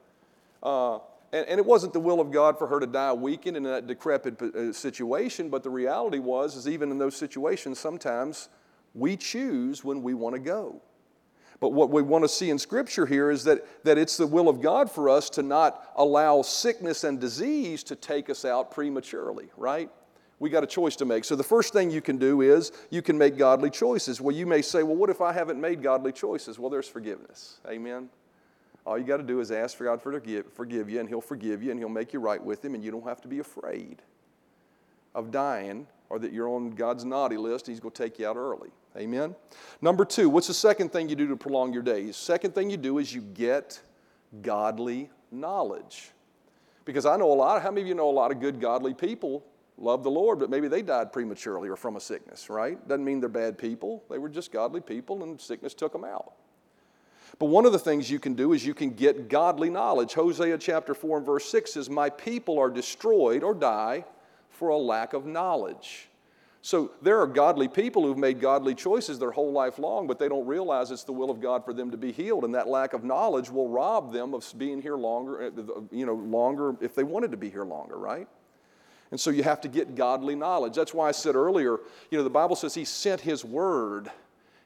Uh, 0.63 0.99
and, 1.33 1.45
and, 1.47 1.59
it 1.59 1.65
wasn't 1.65 1.91
the 1.91 1.99
will 1.99 2.21
of 2.21 2.31
God 2.31 2.57
for 2.57 2.67
her 2.67 2.79
to 2.79 2.87
die 2.87 3.11
weakened 3.11 3.57
in 3.57 3.63
that 3.63 3.85
decrepit 3.85 4.41
uh, 4.41 4.71
situation, 4.71 5.49
but 5.49 5.61
the 5.61 5.69
reality 5.69 6.19
was, 6.19 6.55
is 6.55 6.69
even 6.69 6.89
in 6.89 6.97
those 6.97 7.17
situations, 7.17 7.79
sometimes 7.79 8.47
we 8.93 9.17
choose 9.17 9.83
when 9.83 10.01
we 10.01 10.13
want 10.13 10.35
to 10.35 10.39
go. 10.39 10.81
But 11.59 11.69
what 11.69 11.89
we 11.89 12.01
want 12.01 12.23
to 12.23 12.29
see 12.29 12.49
in 12.49 12.59
Scripture 12.59 13.05
here 13.05 13.29
is 13.29 13.43
that, 13.45 13.65
that 13.83 13.97
it's 13.97 14.17
the 14.17 14.27
will 14.27 14.47
of 14.47 14.61
God 14.61 14.89
for 14.89 15.09
us 15.09 15.29
to 15.31 15.43
not 15.43 15.91
allow 15.95 16.41
sickness 16.41 17.03
and 17.03 17.19
disease 17.19 17.83
to 17.83 17.95
take 17.95 18.29
us 18.29 18.45
out 18.45 18.71
prematurely, 18.71 19.49
right? 19.57 19.89
We 20.39 20.49
got 20.49 20.63
a 20.63 20.67
choice 20.67 20.95
to 20.97 21.05
make. 21.05 21.23
So 21.23 21.35
the 21.35 21.43
first 21.43 21.73
thing 21.73 21.89
you 21.89 22.01
can 22.01 22.17
do 22.17 22.41
is 22.41 22.71
you 22.89 23.01
can 23.01 23.17
make 23.17 23.37
godly 23.37 23.69
choices. 23.69 24.19
Well, 24.19 24.35
you 24.35 24.45
may 24.45 24.61
say, 24.61 24.83
well, 24.83 24.95
what 24.95 25.09
if 25.09 25.21
I 25.21 25.31
haven't 25.31 25.59
made 25.59 25.81
godly 25.81 26.11
choices? 26.11 26.59
Well, 26.59 26.69
there's 26.69 26.87
forgiveness. 26.87 27.59
Amen. 27.67 28.09
All 28.85 28.97
you 28.97 29.05
got 29.05 29.17
to 29.17 29.23
do 29.23 29.39
is 29.39 29.51
ask 29.51 29.77
for 29.77 29.85
God 29.85 29.95
to 29.95 30.01
forgive, 30.01 30.51
forgive 30.53 30.89
you, 30.89 30.99
and 30.99 31.07
He'll 31.07 31.21
forgive 31.21 31.63
you, 31.63 31.71
and 31.71 31.79
He'll 31.79 31.89
make 31.89 32.13
you 32.13 32.19
right 32.19 32.43
with 32.43 32.63
Him, 32.63 32.75
and 32.75 32.83
you 32.83 32.91
don't 32.91 33.07
have 33.07 33.21
to 33.21 33.27
be 33.27 33.39
afraid 33.39 34.01
of 35.15 35.31
dying 35.31 35.87
or 36.09 36.19
that 36.19 36.33
you're 36.33 36.49
on 36.49 36.71
God's 36.71 37.05
naughty 37.05 37.37
list. 37.37 37.67
He's 37.67 37.79
going 37.79 37.93
to 37.93 38.03
take 38.03 38.19
you 38.19 38.27
out 38.27 38.35
early. 38.35 38.69
Amen. 38.97 39.35
Number 39.81 40.05
two, 40.05 40.29
what's 40.29 40.47
the 40.47 40.53
second 40.53 40.91
thing 40.91 41.09
you 41.09 41.15
do 41.15 41.27
to 41.27 41.35
prolong 41.35 41.73
your 41.73 41.81
days? 41.81 42.15
Second 42.15 42.53
thing 42.53 42.69
you 42.69 42.77
do 42.77 42.99
is 42.99 43.13
you 43.13 43.21
get 43.21 43.79
godly 44.41 45.09
knowledge. 45.31 46.11
Because 46.85 47.05
I 47.05 47.17
know 47.17 47.31
a 47.31 47.33
lot, 47.33 47.61
how 47.61 47.71
many 47.71 47.81
of 47.81 47.87
you 47.87 47.95
know 47.95 48.09
a 48.09 48.11
lot 48.11 48.31
of 48.31 48.39
good, 48.39 48.59
godly 48.59 48.93
people 48.93 49.43
love 49.77 50.03
the 50.03 50.11
Lord, 50.11 50.37
but 50.39 50.49
maybe 50.49 50.67
they 50.67 50.81
died 50.81 51.11
prematurely 51.11 51.69
or 51.69 51.75
from 51.75 51.95
a 51.95 51.99
sickness, 51.99 52.49
right? 52.49 52.85
Doesn't 52.87 53.03
mean 53.03 53.19
they're 53.19 53.29
bad 53.29 53.57
people. 53.57 54.03
They 54.09 54.17
were 54.17 54.29
just 54.29 54.51
godly 54.51 54.81
people 54.81 55.23
and 55.23 55.39
sickness 55.39 55.73
took 55.73 55.93
them 55.93 56.03
out. 56.03 56.33
But 57.39 57.47
one 57.47 57.65
of 57.65 57.71
the 57.71 57.79
things 57.79 58.09
you 58.09 58.19
can 58.19 58.35
do 58.35 58.53
is 58.53 58.65
you 58.65 58.73
can 58.73 58.91
get 58.91 59.27
godly 59.27 59.69
knowledge. 59.69 60.13
Hosea 60.13 60.57
chapter 60.57 60.93
4 60.93 61.17
and 61.17 61.25
verse 61.25 61.45
6 61.45 61.73
says, 61.73 61.89
My 61.89 62.09
people 62.09 62.59
are 62.59 62.69
destroyed 62.69 63.43
or 63.43 63.53
die 63.53 64.05
for 64.49 64.69
a 64.69 64.77
lack 64.77 65.13
of 65.13 65.25
knowledge. 65.25 66.09
So 66.61 66.91
there 67.01 67.19
are 67.19 67.27
godly 67.27 67.67
people 67.67 68.03
who've 68.03 68.17
made 68.17 68.39
godly 68.39 68.73
choices 68.73 69.19
their 69.19 69.31
whole 69.31 69.51
life 69.51 69.79
long, 69.79 70.07
but 70.07 70.17
they 70.17 70.29
don't 70.29 70.47
realize 70.47 70.91
it's 70.91 71.03
the 71.03 71.11
will 71.11 71.29
of 71.29 71.41
God 71.41 71.65
for 71.65 71.73
them 71.73 71.91
to 71.91 71.97
be 71.97 72.13
healed, 72.13 72.45
and 72.45 72.55
that 72.55 72.69
lack 72.69 72.93
of 72.93 73.03
knowledge 73.03 73.49
will 73.49 73.67
rob 73.67 74.13
them 74.13 74.33
of 74.33 74.49
being 74.57 74.81
here 74.81 74.95
longer, 74.95 75.47
uh, 75.47 75.81
you 75.91 76.05
know, 76.05 76.13
longer 76.13 76.77
if 76.79 76.95
they 76.95 77.03
wanted 77.03 77.31
to 77.31 77.37
be 77.37 77.49
here 77.49 77.65
longer, 77.65 77.97
right? 77.97 78.29
And 79.11 79.19
so 79.19 79.29
you 79.29 79.43
have 79.43 79.59
to 79.61 79.67
get 79.67 79.95
godly 79.95 80.35
knowledge. 80.35 80.73
That's 80.73 80.93
why 80.93 81.09
I 81.09 81.11
said 81.11 81.35
earlier, 81.35 81.79
you 82.09 82.17
know, 82.17 82.23
the 82.23 82.29
Bible 82.29 82.55
says 82.55 82.73
He 82.73 82.85
sent 82.85 83.19
His 83.19 83.43
word 83.43 84.09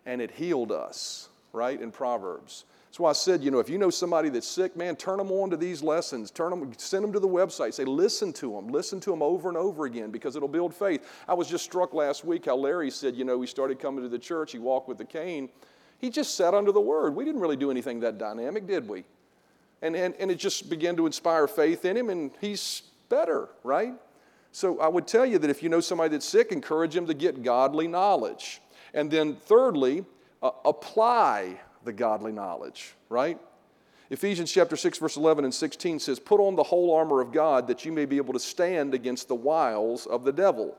and 0.06 0.22
it 0.22 0.32
healed 0.32 0.72
us 0.72 1.30
right, 1.58 1.82
in 1.82 1.92
Proverbs. 1.92 2.66
That's 2.86 3.00
why 3.00 3.10
I 3.10 3.14
said, 3.14 3.44
you 3.44 3.52
know, 3.52 3.60
if 3.60 3.70
you 3.70 3.78
know 3.78 3.90
somebody 3.90 4.30
that's 4.30 4.48
sick, 4.48 4.78
man, 4.78 4.96
turn 4.96 5.18
them 5.18 5.32
on 5.32 5.50
to 5.50 5.58
these 5.58 5.84
lessons. 5.84 6.32
Turn 6.32 6.52
them, 6.52 6.72
send 6.78 7.04
them 7.04 7.12
to 7.14 7.20
the 7.20 7.28
website. 7.28 7.74
Say, 7.74 7.84
listen 7.84 8.32
to 8.34 8.54
them. 8.54 8.70
Listen 8.70 9.00
to 9.02 9.12
them 9.12 9.22
over 9.22 9.50
and 9.50 9.58
over 9.58 9.86
again 9.86 10.10
because 10.10 10.36
it'll 10.36 10.48
build 10.48 10.74
faith. 10.74 11.08
I 11.28 11.34
was 11.34 11.50
just 11.50 11.66
struck 11.66 11.94
last 11.94 12.24
week 12.24 12.46
how 12.46 12.56
Larry 12.56 12.90
said, 12.90 13.16
you 13.16 13.26
know, 13.26 13.42
he 13.42 13.48
started 13.48 13.80
coming 13.80 14.04
to 14.04 14.10
the 14.10 14.18
church. 14.18 14.52
He 14.52 14.58
walked 14.58 14.88
with 14.88 14.98
the 14.98 15.06
cane. 15.06 15.50
He 16.00 16.10
just 16.10 16.36
sat 16.36 16.54
under 16.54 16.72
the 16.72 16.82
word. 16.82 17.16
We 17.16 17.26
didn't 17.26 17.42
really 17.42 17.58
do 17.58 17.72
anything 17.72 18.00
that 18.02 18.18
dynamic, 18.18 18.68
did 18.68 18.88
we? 18.88 19.04
And, 19.82 19.96
and, 19.96 20.16
and 20.20 20.32
it 20.32 20.40
just 20.40 20.70
began 20.70 20.96
to 20.96 21.06
inspire 21.06 21.48
faith 21.48 21.86
in 21.86 21.98
him, 21.98 22.10
and 22.10 22.32
he's 22.40 22.84
better, 23.10 23.50
right? 23.64 23.94
So 24.52 24.80
I 24.80 24.88
would 24.88 25.08
tell 25.08 25.26
you 25.26 25.38
that 25.40 25.50
if 25.50 25.62
you 25.62 25.70
know 25.70 25.82
somebody 25.82 26.10
that's 26.10 26.26
sick, 26.26 26.52
encourage 26.52 26.94
them 26.94 27.06
to 27.08 27.14
get 27.14 27.44
godly 27.44 27.88
knowledge. 27.88 28.62
And 28.94 29.12
then, 29.12 29.36
thirdly, 29.36 30.06
uh, 30.42 30.52
apply 30.66 31.60
the 31.84 31.94
godly 31.94 32.32
knowledge, 32.32 32.94
right? 33.10 33.40
Ephesians 34.10 34.52
chapter 34.52 34.78
6, 34.78 35.00
verse 35.00 35.18
11 35.18 35.44
and 35.44 35.54
16 35.54 36.00
says, 36.00 36.20
Put 36.20 36.40
on 36.40 36.56
the 36.56 36.64
whole 36.64 36.96
armor 36.96 37.20
of 37.20 37.32
God 37.32 37.68
that 37.68 37.84
you 37.84 37.92
may 37.92 38.06
be 38.06 38.18
able 38.18 38.34
to 38.34 38.40
stand 38.40 38.94
against 38.94 39.28
the 39.28 39.36
wiles 39.36 40.06
of 40.06 40.24
the 40.24 40.32
devil. 40.32 40.78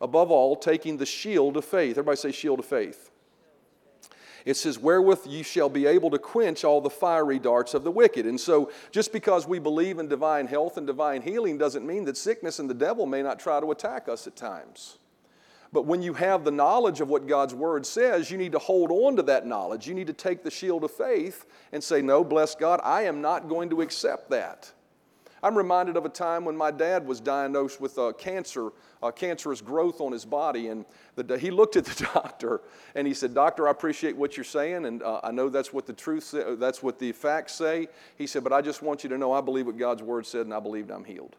Above 0.00 0.30
all, 0.30 0.56
taking 0.56 0.96
the 0.96 1.06
shield 1.06 1.56
of 1.56 1.64
faith. 1.64 1.92
Everybody 1.92 2.16
say, 2.16 2.32
shield 2.32 2.58
of 2.58 2.64
faith. 2.64 3.10
It 4.44 4.56
says, 4.56 4.78
Wherewith 4.78 5.26
you 5.26 5.42
shall 5.42 5.68
be 5.68 5.86
able 5.86 6.10
to 6.10 6.18
quench 6.18 6.64
all 6.64 6.80
the 6.80 6.90
fiery 6.90 7.38
darts 7.38 7.74
of 7.74 7.84
the 7.84 7.90
wicked. 7.90 8.26
And 8.26 8.38
so, 8.38 8.70
just 8.90 9.12
because 9.12 9.46
we 9.46 9.58
believe 9.58 9.98
in 9.98 10.08
divine 10.08 10.46
health 10.46 10.76
and 10.76 10.86
divine 10.86 11.22
healing 11.22 11.56
doesn't 11.56 11.86
mean 11.86 12.04
that 12.04 12.16
sickness 12.16 12.58
and 12.58 12.68
the 12.68 12.74
devil 12.74 13.06
may 13.06 13.22
not 13.22 13.38
try 13.38 13.60
to 13.60 13.70
attack 13.70 14.08
us 14.08 14.26
at 14.26 14.36
times. 14.36 14.98
But 15.74 15.86
when 15.86 16.02
you 16.02 16.14
have 16.14 16.44
the 16.44 16.52
knowledge 16.52 17.00
of 17.00 17.08
what 17.08 17.26
God's 17.26 17.52
word 17.52 17.84
says, 17.84 18.30
you 18.30 18.38
need 18.38 18.52
to 18.52 18.60
hold 18.60 18.92
on 18.92 19.16
to 19.16 19.22
that 19.24 19.44
knowledge. 19.44 19.88
You 19.88 19.94
need 19.94 20.06
to 20.06 20.12
take 20.12 20.44
the 20.44 20.50
shield 20.50 20.84
of 20.84 20.92
faith 20.92 21.46
and 21.72 21.82
say, 21.82 22.00
No, 22.00 22.22
bless 22.22 22.54
God, 22.54 22.80
I 22.84 23.02
am 23.02 23.20
not 23.20 23.48
going 23.48 23.68
to 23.70 23.82
accept 23.82 24.30
that. 24.30 24.72
I'm 25.42 25.58
reminded 25.58 25.96
of 25.96 26.04
a 26.04 26.10
time 26.10 26.44
when 26.44 26.56
my 26.56 26.70
dad 26.70 27.04
was 27.04 27.18
diagnosed 27.18 27.80
with 27.80 27.98
a 27.98 28.12
cancer, 28.12 28.70
a 29.02 29.10
cancerous 29.10 29.60
growth 29.60 30.00
on 30.00 30.12
his 30.12 30.24
body. 30.24 30.68
And 30.68 30.86
the, 31.16 31.36
he 31.36 31.50
looked 31.50 31.74
at 31.74 31.86
the 31.86 32.08
doctor 32.14 32.60
and 32.94 33.04
he 33.04 33.12
said, 33.12 33.34
Doctor, 33.34 33.66
I 33.66 33.72
appreciate 33.72 34.16
what 34.16 34.36
you're 34.36 34.44
saying, 34.44 34.86
and 34.86 35.02
uh, 35.02 35.22
I 35.24 35.32
know 35.32 35.48
that's 35.48 35.72
what 35.72 35.86
the 35.86 35.92
truth, 35.92 36.32
that's 36.60 36.84
what 36.84 37.00
the 37.00 37.10
facts 37.10 37.52
say. 37.52 37.88
He 38.16 38.28
said, 38.28 38.44
But 38.44 38.52
I 38.52 38.62
just 38.62 38.80
want 38.80 39.02
you 39.02 39.10
to 39.10 39.18
know 39.18 39.32
I 39.32 39.40
believe 39.40 39.66
what 39.66 39.76
God's 39.76 40.04
word 40.04 40.24
said, 40.24 40.42
and 40.42 40.54
I 40.54 40.60
believed 40.60 40.92
I'm 40.92 41.04
healed. 41.04 41.34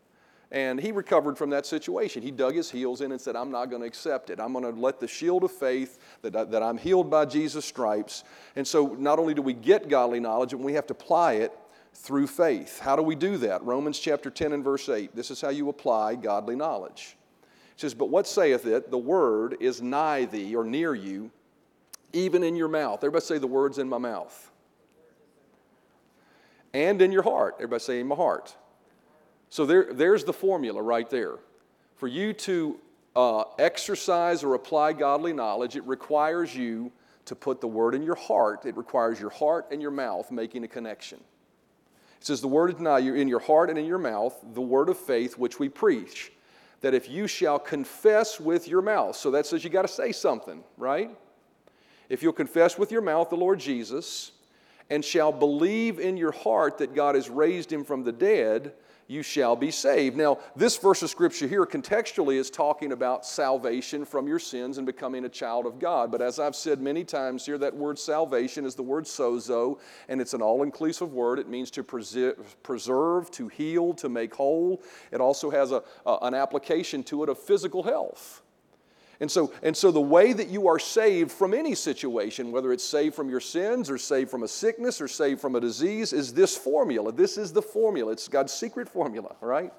And 0.56 0.80
he 0.80 0.94
recovered 0.94 1.38
from 1.38 1.50
that 1.50 1.65
situation. 1.65 2.24
He 2.24 2.32
dug 2.32 2.56
his 2.56 2.72
heels 2.72 3.02
in 3.02 3.12
and 3.12 3.20
said, 3.20 3.36
I'm 3.36 3.52
not 3.52 3.70
going 3.70 3.82
to 3.82 3.88
accept 3.88 4.30
it. 4.30 4.39
I'm 4.39 4.54
going 4.54 4.63
to 4.63 4.80
let 4.80 5.02
the 5.02 5.08
shield 5.08 5.44
of 5.44 5.52
faith 5.52 6.00
that, 6.22 6.50
that 6.50 6.63
I'm 6.63 6.78
healed 6.78 7.10
by 7.10 7.26
Jesus' 7.26 7.65
stripes. 7.65 8.24
And 8.56 8.65
so 8.65 8.96
not 8.98 9.20
only 9.20 9.34
do 9.34 9.41
we 9.41 9.52
get 9.52 9.89
godly 9.89 10.22
knowledge, 10.22 10.52
but 10.52 10.62
we 10.62 10.72
have 10.72 10.88
to 10.88 10.94
apply 10.94 11.34
it 11.34 11.52
through 11.94 12.28
faith. 12.28 12.80
How 12.80 12.96
do 12.96 13.02
we 13.02 13.15
do 13.15 13.36
that? 13.39 13.63
Romans 13.65 14.00
chapter 14.00 14.30
10 14.30 14.54
and 14.54 14.63
verse 14.63 14.88
8. 14.88 15.13
This 15.13 15.30
is 15.30 15.41
how 15.41 15.50
you 15.50 15.68
apply 15.68 16.15
godly 16.15 16.56
knowledge. 16.56 17.18
It 17.74 17.82
says, 17.82 17.94
But 17.94 18.10
what 18.10 18.26
saith 18.26 18.65
it? 18.65 18.89
The 18.89 18.98
word 18.98 19.58
is 19.60 19.82
nigh 19.82 20.24
thee 20.24 20.56
or 20.56 20.63
near 20.63 20.96
you, 20.96 21.32
even 22.13 22.44
in 22.44 22.56
your 22.56 22.70
mouth. 22.70 23.00
Everybody 23.00 23.26
say, 23.26 23.39
The 23.39 23.46
word's 23.46 23.78
in 23.78 23.89
my 23.89 23.98
mouth. 23.98 24.52
And 26.74 27.02
in 27.02 27.12
your 27.12 27.24
heart. 27.24 27.56
Everybody 27.58 27.84
say, 27.84 28.00
In 28.00 28.08
my 28.08 28.15
heart. 28.15 28.56
So 29.56 29.65
there, 29.65 29.94
there's 29.94 30.26
the 30.26 30.34
formula 30.34 30.82
right 30.82 31.10
there. 31.10 31.36
For 31.96 32.10
you 32.10 32.34
to 32.34 32.78
uh, 33.15 33.46
exercise 33.58 34.44
or 34.44 34.54
apply 34.54 34.91
godly 34.91 35.32
knowledge, 35.32 35.78
it 35.78 35.86
requires 35.86 36.54
you 36.54 36.91
to 37.24 37.36
put 37.36 37.62
the 37.62 37.68
word 37.68 37.96
in 37.96 38.04
your 38.04 38.15
heart. 38.15 38.65
It 38.65 38.76
requires 38.76 39.18
your 39.18 39.30
heart 39.30 39.68
and 39.72 39.82
your 39.82 39.91
mouth 39.91 40.30
making 40.30 40.65
a 40.65 40.68
connection. 40.68 41.20
It 42.20 42.26
says, 42.26 42.41
The 42.41 42.50
word 42.50 42.74
is 42.74 42.80
now 42.82 42.98
in 42.98 43.30
your 43.30 43.39
heart 43.39 43.70
and 43.70 43.80
in 43.80 43.86
your 43.86 43.98
mouth, 43.98 44.36
the 44.54 44.60
word 44.60 44.89
of 44.89 44.98
faith 44.98 45.38
which 45.38 45.58
we 45.58 45.70
preach. 45.70 46.34
That 46.82 46.94
if 46.94 47.10
you 47.10 47.26
shall 47.26 47.58
confess 47.58 48.41
with 48.41 48.68
your 48.68 48.82
mouth, 48.82 49.15
so 49.15 49.32
that 49.32 49.46
says 49.46 49.63
you 49.63 49.70
got 49.70 49.84
to 49.84 49.88
say 49.88 50.12
something, 50.12 50.65
right? 50.76 51.12
If 52.10 52.22
you'll 52.22 52.34
confess 52.34 52.78
with 52.78 52.91
your 52.91 53.02
mouth 53.02 53.30
the 53.30 53.38
Lord 53.38 53.60
Jesus 53.62 54.34
and 54.89 55.04
shall 55.04 55.32
believe 55.32 55.98
in 55.98 56.18
your 56.18 56.34
heart 56.34 56.78
that 56.80 56.94
God 56.94 57.15
has 57.15 57.30
raised 57.30 57.72
him 57.72 57.86
from 57.86 58.04
the 58.04 58.12
dead, 58.12 58.74
you 59.08 59.22
shall 59.22 59.56
be 59.56 59.72
saved. 59.72 60.18
Now, 60.18 60.39
this 60.56 60.78
verse 60.78 61.04
of 61.04 61.10
scripture 61.10 61.48
here 61.48 61.65
contextually 61.65 62.38
is 62.38 62.50
talking 62.50 62.91
about 62.91 63.26
salvation 63.26 64.06
from 64.06 64.28
your 64.28 64.39
sins 64.39 64.78
and 64.78 64.86
becoming 64.86 65.26
a 65.26 65.30
child 65.30 65.65
of 65.65 65.80
God. 65.80 66.12
But 66.12 66.22
as 66.22 66.39
I've 66.39 66.56
said 66.56 66.82
many 66.82 67.04
times 67.04 67.46
here, 67.46 67.58
that 67.60 67.76
word 67.76 68.00
salvation 68.00 68.65
is 68.65 68.76
the 68.76 68.84
word 68.84 69.06
sozo, 69.06 69.80
and 70.10 70.20
it's 70.20 70.34
an 70.34 70.41
all 70.41 70.63
inclusive 70.63 71.13
word. 71.13 71.39
It 71.39 71.48
means 71.48 71.70
to 71.72 71.84
preserve, 71.84 73.32
to 73.32 73.48
heal, 73.48 73.94
to 73.94 74.10
make 74.10 74.34
whole. 74.34 74.82
It 75.12 75.22
also 75.22 75.50
has 75.50 75.72
a, 75.72 75.84
a, 76.06 76.18
an 76.24 76.34
application 76.34 77.04
to 77.04 77.24
it 77.24 77.30
of 77.30 77.38
physical 77.38 77.84
health. 77.84 78.41
And 79.19 79.32
so, 79.32 79.54
and 79.63 79.75
so 79.75 79.91
the 79.91 80.01
way 80.01 80.34
that 80.34 80.49
you 80.49 80.67
are 80.67 80.80
saved 80.80 81.32
from 81.32 81.54
any 81.54 81.75
situation, 81.75 82.51
whether 82.51 82.71
it's 82.73 82.84
saved 82.84 83.15
from 83.15 83.30
your 83.30 83.39
sins 83.39 83.89
or 83.89 83.97
saved 83.97 84.30
from 84.30 84.43
a 84.43 84.47
sickness 84.47 84.99
or 84.99 85.08
saved 85.08 85.39
from 85.39 85.56
a 85.56 85.62
disease, 85.62 86.13
is 86.13 86.34
this 86.34 86.58
formula. 86.58 87.12
This 87.12 87.38
is 87.38 87.54
the 87.54 87.62
formula. 87.62 88.12
It's 88.12 88.28
God's 88.28 88.54
secret 88.54 88.89
formula, 88.89 89.36
right? 89.41 89.71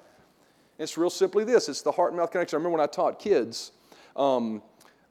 It's 0.79 0.97
real 0.97 1.09
simply 1.09 1.43
this 1.43 1.69
it's 1.69 1.81
the 1.81 1.91
heart 1.91 2.11
and 2.11 2.19
mouth 2.19 2.31
connection. 2.31 2.55
I 2.55 2.59
remember 2.59 2.77
when 2.77 2.83
I 2.83 2.91
taught 2.91 3.19
kids, 3.19 3.71
um, 4.15 4.61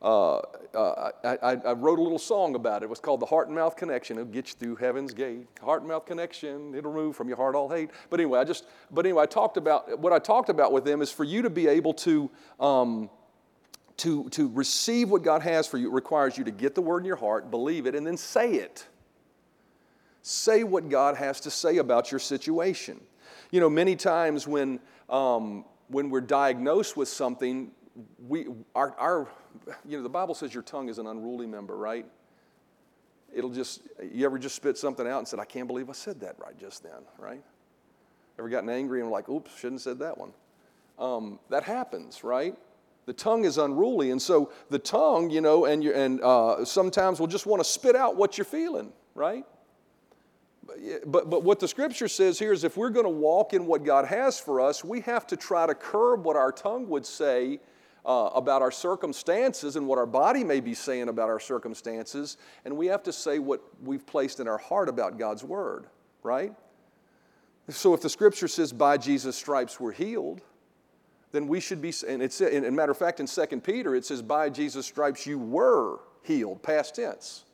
uh, 0.02 0.36
uh, 0.74 1.10
I, 1.24 1.54
I, 1.54 1.72
wrote 1.72 1.98
a 1.98 2.02
little 2.02 2.18
song 2.18 2.54
about 2.54 2.82
it. 2.82 2.84
It 2.84 2.90
was 2.90 3.00
called 3.00 3.18
The 3.18 3.26
Heart 3.26 3.48
and 3.48 3.56
Mouth 3.56 3.76
Connection. 3.76 4.18
It'll 4.18 4.30
get 4.30 4.48
you 4.48 4.54
through 4.58 4.76
heaven's 4.76 5.14
gate. 5.14 5.48
Heart 5.62 5.82
and 5.82 5.88
mouth 5.88 6.04
connection. 6.04 6.74
It'll 6.74 6.92
remove 6.92 7.16
from 7.16 7.28
your 7.28 7.38
heart 7.38 7.54
all 7.54 7.68
hate. 7.68 7.90
But 8.10 8.20
anyway, 8.20 8.38
I 8.38 8.44
just, 8.44 8.66
but 8.90 9.06
anyway, 9.06 9.22
I 9.22 9.26
talked 9.26 9.56
about, 9.56 9.98
what 9.98 10.12
I 10.12 10.18
talked 10.18 10.50
about 10.50 10.70
with 10.70 10.84
them 10.84 11.00
is 11.00 11.10
for 11.10 11.24
you 11.24 11.40
to 11.42 11.50
be 11.50 11.66
able 11.66 11.94
to, 11.94 12.30
um, 12.60 13.08
to, 13.98 14.28
to 14.30 14.48
receive 14.48 15.10
what 15.10 15.22
God 15.22 15.42
has 15.42 15.66
for 15.66 15.78
you, 15.78 15.90
requires 15.90 16.36
you 16.36 16.44
to 16.44 16.50
get 16.50 16.74
the 16.74 16.82
word 16.82 16.98
in 16.98 17.06
your 17.06 17.16
heart, 17.16 17.50
believe 17.50 17.86
it, 17.86 17.94
and 17.94 18.06
then 18.06 18.16
say 18.16 18.54
it. 18.54 18.86
Say 20.22 20.64
what 20.64 20.88
God 20.88 21.16
has 21.16 21.40
to 21.42 21.50
say 21.50 21.78
about 21.78 22.10
your 22.10 22.18
situation. 22.18 23.00
You 23.50 23.60
know, 23.60 23.70
many 23.70 23.96
times 23.96 24.46
when, 24.46 24.80
um, 25.08 25.64
when 25.88 26.10
we're 26.10 26.20
diagnosed 26.20 26.96
with 26.96 27.08
something, 27.08 27.70
we, 28.26 28.46
our, 28.74 28.94
our, 28.98 29.28
you 29.88 29.96
know, 29.96 30.02
the 30.02 30.08
Bible 30.08 30.34
says 30.34 30.52
your 30.52 30.62
tongue 30.62 30.88
is 30.88 30.98
an 30.98 31.06
unruly 31.06 31.46
member, 31.46 31.76
right? 31.76 32.04
It'll 33.34 33.50
just, 33.50 33.82
you 34.12 34.26
ever 34.26 34.38
just 34.38 34.56
spit 34.56 34.76
something 34.76 35.06
out 35.06 35.18
and 35.18 35.28
said, 35.28 35.38
I 35.38 35.44
can't 35.44 35.68
believe 35.68 35.88
I 35.88 35.92
said 35.92 36.20
that 36.20 36.36
right 36.38 36.58
just 36.58 36.82
then, 36.82 37.02
right? 37.18 37.42
Ever 38.38 38.48
gotten 38.48 38.68
angry 38.68 39.00
and 39.00 39.10
like, 39.10 39.28
oops, 39.28 39.54
shouldn't 39.56 39.80
have 39.80 39.82
said 39.82 39.98
that 40.00 40.18
one? 40.18 40.32
Um, 40.98 41.38
that 41.50 41.62
happens, 41.62 42.24
right? 42.24 42.56
The 43.06 43.12
tongue 43.12 43.44
is 43.44 43.56
unruly. 43.56 44.10
And 44.10 44.20
so 44.20 44.52
the 44.68 44.78
tongue, 44.78 45.30
you 45.30 45.40
know, 45.40 45.64
and, 45.64 45.82
you, 45.82 45.92
and 45.92 46.20
uh, 46.22 46.64
sometimes 46.64 47.20
will 47.20 47.28
just 47.28 47.46
want 47.46 47.60
to 47.60 47.68
spit 47.68 47.96
out 47.96 48.16
what 48.16 48.36
you're 48.36 48.44
feeling, 48.44 48.92
right? 49.14 49.44
But, 51.06 51.30
but 51.30 51.44
what 51.44 51.60
the 51.60 51.68
scripture 51.68 52.08
says 52.08 52.38
here 52.38 52.52
is 52.52 52.64
if 52.64 52.76
we're 52.76 52.90
going 52.90 53.04
to 53.06 53.10
walk 53.10 53.52
in 53.52 53.66
what 53.66 53.84
God 53.84 54.06
has 54.06 54.40
for 54.40 54.60
us, 54.60 54.84
we 54.84 55.00
have 55.02 55.26
to 55.28 55.36
try 55.36 55.66
to 55.66 55.74
curb 55.74 56.24
what 56.24 56.36
our 56.36 56.50
tongue 56.50 56.88
would 56.88 57.06
say 57.06 57.60
uh, 58.04 58.30
about 58.34 58.62
our 58.62 58.72
circumstances 58.72 59.76
and 59.76 59.86
what 59.86 59.98
our 59.98 60.06
body 60.06 60.42
may 60.42 60.60
be 60.60 60.74
saying 60.74 61.08
about 61.08 61.28
our 61.28 61.40
circumstances. 61.40 62.36
And 62.64 62.76
we 62.76 62.86
have 62.86 63.04
to 63.04 63.12
say 63.12 63.38
what 63.38 63.62
we've 63.82 64.04
placed 64.04 64.40
in 64.40 64.48
our 64.48 64.58
heart 64.58 64.88
about 64.88 65.18
God's 65.18 65.44
word, 65.44 65.86
right? 66.24 66.52
So 67.68 67.94
if 67.94 68.00
the 68.00 68.10
scripture 68.10 68.48
says, 68.48 68.72
by 68.72 68.96
Jesus' 68.96 69.36
stripes 69.36 69.78
we're 69.80 69.92
healed, 69.92 70.40
then 71.36 71.46
we 71.46 71.60
should 71.60 71.82
be, 71.82 71.92
and 72.08 72.22
it's, 72.22 72.40
and, 72.40 72.74
matter 72.74 72.92
of 72.92 72.98
fact, 72.98 73.20
in 73.20 73.26
2 73.26 73.60
Peter, 73.60 73.94
it 73.94 74.06
says, 74.06 74.22
by 74.22 74.48
Jesus' 74.48 74.86
stripes 74.86 75.26
you 75.26 75.38
were 75.38 76.00
healed, 76.22 76.62
past 76.62 76.96
tense. 76.96 77.44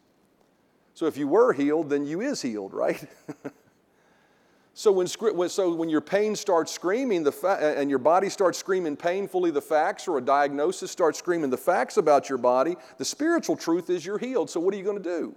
So 0.94 1.06
if 1.06 1.16
you 1.16 1.26
were 1.26 1.52
healed, 1.52 1.90
then 1.90 2.06
you 2.06 2.20
is 2.20 2.40
healed, 2.40 2.72
right? 2.72 3.02
so 4.74 4.92
when, 4.92 5.08
so 5.08 5.74
when 5.74 5.88
your 5.88 6.00
pain 6.00 6.36
starts 6.36 6.70
screaming 6.70 7.24
the 7.24 7.32
fa- 7.32 7.74
and 7.76 7.90
your 7.90 7.98
body 7.98 8.28
starts 8.28 8.58
screaming 8.58 8.96
painfully 8.96 9.50
the 9.50 9.62
facts 9.62 10.06
or 10.06 10.18
a 10.18 10.20
diagnosis 10.20 10.90
starts 10.90 11.18
screaming 11.18 11.50
the 11.50 11.56
facts 11.56 11.96
about 11.96 12.28
your 12.28 12.38
body, 12.38 12.76
the 12.98 13.04
spiritual 13.04 13.56
truth 13.56 13.90
is 13.90 14.06
you're 14.06 14.18
healed. 14.18 14.48
So 14.48 14.60
what 14.60 14.74
are 14.74 14.76
you 14.76 14.84
going 14.84 15.02
to 15.02 15.02
do? 15.02 15.34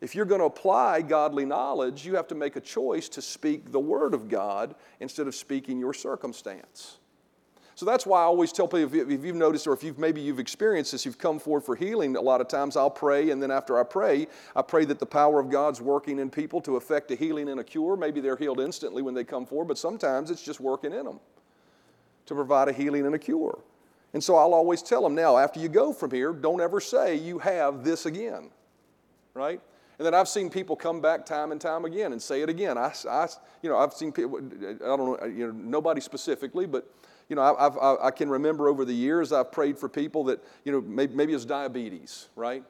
If 0.00 0.14
you're 0.14 0.26
going 0.26 0.40
to 0.40 0.46
apply 0.46 1.02
godly 1.02 1.44
knowledge, 1.44 2.06
you 2.06 2.14
have 2.16 2.28
to 2.28 2.34
make 2.34 2.56
a 2.56 2.60
choice 2.60 3.08
to 3.10 3.22
speak 3.22 3.72
the 3.72 3.80
word 3.80 4.14
of 4.14 4.28
God 4.28 4.74
instead 5.00 5.26
of 5.26 5.34
speaking 5.34 5.80
your 5.80 5.94
circumstance. 5.94 6.98
So 7.78 7.86
that's 7.86 8.04
why 8.04 8.22
I 8.22 8.24
always 8.24 8.50
tell 8.50 8.66
people 8.66 8.92
if 9.12 9.24
you've 9.24 9.36
noticed 9.36 9.68
or 9.68 9.72
if 9.72 9.84
you've 9.84 10.00
maybe 10.00 10.20
you've 10.20 10.40
experienced 10.40 10.90
this, 10.90 11.06
you've 11.06 11.16
come 11.16 11.38
forward 11.38 11.60
for 11.60 11.76
healing. 11.76 12.16
A 12.16 12.20
lot 12.20 12.40
of 12.40 12.48
times 12.48 12.76
I'll 12.76 12.90
pray, 12.90 13.30
and 13.30 13.40
then 13.40 13.52
after 13.52 13.78
I 13.78 13.84
pray, 13.84 14.26
I 14.56 14.62
pray 14.62 14.84
that 14.86 14.98
the 14.98 15.06
power 15.06 15.38
of 15.38 15.48
God's 15.48 15.80
working 15.80 16.18
in 16.18 16.28
people 16.28 16.60
to 16.62 16.74
effect 16.74 17.08
a 17.12 17.14
healing 17.14 17.48
and 17.48 17.60
a 17.60 17.62
cure. 17.62 17.96
Maybe 17.96 18.20
they're 18.20 18.34
healed 18.34 18.58
instantly 18.58 19.00
when 19.00 19.14
they 19.14 19.22
come 19.22 19.46
forward, 19.46 19.68
but 19.68 19.78
sometimes 19.78 20.32
it's 20.32 20.42
just 20.42 20.58
working 20.58 20.92
in 20.92 21.04
them 21.04 21.20
to 22.26 22.34
provide 22.34 22.66
a 22.66 22.72
healing 22.72 23.06
and 23.06 23.14
a 23.14 23.18
cure. 23.18 23.60
And 24.12 24.24
so 24.24 24.34
I'll 24.34 24.54
always 24.54 24.82
tell 24.82 25.04
them 25.04 25.14
now, 25.14 25.38
after 25.38 25.60
you 25.60 25.68
go 25.68 25.92
from 25.92 26.10
here, 26.10 26.32
don't 26.32 26.60
ever 26.60 26.80
say 26.80 27.14
you 27.14 27.38
have 27.38 27.84
this 27.84 28.06
again, 28.06 28.50
right? 29.34 29.60
And 29.98 30.06
then 30.06 30.14
I've 30.14 30.28
seen 30.28 30.50
people 30.50 30.74
come 30.74 31.00
back 31.00 31.24
time 31.24 31.52
and 31.52 31.60
time 31.60 31.84
again 31.84 32.10
and 32.10 32.20
say 32.20 32.42
it 32.42 32.48
again. 32.48 32.76
I, 32.76 32.92
I 33.08 33.28
you 33.62 33.70
know, 33.70 33.78
I've 33.78 33.92
seen 33.92 34.10
people, 34.10 34.38
I 34.38 34.96
don't 34.96 35.20
know, 35.20 35.26
you 35.26 35.46
know, 35.46 35.52
nobody 35.52 36.00
specifically, 36.00 36.66
but 36.66 36.92
you 37.28 37.36
know, 37.36 37.42
I've, 37.42 37.76
i 37.76 37.96
I 38.06 38.10
can 38.10 38.28
remember 38.30 38.68
over 38.68 38.84
the 38.84 38.94
years 38.94 39.32
I've 39.32 39.52
prayed 39.52 39.78
for 39.78 39.88
people 39.88 40.24
that, 40.24 40.42
you 40.64 40.72
know, 40.72 40.80
maybe, 40.80 41.14
maybe 41.14 41.34
it's 41.34 41.44
diabetes, 41.44 42.28
right? 42.36 42.64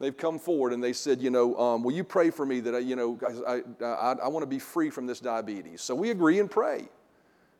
They've 0.00 0.16
come 0.16 0.38
forward 0.38 0.72
and 0.72 0.82
they 0.82 0.92
said, 0.92 1.20
you 1.22 1.30
know, 1.30 1.56
um, 1.56 1.82
will 1.82 1.92
you 1.92 2.04
pray 2.04 2.30
for 2.30 2.44
me 2.44 2.60
that 2.60 2.74
I, 2.74 2.78
you 2.78 2.96
know, 2.96 3.18
I, 3.46 3.62
I, 3.84 4.12
I 4.24 4.28
want 4.28 4.42
to 4.42 4.46
be 4.48 4.58
free 4.58 4.90
from 4.90 5.06
this 5.06 5.20
diabetes? 5.20 5.82
So 5.82 5.94
we 5.94 6.10
agree 6.10 6.40
and 6.40 6.50
pray. 6.50 6.88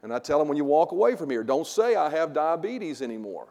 And 0.02 0.12
I 0.12 0.18
tell 0.18 0.38
them 0.38 0.48
when 0.48 0.56
you 0.56 0.64
walk 0.64 0.92
away 0.92 1.16
from 1.16 1.30
here, 1.30 1.44
don't 1.44 1.66
say 1.66 1.94
I 1.94 2.10
have 2.10 2.32
diabetes 2.32 3.00
anymore. 3.00 3.48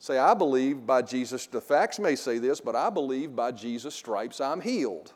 Say, 0.00 0.18
I 0.18 0.34
believe 0.34 0.86
by 0.86 1.02
Jesus, 1.02 1.46
the 1.46 1.60
facts 1.60 1.98
may 1.98 2.14
say 2.14 2.38
this, 2.38 2.60
but 2.60 2.76
I 2.76 2.90
believe 2.90 3.34
by 3.34 3.52
Jesus' 3.52 3.94
stripes 3.94 4.40
I'm 4.40 4.60
healed. 4.60 5.12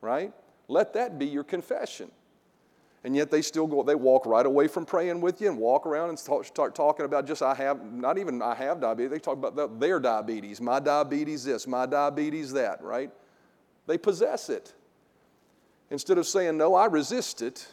Right? 0.00 0.32
Let 0.68 0.92
that 0.94 1.18
be 1.18 1.26
your 1.26 1.44
confession 1.44 2.10
and 3.06 3.14
yet 3.14 3.30
they 3.30 3.40
still 3.40 3.68
go, 3.68 3.84
they 3.84 3.94
walk 3.94 4.26
right 4.26 4.44
away 4.44 4.66
from 4.66 4.84
praying 4.84 5.20
with 5.20 5.40
you 5.40 5.48
and 5.48 5.56
walk 5.56 5.86
around 5.86 6.08
and 6.08 6.18
start, 6.18 6.44
start 6.44 6.74
talking 6.74 7.06
about 7.06 7.24
just, 7.24 7.40
I 7.40 7.54
have, 7.54 7.92
not 7.92 8.18
even 8.18 8.42
I 8.42 8.56
have 8.56 8.80
diabetes, 8.80 9.12
they 9.12 9.20
talk 9.20 9.34
about 9.34 9.78
their 9.78 10.00
diabetes, 10.00 10.60
my 10.60 10.80
diabetes 10.80 11.44
this, 11.44 11.68
my 11.68 11.86
diabetes 11.86 12.52
that, 12.54 12.82
right? 12.82 13.12
They 13.86 13.96
possess 13.96 14.50
it. 14.50 14.74
Instead 15.88 16.18
of 16.18 16.26
saying, 16.26 16.56
no, 16.56 16.74
I 16.74 16.86
resist 16.86 17.42
it 17.42 17.68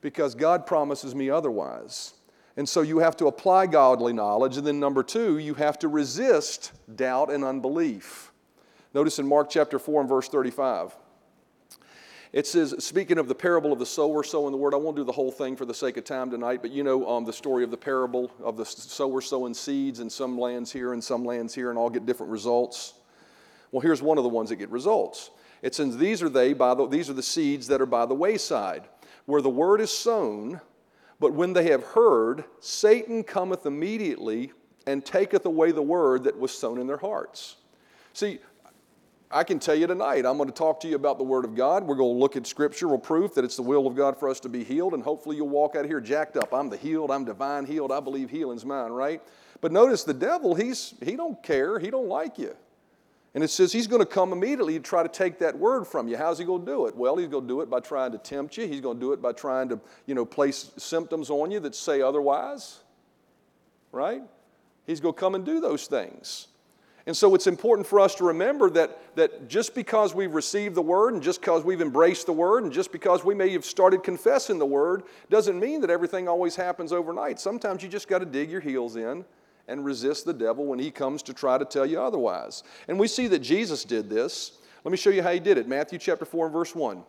because 0.00 0.36
God 0.36 0.64
promises 0.64 1.12
me 1.12 1.28
otherwise. 1.28 2.14
And 2.56 2.68
so 2.68 2.82
you 2.82 3.00
have 3.00 3.16
to 3.16 3.26
apply 3.26 3.66
godly 3.66 4.12
knowledge. 4.12 4.58
And 4.58 4.66
then, 4.66 4.78
number 4.78 5.02
two, 5.02 5.38
you 5.38 5.54
have 5.54 5.80
to 5.80 5.88
resist 5.88 6.70
doubt 6.94 7.32
and 7.32 7.44
unbelief. 7.44 8.32
Notice 8.94 9.18
in 9.18 9.26
Mark 9.26 9.50
chapter 9.50 9.80
4 9.80 10.02
and 10.02 10.08
verse 10.08 10.28
35. 10.28 10.94
It 12.32 12.46
says, 12.46 12.74
speaking 12.84 13.18
of 13.18 13.26
the 13.26 13.34
parable 13.34 13.72
of 13.72 13.78
the 13.78 13.86
sower 13.86 14.22
sowing 14.22 14.52
the 14.52 14.58
word, 14.58 14.74
I 14.74 14.76
won't 14.76 14.96
do 14.96 15.04
the 15.04 15.12
whole 15.12 15.32
thing 15.32 15.56
for 15.56 15.64
the 15.64 15.72
sake 15.72 15.96
of 15.96 16.04
time 16.04 16.30
tonight, 16.30 16.60
but 16.60 16.70
you 16.70 16.84
know 16.84 17.08
um, 17.08 17.24
the 17.24 17.32
story 17.32 17.64
of 17.64 17.70
the 17.70 17.76
parable 17.76 18.30
of 18.42 18.56
the 18.56 18.66
sower 18.66 19.22
sowing 19.22 19.54
seeds 19.54 20.00
in 20.00 20.10
some 20.10 20.38
lands 20.38 20.70
here 20.70 20.92
and 20.92 21.02
some 21.02 21.24
lands 21.24 21.54
here, 21.54 21.70
and 21.70 21.78
all 21.78 21.88
get 21.88 22.04
different 22.04 22.30
results. 22.30 22.94
Well, 23.72 23.80
here's 23.80 24.02
one 24.02 24.18
of 24.18 24.24
the 24.24 24.30
ones 24.30 24.50
that 24.50 24.56
get 24.56 24.68
results. 24.70 25.30
It 25.62 25.74
says, 25.74 25.96
These 25.96 26.22
are 26.22 26.28
they 26.28 26.52
by 26.52 26.74
the, 26.74 26.86
these 26.86 27.08
are 27.08 27.14
the 27.14 27.22
seeds 27.22 27.66
that 27.68 27.80
are 27.80 27.86
by 27.86 28.04
the 28.04 28.14
wayside, 28.14 28.84
where 29.24 29.40
the 29.40 29.48
word 29.48 29.80
is 29.80 29.90
sown, 29.90 30.60
But 31.20 31.32
when 31.32 31.52
they 31.52 31.70
have 31.70 31.82
heard, 31.82 32.44
Satan 32.60 33.24
cometh 33.24 33.66
immediately 33.66 34.52
and 34.86 35.04
taketh 35.04 35.44
away 35.46 35.72
the 35.72 35.82
word 35.82 36.24
that 36.24 36.38
was 36.38 36.52
sown 36.52 36.78
in 36.78 36.86
their 36.86 36.98
hearts. 36.98 37.56
See, 38.12 38.38
I 39.30 39.44
can 39.44 39.58
tell 39.58 39.74
you 39.74 39.86
tonight, 39.86 40.24
I'm 40.24 40.38
going 40.38 40.48
to 40.48 40.54
talk 40.54 40.80
to 40.80 40.88
you 40.88 40.96
about 40.96 41.18
the 41.18 41.24
Word 41.24 41.44
of 41.44 41.54
God. 41.54 41.84
We're 41.84 41.96
going 41.96 42.14
to 42.14 42.18
look 42.18 42.34
at 42.34 42.46
scriptural 42.46 42.98
proof 42.98 43.34
that 43.34 43.44
it's 43.44 43.56
the 43.56 43.62
will 43.62 43.86
of 43.86 43.94
God 43.94 44.18
for 44.18 44.28
us 44.28 44.40
to 44.40 44.48
be 44.48 44.64
healed, 44.64 44.94
and 44.94 45.02
hopefully 45.02 45.36
you'll 45.36 45.50
walk 45.50 45.76
out 45.76 45.84
of 45.84 45.90
here 45.90 46.00
jacked 46.00 46.38
up. 46.38 46.54
I'm 46.54 46.70
the 46.70 46.78
healed, 46.78 47.10
I'm 47.10 47.26
divine 47.26 47.66
healed, 47.66 47.92
I 47.92 48.00
believe 48.00 48.30
healing's 48.30 48.64
mine, 48.64 48.90
right? 48.90 49.20
But 49.60 49.70
notice 49.70 50.02
the 50.02 50.14
devil, 50.14 50.54
he's, 50.54 50.94
he 51.02 51.14
don't 51.14 51.42
care, 51.42 51.78
he 51.78 51.90
don't 51.90 52.08
like 52.08 52.38
you. 52.38 52.56
And 53.34 53.44
it 53.44 53.48
says 53.48 53.70
he's 53.70 53.86
going 53.86 54.00
to 54.00 54.06
come 54.06 54.32
immediately 54.32 54.78
to 54.78 54.80
try 54.80 55.02
to 55.02 55.08
take 55.10 55.38
that 55.40 55.58
word 55.58 55.86
from 55.86 56.08
you. 56.08 56.16
How's 56.16 56.38
he 56.38 56.46
going 56.46 56.64
to 56.64 56.70
do 56.72 56.86
it? 56.86 56.96
Well, 56.96 57.16
he's 57.18 57.28
going 57.28 57.44
to 57.44 57.48
do 57.48 57.60
it 57.60 57.68
by 57.68 57.80
trying 57.80 58.12
to 58.12 58.18
tempt 58.18 58.56
you. 58.56 58.66
He's 58.66 58.80
going 58.80 58.96
to 58.96 59.00
do 59.00 59.12
it 59.12 59.20
by 59.20 59.32
trying 59.32 59.68
to, 59.68 59.78
you 60.06 60.14
know, 60.14 60.24
place 60.24 60.70
symptoms 60.78 61.28
on 61.28 61.50
you 61.50 61.60
that 61.60 61.74
say 61.74 62.00
otherwise, 62.00 62.80
right? 63.92 64.22
He's 64.86 65.00
going 65.00 65.14
to 65.14 65.20
come 65.20 65.34
and 65.34 65.44
do 65.44 65.60
those 65.60 65.86
things. 65.86 66.48
And 67.08 67.16
so 67.16 67.34
it's 67.34 67.46
important 67.46 67.88
for 67.88 68.00
us 68.00 68.14
to 68.16 68.24
remember 68.24 68.68
that, 68.68 69.16
that 69.16 69.48
just 69.48 69.74
because 69.74 70.14
we've 70.14 70.34
received 70.34 70.74
the 70.74 70.82
Word 70.82 71.14
and 71.14 71.22
just 71.22 71.40
because 71.40 71.64
we've 71.64 71.80
embraced 71.80 72.26
the 72.26 72.34
Word 72.34 72.64
and 72.64 72.72
just 72.72 72.92
because 72.92 73.24
we 73.24 73.34
may 73.34 73.48
have 73.52 73.64
started 73.64 74.02
confessing 74.02 74.58
the 74.58 74.66
Word 74.66 75.04
doesn't 75.30 75.58
mean 75.58 75.80
that 75.80 75.88
everything 75.88 76.28
always 76.28 76.54
happens 76.54 76.92
overnight. 76.92 77.40
Sometimes 77.40 77.82
you 77.82 77.88
just 77.88 78.08
got 78.08 78.18
to 78.18 78.26
dig 78.26 78.50
your 78.50 78.60
heels 78.60 78.96
in 78.96 79.24
and 79.68 79.86
resist 79.86 80.26
the 80.26 80.34
devil 80.34 80.66
when 80.66 80.78
he 80.78 80.90
comes 80.90 81.22
to 81.22 81.32
try 81.32 81.56
to 81.56 81.64
tell 81.64 81.86
you 81.86 81.98
otherwise. 81.98 82.62
And 82.88 82.98
we 82.98 83.08
see 83.08 83.26
that 83.28 83.38
Jesus 83.38 83.86
did 83.86 84.10
this. 84.10 84.58
Let 84.84 84.92
me 84.92 84.98
show 84.98 85.08
you 85.08 85.22
how 85.22 85.32
he 85.32 85.40
did 85.40 85.56
it. 85.56 85.66
Matthew 85.66 85.98
chapter 85.98 86.26
4 86.26 86.44
and 86.44 86.52
verse 86.52 86.74
1. 86.74 87.02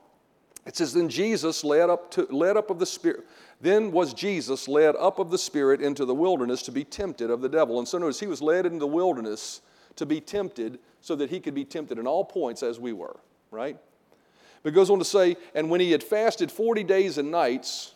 It 0.65 0.77
says, 0.77 0.93
Then 0.93 1.09
Jesus 1.09 1.65
led 1.65 1.89
up, 1.89 2.09
to, 2.11 2.25
led 2.29 2.55
up 2.55 2.69
of 2.69 2.79
the 2.79 2.85
Spirit. 2.85 3.25
Then 3.59 3.91
was 3.91 4.13
Jesus 4.13 4.69
led 4.69 4.95
up 4.95 5.19
of 5.19 5.29
the 5.29 5.37
Spirit 5.37 5.81
into 5.81 6.05
the 6.05 6.15
wilderness 6.15 6.61
to 6.61 6.71
be 6.71 6.85
tempted 6.85 7.29
of 7.29 7.41
the 7.41 7.49
devil. 7.49 7.79
And 7.79 7.87
so 7.87 7.97
notice 7.97 8.21
he 8.21 8.27
was 8.27 8.41
led 8.41 8.65
into 8.65 8.79
the 8.79 8.87
wilderness 8.87 9.59
to 9.99 10.05
be 10.05 10.19
tempted 10.19 10.79
so 11.01 11.15
that 11.15 11.29
he 11.29 11.39
could 11.39 11.53
be 11.53 11.63
tempted 11.63 11.97
in 11.97 12.07
all 12.07 12.25
points 12.25 12.63
as 12.63 12.79
we 12.79 12.91
were, 12.91 13.19
right? 13.51 13.77
But 14.63 14.73
goes 14.73 14.89
on 14.89 14.99
to 14.99 15.05
say, 15.05 15.37
and 15.53 15.69
when 15.69 15.79
he 15.79 15.91
had 15.91 16.03
fasted 16.03 16.51
40 16.51 16.83
days 16.83 17.17
and 17.17 17.31
nights, 17.31 17.93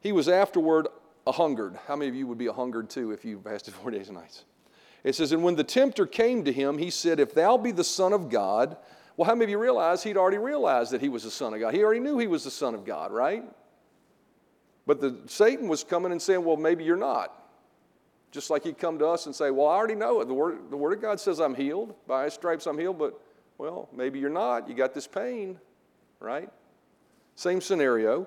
he 0.00 0.12
was 0.12 0.28
afterward 0.28 0.88
a 1.26 1.32
hungered. 1.32 1.78
How 1.86 1.96
many 1.96 2.08
of 2.08 2.14
you 2.14 2.26
would 2.26 2.38
be 2.38 2.46
a 2.46 2.52
hungered 2.52 2.88
too 2.88 3.10
if 3.10 3.24
you 3.24 3.40
fasted 3.40 3.74
40 3.82 3.98
days 3.98 4.08
and 4.08 4.18
nights? 4.18 4.44
It 5.02 5.14
says, 5.14 5.32
and 5.32 5.44
when 5.44 5.56
the 5.56 5.64
tempter 5.64 6.06
came 6.06 6.44
to 6.44 6.52
him, 6.52 6.78
he 6.78 6.88
said, 6.90 7.20
If 7.20 7.34
thou 7.34 7.58
be 7.58 7.72
the 7.72 7.84
Son 7.84 8.14
of 8.14 8.30
God, 8.30 8.76
well, 9.16 9.26
how 9.26 9.34
many 9.34 9.44
of 9.44 9.50
you 9.50 9.58
realize 9.58 10.02
he'd 10.02 10.16
already 10.16 10.38
realized 10.38 10.92
that 10.92 11.02
he 11.02 11.10
was 11.10 11.24
the 11.24 11.30
Son 11.30 11.52
of 11.52 11.60
God? 11.60 11.74
He 11.74 11.82
already 11.84 12.00
knew 12.00 12.18
he 12.18 12.26
was 12.26 12.44
the 12.44 12.50
Son 12.50 12.74
of 12.74 12.84
God, 12.84 13.12
right? 13.12 13.44
But 14.86 15.00
the 15.00 15.16
Satan 15.26 15.68
was 15.68 15.84
coming 15.84 16.10
and 16.10 16.20
saying, 16.20 16.42
Well, 16.42 16.56
maybe 16.56 16.84
you're 16.84 16.96
not. 16.96 17.43
Just 18.34 18.50
like 18.50 18.64
he'd 18.64 18.78
come 18.78 18.98
to 18.98 19.06
us 19.06 19.26
and 19.26 19.34
say, 19.34 19.52
Well, 19.52 19.68
I 19.68 19.76
already 19.76 19.94
know 19.94 20.20
it. 20.20 20.26
The 20.26 20.34
Word, 20.34 20.68
the 20.68 20.76
word 20.76 20.92
of 20.92 21.00
God 21.00 21.20
says 21.20 21.38
I'm 21.38 21.54
healed. 21.54 21.94
By 22.08 22.24
his 22.24 22.34
stripes 22.34 22.66
I'm 22.66 22.76
healed, 22.76 22.98
but, 22.98 23.20
well, 23.58 23.88
maybe 23.92 24.18
you're 24.18 24.28
not. 24.28 24.68
You 24.68 24.74
got 24.74 24.92
this 24.92 25.06
pain, 25.06 25.60
right? 26.18 26.50
Same 27.36 27.60
scenario. 27.60 28.26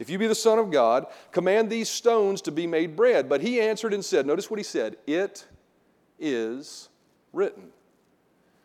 If 0.00 0.10
you 0.10 0.18
be 0.18 0.26
the 0.26 0.34
Son 0.34 0.58
of 0.58 0.72
God, 0.72 1.06
command 1.30 1.70
these 1.70 1.88
stones 1.88 2.42
to 2.42 2.50
be 2.50 2.66
made 2.66 2.96
bread. 2.96 3.28
But 3.28 3.42
he 3.42 3.60
answered 3.60 3.94
and 3.94 4.04
said, 4.04 4.26
Notice 4.26 4.50
what 4.50 4.58
he 4.58 4.64
said, 4.64 4.96
It 5.06 5.46
is 6.18 6.88
written. 7.32 7.68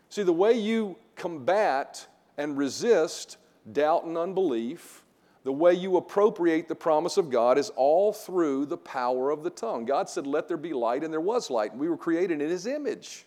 See, 0.10 0.24
the 0.24 0.34
way 0.34 0.54
you 0.54 0.96
combat 1.16 2.08
and 2.36 2.58
resist 2.58 3.38
doubt 3.72 4.06
and 4.06 4.18
unbelief 4.18 5.04
the 5.44 5.52
way 5.54 5.74
you 5.74 5.98
appropriate 5.98 6.68
the 6.68 6.76
promise 6.76 7.18
of 7.18 7.30
God 7.30 7.58
is 7.58 7.70
all 7.76 8.12
through 8.12 8.66
the 8.66 8.78
power 8.78 9.32
of 9.32 9.44
the 9.44 9.50
tongue. 9.50 9.86
God 9.86 10.10
said, 10.10 10.28
Let 10.28 10.48
there 10.48 10.58
be 10.58 10.74
light, 10.74 11.04
and 11.04 11.14
there 11.14 11.22
was 11.22 11.50
light. 11.50 11.76
We 11.76 11.90
were 11.90 11.98
created 11.98 12.42
in 12.42 12.50
His 12.50 12.68
image, 12.68 13.26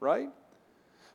right? 0.00 0.30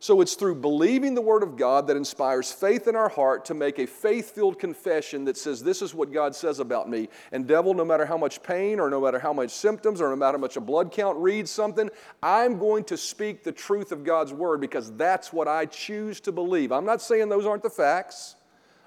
So 0.01 0.21
it's 0.21 0.35
through 0.35 0.55
believing 0.55 1.13
the 1.13 1.21
Word 1.21 1.43
of 1.43 1.57
God 1.57 1.87
that 1.87 1.97
inspires 1.97 2.53
faith 2.53 2.87
in 2.87 2.95
our 2.95 3.09
heart 3.09 3.43
to 3.45 3.53
make 3.53 3.79
a 3.79 3.85
faith 3.85 4.33
filled 4.33 4.57
confession 4.57 5.25
that 5.25 5.35
says, 5.35 5.61
This 5.61 5.81
is 5.81 5.93
what 5.93 6.13
God 6.13 6.33
says 6.33 6.59
about 6.59 6.89
me. 6.89 7.09
And, 7.33 7.45
devil, 7.45 7.73
no 7.73 7.83
matter 7.83 8.05
how 8.05 8.17
much 8.17 8.41
pain 8.41 8.79
or 8.79 8.89
no 8.89 9.01
matter 9.01 9.19
how 9.19 9.33
much 9.33 9.51
symptoms 9.51 9.99
or 9.99 10.09
no 10.09 10.15
matter 10.15 10.37
how 10.37 10.41
much 10.41 10.55
a 10.55 10.61
blood 10.61 10.93
count 10.93 11.17
reads 11.17 11.51
something, 11.51 11.89
I'm 12.23 12.59
going 12.59 12.85
to 12.85 12.95
speak 12.95 13.43
the 13.43 13.51
truth 13.51 13.91
of 13.91 14.05
God's 14.05 14.31
Word 14.31 14.61
because 14.61 14.95
that's 14.95 15.33
what 15.33 15.49
I 15.49 15.65
choose 15.65 16.21
to 16.21 16.31
believe. 16.31 16.71
I'm 16.71 16.85
not 16.85 17.01
saying 17.01 17.27
those 17.27 17.45
aren't 17.45 17.63
the 17.63 17.69
facts. 17.69 18.35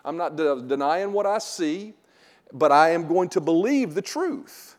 I'm 0.04 0.16
not 0.16 0.36
de- 0.36 0.62
denying 0.62 1.12
what 1.12 1.26
I 1.26 1.38
see, 1.38 1.94
but 2.52 2.72
I 2.72 2.90
am 2.90 3.06
going 3.06 3.28
to 3.30 3.40
believe 3.40 3.94
the 3.94 4.02
truth. 4.02 4.76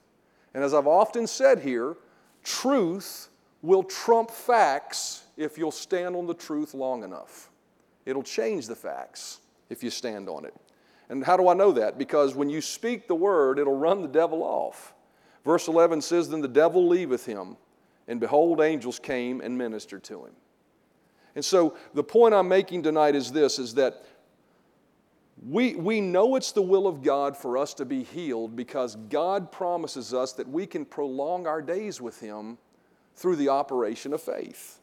And 0.54 0.64
as 0.64 0.74
I've 0.74 0.88
often 0.88 1.28
said 1.28 1.60
here, 1.60 1.98
truth 2.44 3.30
will 3.62 3.84
trump 3.84 4.30
facts 4.30 5.26
if 5.38 5.58
you'll 5.58 5.72
stand 5.72 6.16
on 6.16 6.28
the 6.28 6.34
truth 6.34 6.74
long 6.74 7.04
enough. 7.04 7.50
It'll 8.06 8.24
change 8.24 8.68
the 8.68 8.76
facts 8.76 9.40
if 9.70 9.84
you 9.84 9.90
stand 9.90 10.30
on 10.30 10.46
it. 10.46 10.54
And 11.10 11.24
how 11.24 11.38
do 11.38 11.48
I 11.48 11.54
know 11.54 11.72
that? 11.74 11.98
Because 11.98 12.36
when 12.36 12.50
you 12.50 12.62
speak 12.62 13.08
the 13.08 13.16
word, 13.16 13.60
it'll 13.60 13.78
run 13.78 14.02
the 14.02 14.08
devil 14.08 14.44
off. 14.44 14.94
Verse 15.46 15.68
11 15.68 16.02
says, 16.02 16.30
Then 16.30 16.42
the 16.42 16.48
devil 16.48 16.88
leaveth 16.88 17.26
him, 17.26 17.58
and 18.08 18.20
behold, 18.20 18.62
angels 18.62 19.00
came 19.00 19.42
and 19.42 19.58
ministered 19.58 20.04
to 20.06 20.26
him. 20.26 20.32
And 21.36 21.44
so 21.44 21.76
the 21.94 22.04
point 22.04 22.34
I'm 22.34 22.48
making 22.48 22.84
tonight 22.84 23.16
is 23.16 23.32
this 23.32 23.60
is 23.60 23.74
that 23.76 24.06
we, 25.42 25.76
we 25.76 26.00
know 26.00 26.36
it's 26.36 26.52
the 26.52 26.62
will 26.62 26.88
of 26.88 27.02
God 27.02 27.36
for 27.36 27.58
us 27.58 27.74
to 27.76 27.86
be 27.86 28.04
healed 28.04 28.56
because 28.56 28.96
God 28.96 29.52
promises 29.52 30.14
us 30.14 30.34
that 30.34 30.48
we 30.48 30.66
can 30.66 30.86
prolong 30.86 31.48
our 31.48 31.62
days 31.62 32.00
with 32.00 32.20
Him 32.20 32.58
through 33.16 33.36
the 33.38 33.50
operation 33.50 34.14
of 34.14 34.22
faith. 34.22 34.80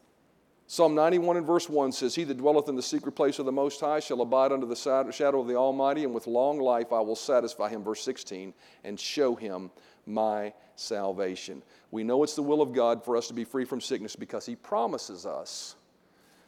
Psalm 0.67 0.95
91 0.95 1.37
and 1.37 1.45
verse 1.45 1.67
1 1.67 1.91
says, 1.91 2.15
He 2.15 2.23
that 2.23 2.37
dwelleth 2.37 2.69
in 2.69 2.75
the 2.75 2.81
secret 2.81 3.11
place 3.11 3.39
of 3.39 3.45
the 3.45 3.51
Most 3.51 3.81
High 3.81 3.99
shall 3.99 4.21
abide 4.21 4.53
under 4.53 4.65
the 4.65 4.75
shadow 4.75 5.41
of 5.41 5.47
the 5.47 5.55
Almighty, 5.55 6.05
and 6.05 6.13
with 6.13 6.27
long 6.27 6.59
life 6.59 6.93
I 6.93 7.01
will 7.01 7.17
satisfy 7.17 7.67
him, 7.67 7.83
verse 7.83 8.01
16, 8.03 8.53
and 8.85 8.97
show 8.97 9.35
him 9.35 9.69
my 10.05 10.53
salvation. 10.75 11.61
We 11.91 12.03
know 12.03 12.23
it's 12.23 12.35
the 12.35 12.43
will 12.43 12.61
of 12.61 12.73
God 12.73 13.03
for 13.03 13.17
us 13.17 13.27
to 13.27 13.33
be 13.33 13.43
free 13.43 13.65
from 13.65 13.81
sickness 13.81 14.15
because 14.15 14.45
He 14.45 14.55
promises 14.55 15.25
us 15.25 15.75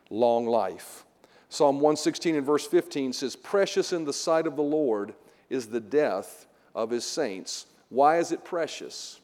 long 0.09 0.45
life. 0.45 1.05
Psalm 1.53 1.75
116 1.75 2.33
and 2.33 2.43
verse 2.43 2.65
15 2.65 3.13
says, 3.13 3.35
Precious 3.35 3.93
in 3.93 4.05
the 4.05 4.11
sight 4.11 4.47
of 4.47 4.55
the 4.55 4.63
Lord 4.63 5.13
is 5.51 5.67
the 5.67 5.79
death 5.79 6.47
of 6.73 6.89
his 6.89 7.05
saints. 7.05 7.67
Why 7.89 8.17
is 8.17 8.31
it 8.31 8.43
precious? 8.43 9.21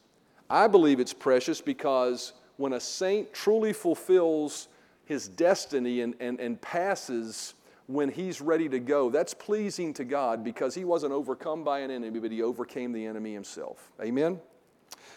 I 0.47 0.67
believe 0.67 0.99
it's 0.99 1.11
precious 1.11 1.59
because 1.59 2.33
when 2.57 2.73
a 2.73 2.79
saint 2.79 3.33
truly 3.33 3.73
fulfills 3.73 4.67
his 5.05 5.27
destiny 5.27 6.01
and, 6.01 6.13
and, 6.19 6.39
and 6.39 6.61
passes 6.61 7.55
when 7.87 8.09
he's 8.09 8.41
ready 8.41 8.69
to 8.69 8.79
go, 8.79 9.09
that's 9.09 9.33
pleasing 9.33 9.91
to 9.95 10.03
God 10.03 10.43
because 10.43 10.75
he 10.75 10.85
wasn't 10.85 11.13
overcome 11.13 11.63
by 11.63 11.79
an 11.79 11.89
enemy, 11.89 12.19
but 12.19 12.31
he 12.31 12.43
overcame 12.43 12.91
the 12.91 13.07
enemy 13.07 13.33
himself. 13.33 13.91
Amen? 13.99 14.39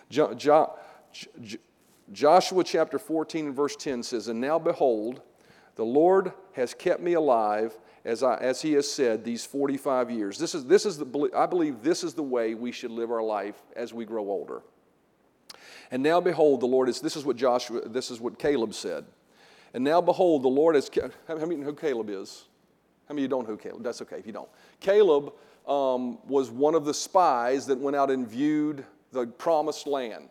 Jo, 0.08 0.32
jo, 0.32 0.78
jo, 1.42 1.58
Joshua 2.10 2.64
chapter 2.64 2.98
14 2.98 3.48
and 3.48 3.54
verse 3.54 3.76
10 3.76 4.02
says, 4.02 4.28
And 4.28 4.40
now 4.40 4.58
behold, 4.58 5.20
the 5.74 5.84
Lord 5.84 6.32
has 6.52 6.74
kept 6.74 7.00
me 7.00 7.14
alive, 7.14 7.78
as, 8.04 8.22
I, 8.22 8.36
as 8.36 8.60
He 8.62 8.72
has 8.74 8.90
said, 8.90 9.24
these 9.24 9.44
45 9.44 10.10
years. 10.10 10.38
This 10.38 10.54
is, 10.54 10.64
this 10.66 10.84
is 10.84 10.98
the, 10.98 11.30
I 11.36 11.46
believe 11.46 11.82
this 11.82 12.04
is 12.04 12.14
the 12.14 12.22
way 12.22 12.54
we 12.54 12.72
should 12.72 12.90
live 12.90 13.10
our 13.10 13.22
life 13.22 13.62
as 13.74 13.92
we 13.94 14.04
grow 14.04 14.28
older. 14.28 14.62
And 15.90 16.02
now 16.02 16.20
behold, 16.20 16.60
the 16.60 16.66
Lord 16.66 16.88
is, 16.88 17.00
this 17.00 17.16
is 17.16 17.24
what 17.24 17.36
Joshua, 17.36 17.88
this 17.88 18.10
is 18.10 18.20
what 18.20 18.38
Caleb 18.38 18.74
said. 18.74 19.04
And 19.74 19.84
now 19.84 20.00
behold, 20.00 20.42
the 20.42 20.48
Lord 20.48 20.74
has, 20.74 20.90
how 21.28 21.36
many 21.36 21.56
know 21.56 21.66
who 21.66 21.74
Caleb 21.74 22.10
is? 22.10 22.44
How 23.08 23.14
many 23.14 23.22
of 23.22 23.24
you 23.24 23.28
don't 23.28 23.44
know 23.44 23.54
who 23.54 23.56
Caleb? 23.56 23.82
That's 23.82 24.02
okay 24.02 24.18
if 24.18 24.26
you 24.26 24.32
don't. 24.32 24.48
Caleb 24.80 25.32
um, 25.66 26.18
was 26.26 26.50
one 26.50 26.74
of 26.74 26.84
the 26.84 26.94
spies 26.94 27.66
that 27.66 27.78
went 27.78 27.96
out 27.96 28.10
and 28.10 28.26
viewed 28.26 28.84
the 29.12 29.26
promised 29.26 29.86
land. 29.86 30.28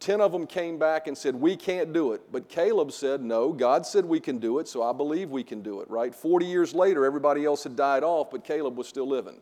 Ten 0.00 0.20
of 0.20 0.30
them 0.30 0.46
came 0.46 0.78
back 0.78 1.08
and 1.08 1.18
said, 1.18 1.34
We 1.34 1.56
can't 1.56 1.92
do 1.92 2.12
it. 2.12 2.30
But 2.30 2.48
Caleb 2.48 2.92
said, 2.92 3.20
No, 3.20 3.52
God 3.52 3.84
said 3.84 4.04
we 4.04 4.20
can 4.20 4.38
do 4.38 4.58
it, 4.58 4.68
so 4.68 4.82
I 4.82 4.92
believe 4.92 5.30
we 5.30 5.42
can 5.42 5.60
do 5.62 5.80
it, 5.80 5.90
right? 5.90 6.14
40 6.14 6.46
years 6.46 6.72
later, 6.72 7.04
everybody 7.04 7.44
else 7.44 7.64
had 7.64 7.74
died 7.74 8.04
off, 8.04 8.30
but 8.30 8.44
Caleb 8.44 8.76
was 8.76 8.86
still 8.86 9.08
living. 9.08 9.40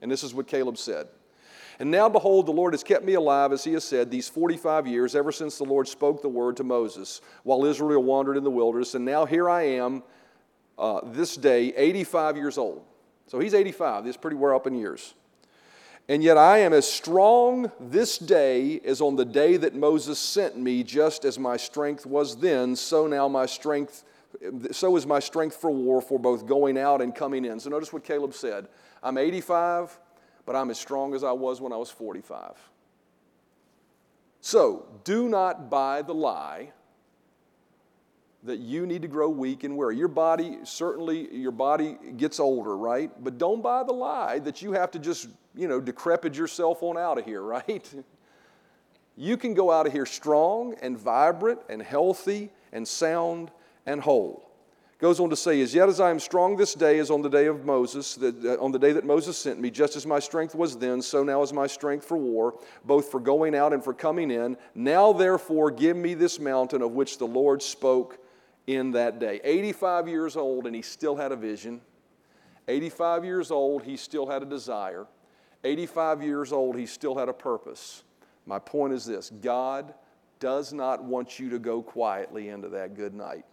And 0.00 0.10
this 0.10 0.22
is 0.22 0.32
what 0.32 0.46
Caleb 0.46 0.78
said. 0.78 1.08
And 1.78 1.90
now, 1.90 2.08
behold, 2.08 2.46
the 2.46 2.52
Lord 2.52 2.72
has 2.72 2.82
kept 2.82 3.04
me 3.04 3.14
alive, 3.14 3.52
as 3.52 3.64
he 3.64 3.72
has 3.74 3.84
said, 3.84 4.10
these 4.10 4.28
45 4.28 4.86
years, 4.86 5.14
ever 5.14 5.30
since 5.30 5.58
the 5.58 5.64
Lord 5.64 5.86
spoke 5.88 6.22
the 6.22 6.28
word 6.28 6.56
to 6.56 6.64
Moses, 6.64 7.20
while 7.42 7.64
Israel 7.64 8.02
wandered 8.02 8.36
in 8.36 8.44
the 8.44 8.50
wilderness. 8.50 8.94
And 8.94 9.04
now 9.04 9.26
here 9.26 9.50
I 9.50 9.62
am, 9.62 10.02
uh, 10.78 11.00
this 11.04 11.36
day, 11.36 11.74
85 11.76 12.36
years 12.36 12.56
old. 12.56 12.82
So 13.26 13.38
he's 13.40 13.54
85. 13.54 14.06
He's 14.06 14.16
pretty 14.16 14.36
well 14.36 14.54
up 14.54 14.66
in 14.66 14.74
years. 14.74 15.14
And 16.08 16.22
yet 16.22 16.38
I 16.38 16.58
am 16.58 16.72
as 16.72 16.90
strong 16.90 17.72
this 17.80 18.16
day 18.16 18.80
as 18.84 19.00
on 19.00 19.16
the 19.16 19.24
day 19.24 19.56
that 19.56 19.74
Moses 19.74 20.20
sent 20.20 20.56
me, 20.56 20.84
just 20.84 21.24
as 21.24 21.36
my 21.38 21.56
strength 21.56 22.06
was 22.06 22.36
then, 22.36 22.76
so 22.76 23.08
now 23.08 23.26
my 23.26 23.46
strength, 23.46 24.04
so 24.70 24.96
is 24.96 25.04
my 25.04 25.18
strength 25.18 25.56
for 25.56 25.70
war 25.70 26.00
for 26.00 26.18
both 26.18 26.46
going 26.46 26.78
out 26.78 27.02
and 27.02 27.12
coming 27.12 27.44
in. 27.44 27.58
So 27.58 27.70
notice 27.70 27.92
what 27.92 28.04
Caleb 28.04 28.34
said. 28.34 28.68
I'm 29.02 29.18
85, 29.18 29.98
but 30.44 30.54
I'm 30.54 30.70
as 30.70 30.78
strong 30.78 31.12
as 31.12 31.24
I 31.24 31.32
was 31.32 31.60
when 31.60 31.72
I 31.72 31.76
was 31.76 31.90
45. 31.90 32.52
So, 34.40 34.86
do 35.02 35.28
not 35.28 35.70
buy 35.70 36.02
the 36.02 36.14
lie 36.14 36.70
that 38.46 38.60
you 38.60 38.86
need 38.86 39.02
to 39.02 39.08
grow 39.08 39.28
weak 39.28 39.64
and 39.64 39.76
weary. 39.76 39.96
Your 39.96 40.08
body, 40.08 40.58
certainly, 40.64 41.34
your 41.34 41.50
body 41.50 41.96
gets 42.16 42.40
older, 42.40 42.76
right? 42.76 43.10
But 43.22 43.38
don't 43.38 43.62
buy 43.62 43.82
the 43.82 43.92
lie 43.92 44.38
that 44.40 44.62
you 44.62 44.72
have 44.72 44.90
to 44.92 44.98
just, 44.98 45.28
you 45.54 45.68
know, 45.68 45.80
decrepit 45.80 46.36
yourself 46.36 46.82
on 46.82 46.96
out 46.96 47.18
of 47.18 47.24
here, 47.24 47.42
right? 47.42 47.94
You 49.16 49.36
can 49.36 49.54
go 49.54 49.70
out 49.72 49.86
of 49.86 49.92
here 49.92 50.06
strong 50.06 50.74
and 50.80 50.96
vibrant 50.96 51.60
and 51.68 51.82
healthy 51.82 52.50
and 52.72 52.86
sound 52.86 53.50
and 53.84 54.00
whole. 54.00 54.42
Goes 54.98 55.20
on 55.20 55.28
to 55.28 55.36
say, 55.36 55.60
As 55.60 55.74
yet 55.74 55.90
as 55.90 56.00
I 56.00 56.10
am 56.10 56.18
strong 56.18 56.56
this 56.56 56.72
day, 56.72 56.98
as 56.98 57.10
on 57.10 57.20
the 57.20 57.28
day 57.28 57.46
of 57.46 57.66
Moses, 57.66 58.14
that, 58.14 58.42
uh, 58.42 58.64
on 58.64 58.72
the 58.72 58.78
day 58.78 58.92
that 58.92 59.04
Moses 59.04 59.36
sent 59.36 59.60
me, 59.60 59.70
just 59.70 59.94
as 59.94 60.06
my 60.06 60.18
strength 60.18 60.54
was 60.54 60.78
then, 60.78 61.02
so 61.02 61.22
now 61.22 61.42
is 61.42 61.52
my 61.52 61.66
strength 61.66 62.06
for 62.06 62.16
war, 62.16 62.58
both 62.84 63.10
for 63.10 63.20
going 63.20 63.54
out 63.54 63.74
and 63.74 63.84
for 63.84 63.92
coming 63.92 64.30
in. 64.30 64.56
Now 64.74 65.12
therefore 65.12 65.70
give 65.70 65.98
me 65.98 66.14
this 66.14 66.38
mountain 66.40 66.80
of 66.80 66.92
which 66.92 67.18
the 67.18 67.26
Lord 67.26 67.62
spoke 67.62 68.18
in 68.66 68.92
that 68.92 69.18
day. 69.18 69.40
85 69.44 70.08
years 70.08 70.36
old, 70.36 70.66
and 70.66 70.74
he 70.74 70.82
still 70.82 71.16
had 71.16 71.32
a 71.32 71.36
vision. 71.36 71.80
85 72.68 73.24
years 73.24 73.50
old, 73.50 73.84
he 73.84 73.96
still 73.96 74.26
had 74.26 74.42
a 74.42 74.46
desire. 74.46 75.06
85 75.64 76.22
years 76.22 76.52
old, 76.52 76.76
he 76.76 76.86
still 76.86 77.16
had 77.16 77.28
a 77.28 77.32
purpose. 77.32 78.02
My 78.44 78.58
point 78.58 78.92
is 78.92 79.04
this 79.04 79.30
God 79.30 79.94
does 80.38 80.72
not 80.72 81.02
want 81.02 81.38
you 81.38 81.50
to 81.50 81.58
go 81.58 81.82
quietly 81.82 82.48
into 82.48 82.68
that 82.70 82.94
good 82.94 83.14
night. 83.14 83.44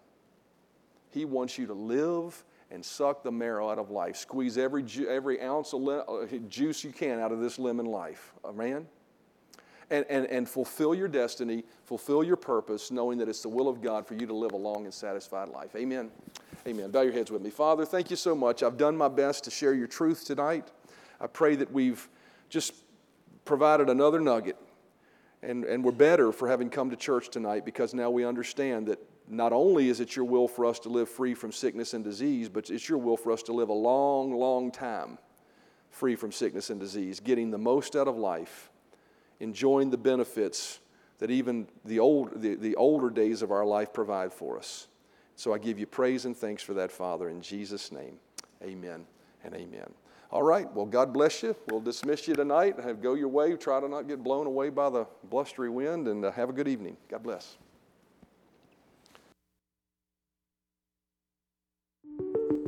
He 1.10 1.26
wants 1.26 1.58
you 1.58 1.68
to 1.68 1.74
live 1.74 2.44
and 2.72 2.84
suck 2.84 3.24
the 3.24 3.32
marrow 3.32 3.70
out 3.70 3.78
of 3.78 3.92
life. 3.92 4.16
Squeeze 4.16 4.58
every, 4.58 4.84
every 5.08 5.40
ounce 5.42 5.74
of 5.74 5.88
uh, 5.88 6.26
juice 6.50 6.84
you 6.84 6.92
can 6.92 7.20
out 7.20 7.32
of 7.32 7.40
this 7.40 7.60
lemon 7.60 7.86
life. 7.86 8.34
Amen? 8.44 8.88
And, 9.94 10.06
and, 10.10 10.26
and 10.26 10.50
fulfill 10.50 10.96
your 10.96 11.08
destiny, 11.08 11.64
fulfill 11.86 12.24
your 12.24 12.36
purpose, 12.36 12.90
knowing 12.90 13.20
that 13.20 13.30
it's 13.30 13.44
the 13.44 13.50
will 13.50 13.70
of 13.70 13.80
God 13.80 14.08
for 14.08 14.16
you 14.16 14.26
to 14.26 14.34
live 14.34 14.54
a 14.54 14.58
long 14.58 14.86
and 14.86 14.94
satisfied 14.94 15.50
life. 15.50 15.76
Amen. 15.76 16.10
Amen. 16.68 16.90
Bow 16.90 17.02
your 17.02 17.14
heads 17.14 17.30
with 17.30 17.44
me. 17.44 17.52
Father, 17.52 17.86
thank 17.86 18.10
you 18.10 18.16
so 18.16 18.34
much. 18.34 18.64
I've 18.64 18.76
done 18.76 18.98
my 18.98 19.08
best 19.08 19.44
to 19.44 19.52
share 19.52 19.76
your 19.76 19.86
truth 19.86 20.26
tonight. 20.26 20.72
I 21.22 21.28
pray 21.28 21.56
that 21.58 21.72
we've 21.72 22.10
just 22.50 22.74
provided 23.46 23.88
another 23.88 24.20
nugget. 24.20 24.58
And, 25.44 25.64
and 25.66 25.84
we're 25.84 25.92
better 25.92 26.32
for 26.32 26.48
having 26.48 26.72
come 26.72 26.90
to 26.90 26.96
church 26.96 27.30
tonight 27.30 27.64
because 27.64 27.94
now 27.94 28.10
we 28.10 28.26
understand 28.26 28.88
that 28.88 29.00
not 29.28 29.54
only 29.54 29.90
is 29.90 30.00
it 30.00 30.16
your 30.16 30.26
will 30.26 30.48
for 30.48 30.66
us 30.66 30.80
to 30.80 30.90
live 30.90 31.08
free 31.08 31.36
from 31.36 31.52
sickness 31.52 31.94
and 31.94 32.04
disease, 32.04 32.50
but 32.50 32.72
it's 32.72 32.90
your 32.90 32.98
will 32.98 33.18
for 33.18 33.32
us 33.32 33.44
to 33.44 33.54
live 33.54 33.70
a 33.70 33.74
long, 33.74 34.34
long 34.34 34.72
time 34.72 35.20
free 35.92 36.16
from 36.16 36.32
sickness 36.32 36.72
and 36.72 36.80
disease, 36.80 37.20
getting 37.20 37.52
the 37.52 37.58
most 37.60 37.96
out 37.96 38.08
of 38.08 38.18
life 38.18 38.72
enjoying 39.44 39.90
the 39.90 39.98
benefits 39.98 40.80
that 41.20 41.30
even 41.30 41.68
the, 41.86 42.00
old, 42.00 42.42
the, 42.42 42.56
the 42.56 42.76
older 42.76 43.10
days 43.10 43.42
of 43.42 43.52
our 43.52 43.66
life 43.66 43.94
provide 43.94 44.34
for 44.34 44.58
us. 44.58 44.88
So 45.36 45.54
I 45.54 45.58
give 45.58 45.80
you 45.80 45.86
praise 45.86 46.26
and 46.26 46.36
thanks 46.36 46.64
for 46.64 46.74
that, 46.76 46.92
Father, 46.92 47.30
in 47.30 47.42
Jesus' 47.42 47.92
name. 47.92 48.18
Amen 48.64 49.06
and 49.44 49.54
amen. 49.54 49.94
All 50.32 50.44
right, 50.44 50.72
well, 50.74 50.86
God 50.86 51.14
bless 51.14 51.44
you. 51.44 51.56
We'll 51.70 51.82
dismiss 51.82 52.28
you 52.28 52.34
tonight. 52.34 52.80
Have, 52.80 53.02
go 53.02 53.14
your 53.14 53.28
way. 53.28 53.56
Try 53.56 53.80
to 53.80 53.88
not 53.88 54.08
get 54.08 54.24
blown 54.24 54.48
away 54.48 54.70
by 54.70 54.90
the 54.90 55.06
blustery 55.30 55.70
wind, 55.70 56.08
and 56.08 56.26
uh, 56.26 56.32
have 56.32 56.50
a 56.50 56.54
good 56.54 56.68
evening. 56.68 56.98
God 57.08 57.22
bless. 57.22 57.58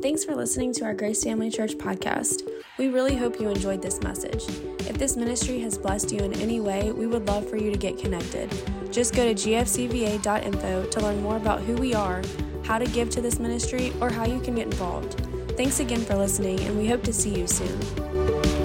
Thanks 0.06 0.24
for 0.24 0.36
listening 0.36 0.72
to 0.74 0.84
our 0.84 0.94
Grace 0.94 1.24
Family 1.24 1.50
Church 1.50 1.72
podcast. 1.72 2.48
We 2.78 2.90
really 2.90 3.16
hope 3.16 3.40
you 3.40 3.48
enjoyed 3.48 3.82
this 3.82 4.00
message. 4.02 4.44
If 4.86 4.98
this 4.98 5.16
ministry 5.16 5.58
has 5.62 5.76
blessed 5.76 6.12
you 6.12 6.20
in 6.20 6.32
any 6.34 6.60
way, 6.60 6.92
we 6.92 7.08
would 7.08 7.26
love 7.26 7.50
for 7.50 7.56
you 7.56 7.72
to 7.72 7.76
get 7.76 7.98
connected. 7.98 8.48
Just 8.92 9.16
go 9.16 9.24
to 9.24 9.34
gfcva.info 9.34 10.86
to 10.86 11.00
learn 11.00 11.20
more 11.24 11.36
about 11.36 11.60
who 11.62 11.74
we 11.74 11.92
are, 11.92 12.22
how 12.62 12.78
to 12.78 12.86
give 12.86 13.10
to 13.10 13.20
this 13.20 13.40
ministry, 13.40 13.92
or 14.00 14.08
how 14.08 14.24
you 14.24 14.38
can 14.38 14.54
get 14.54 14.66
involved. 14.66 15.20
Thanks 15.56 15.80
again 15.80 16.02
for 16.02 16.14
listening, 16.14 16.60
and 16.60 16.78
we 16.78 16.86
hope 16.86 17.02
to 17.02 17.12
see 17.12 17.36
you 17.36 17.48
soon. 17.48 18.55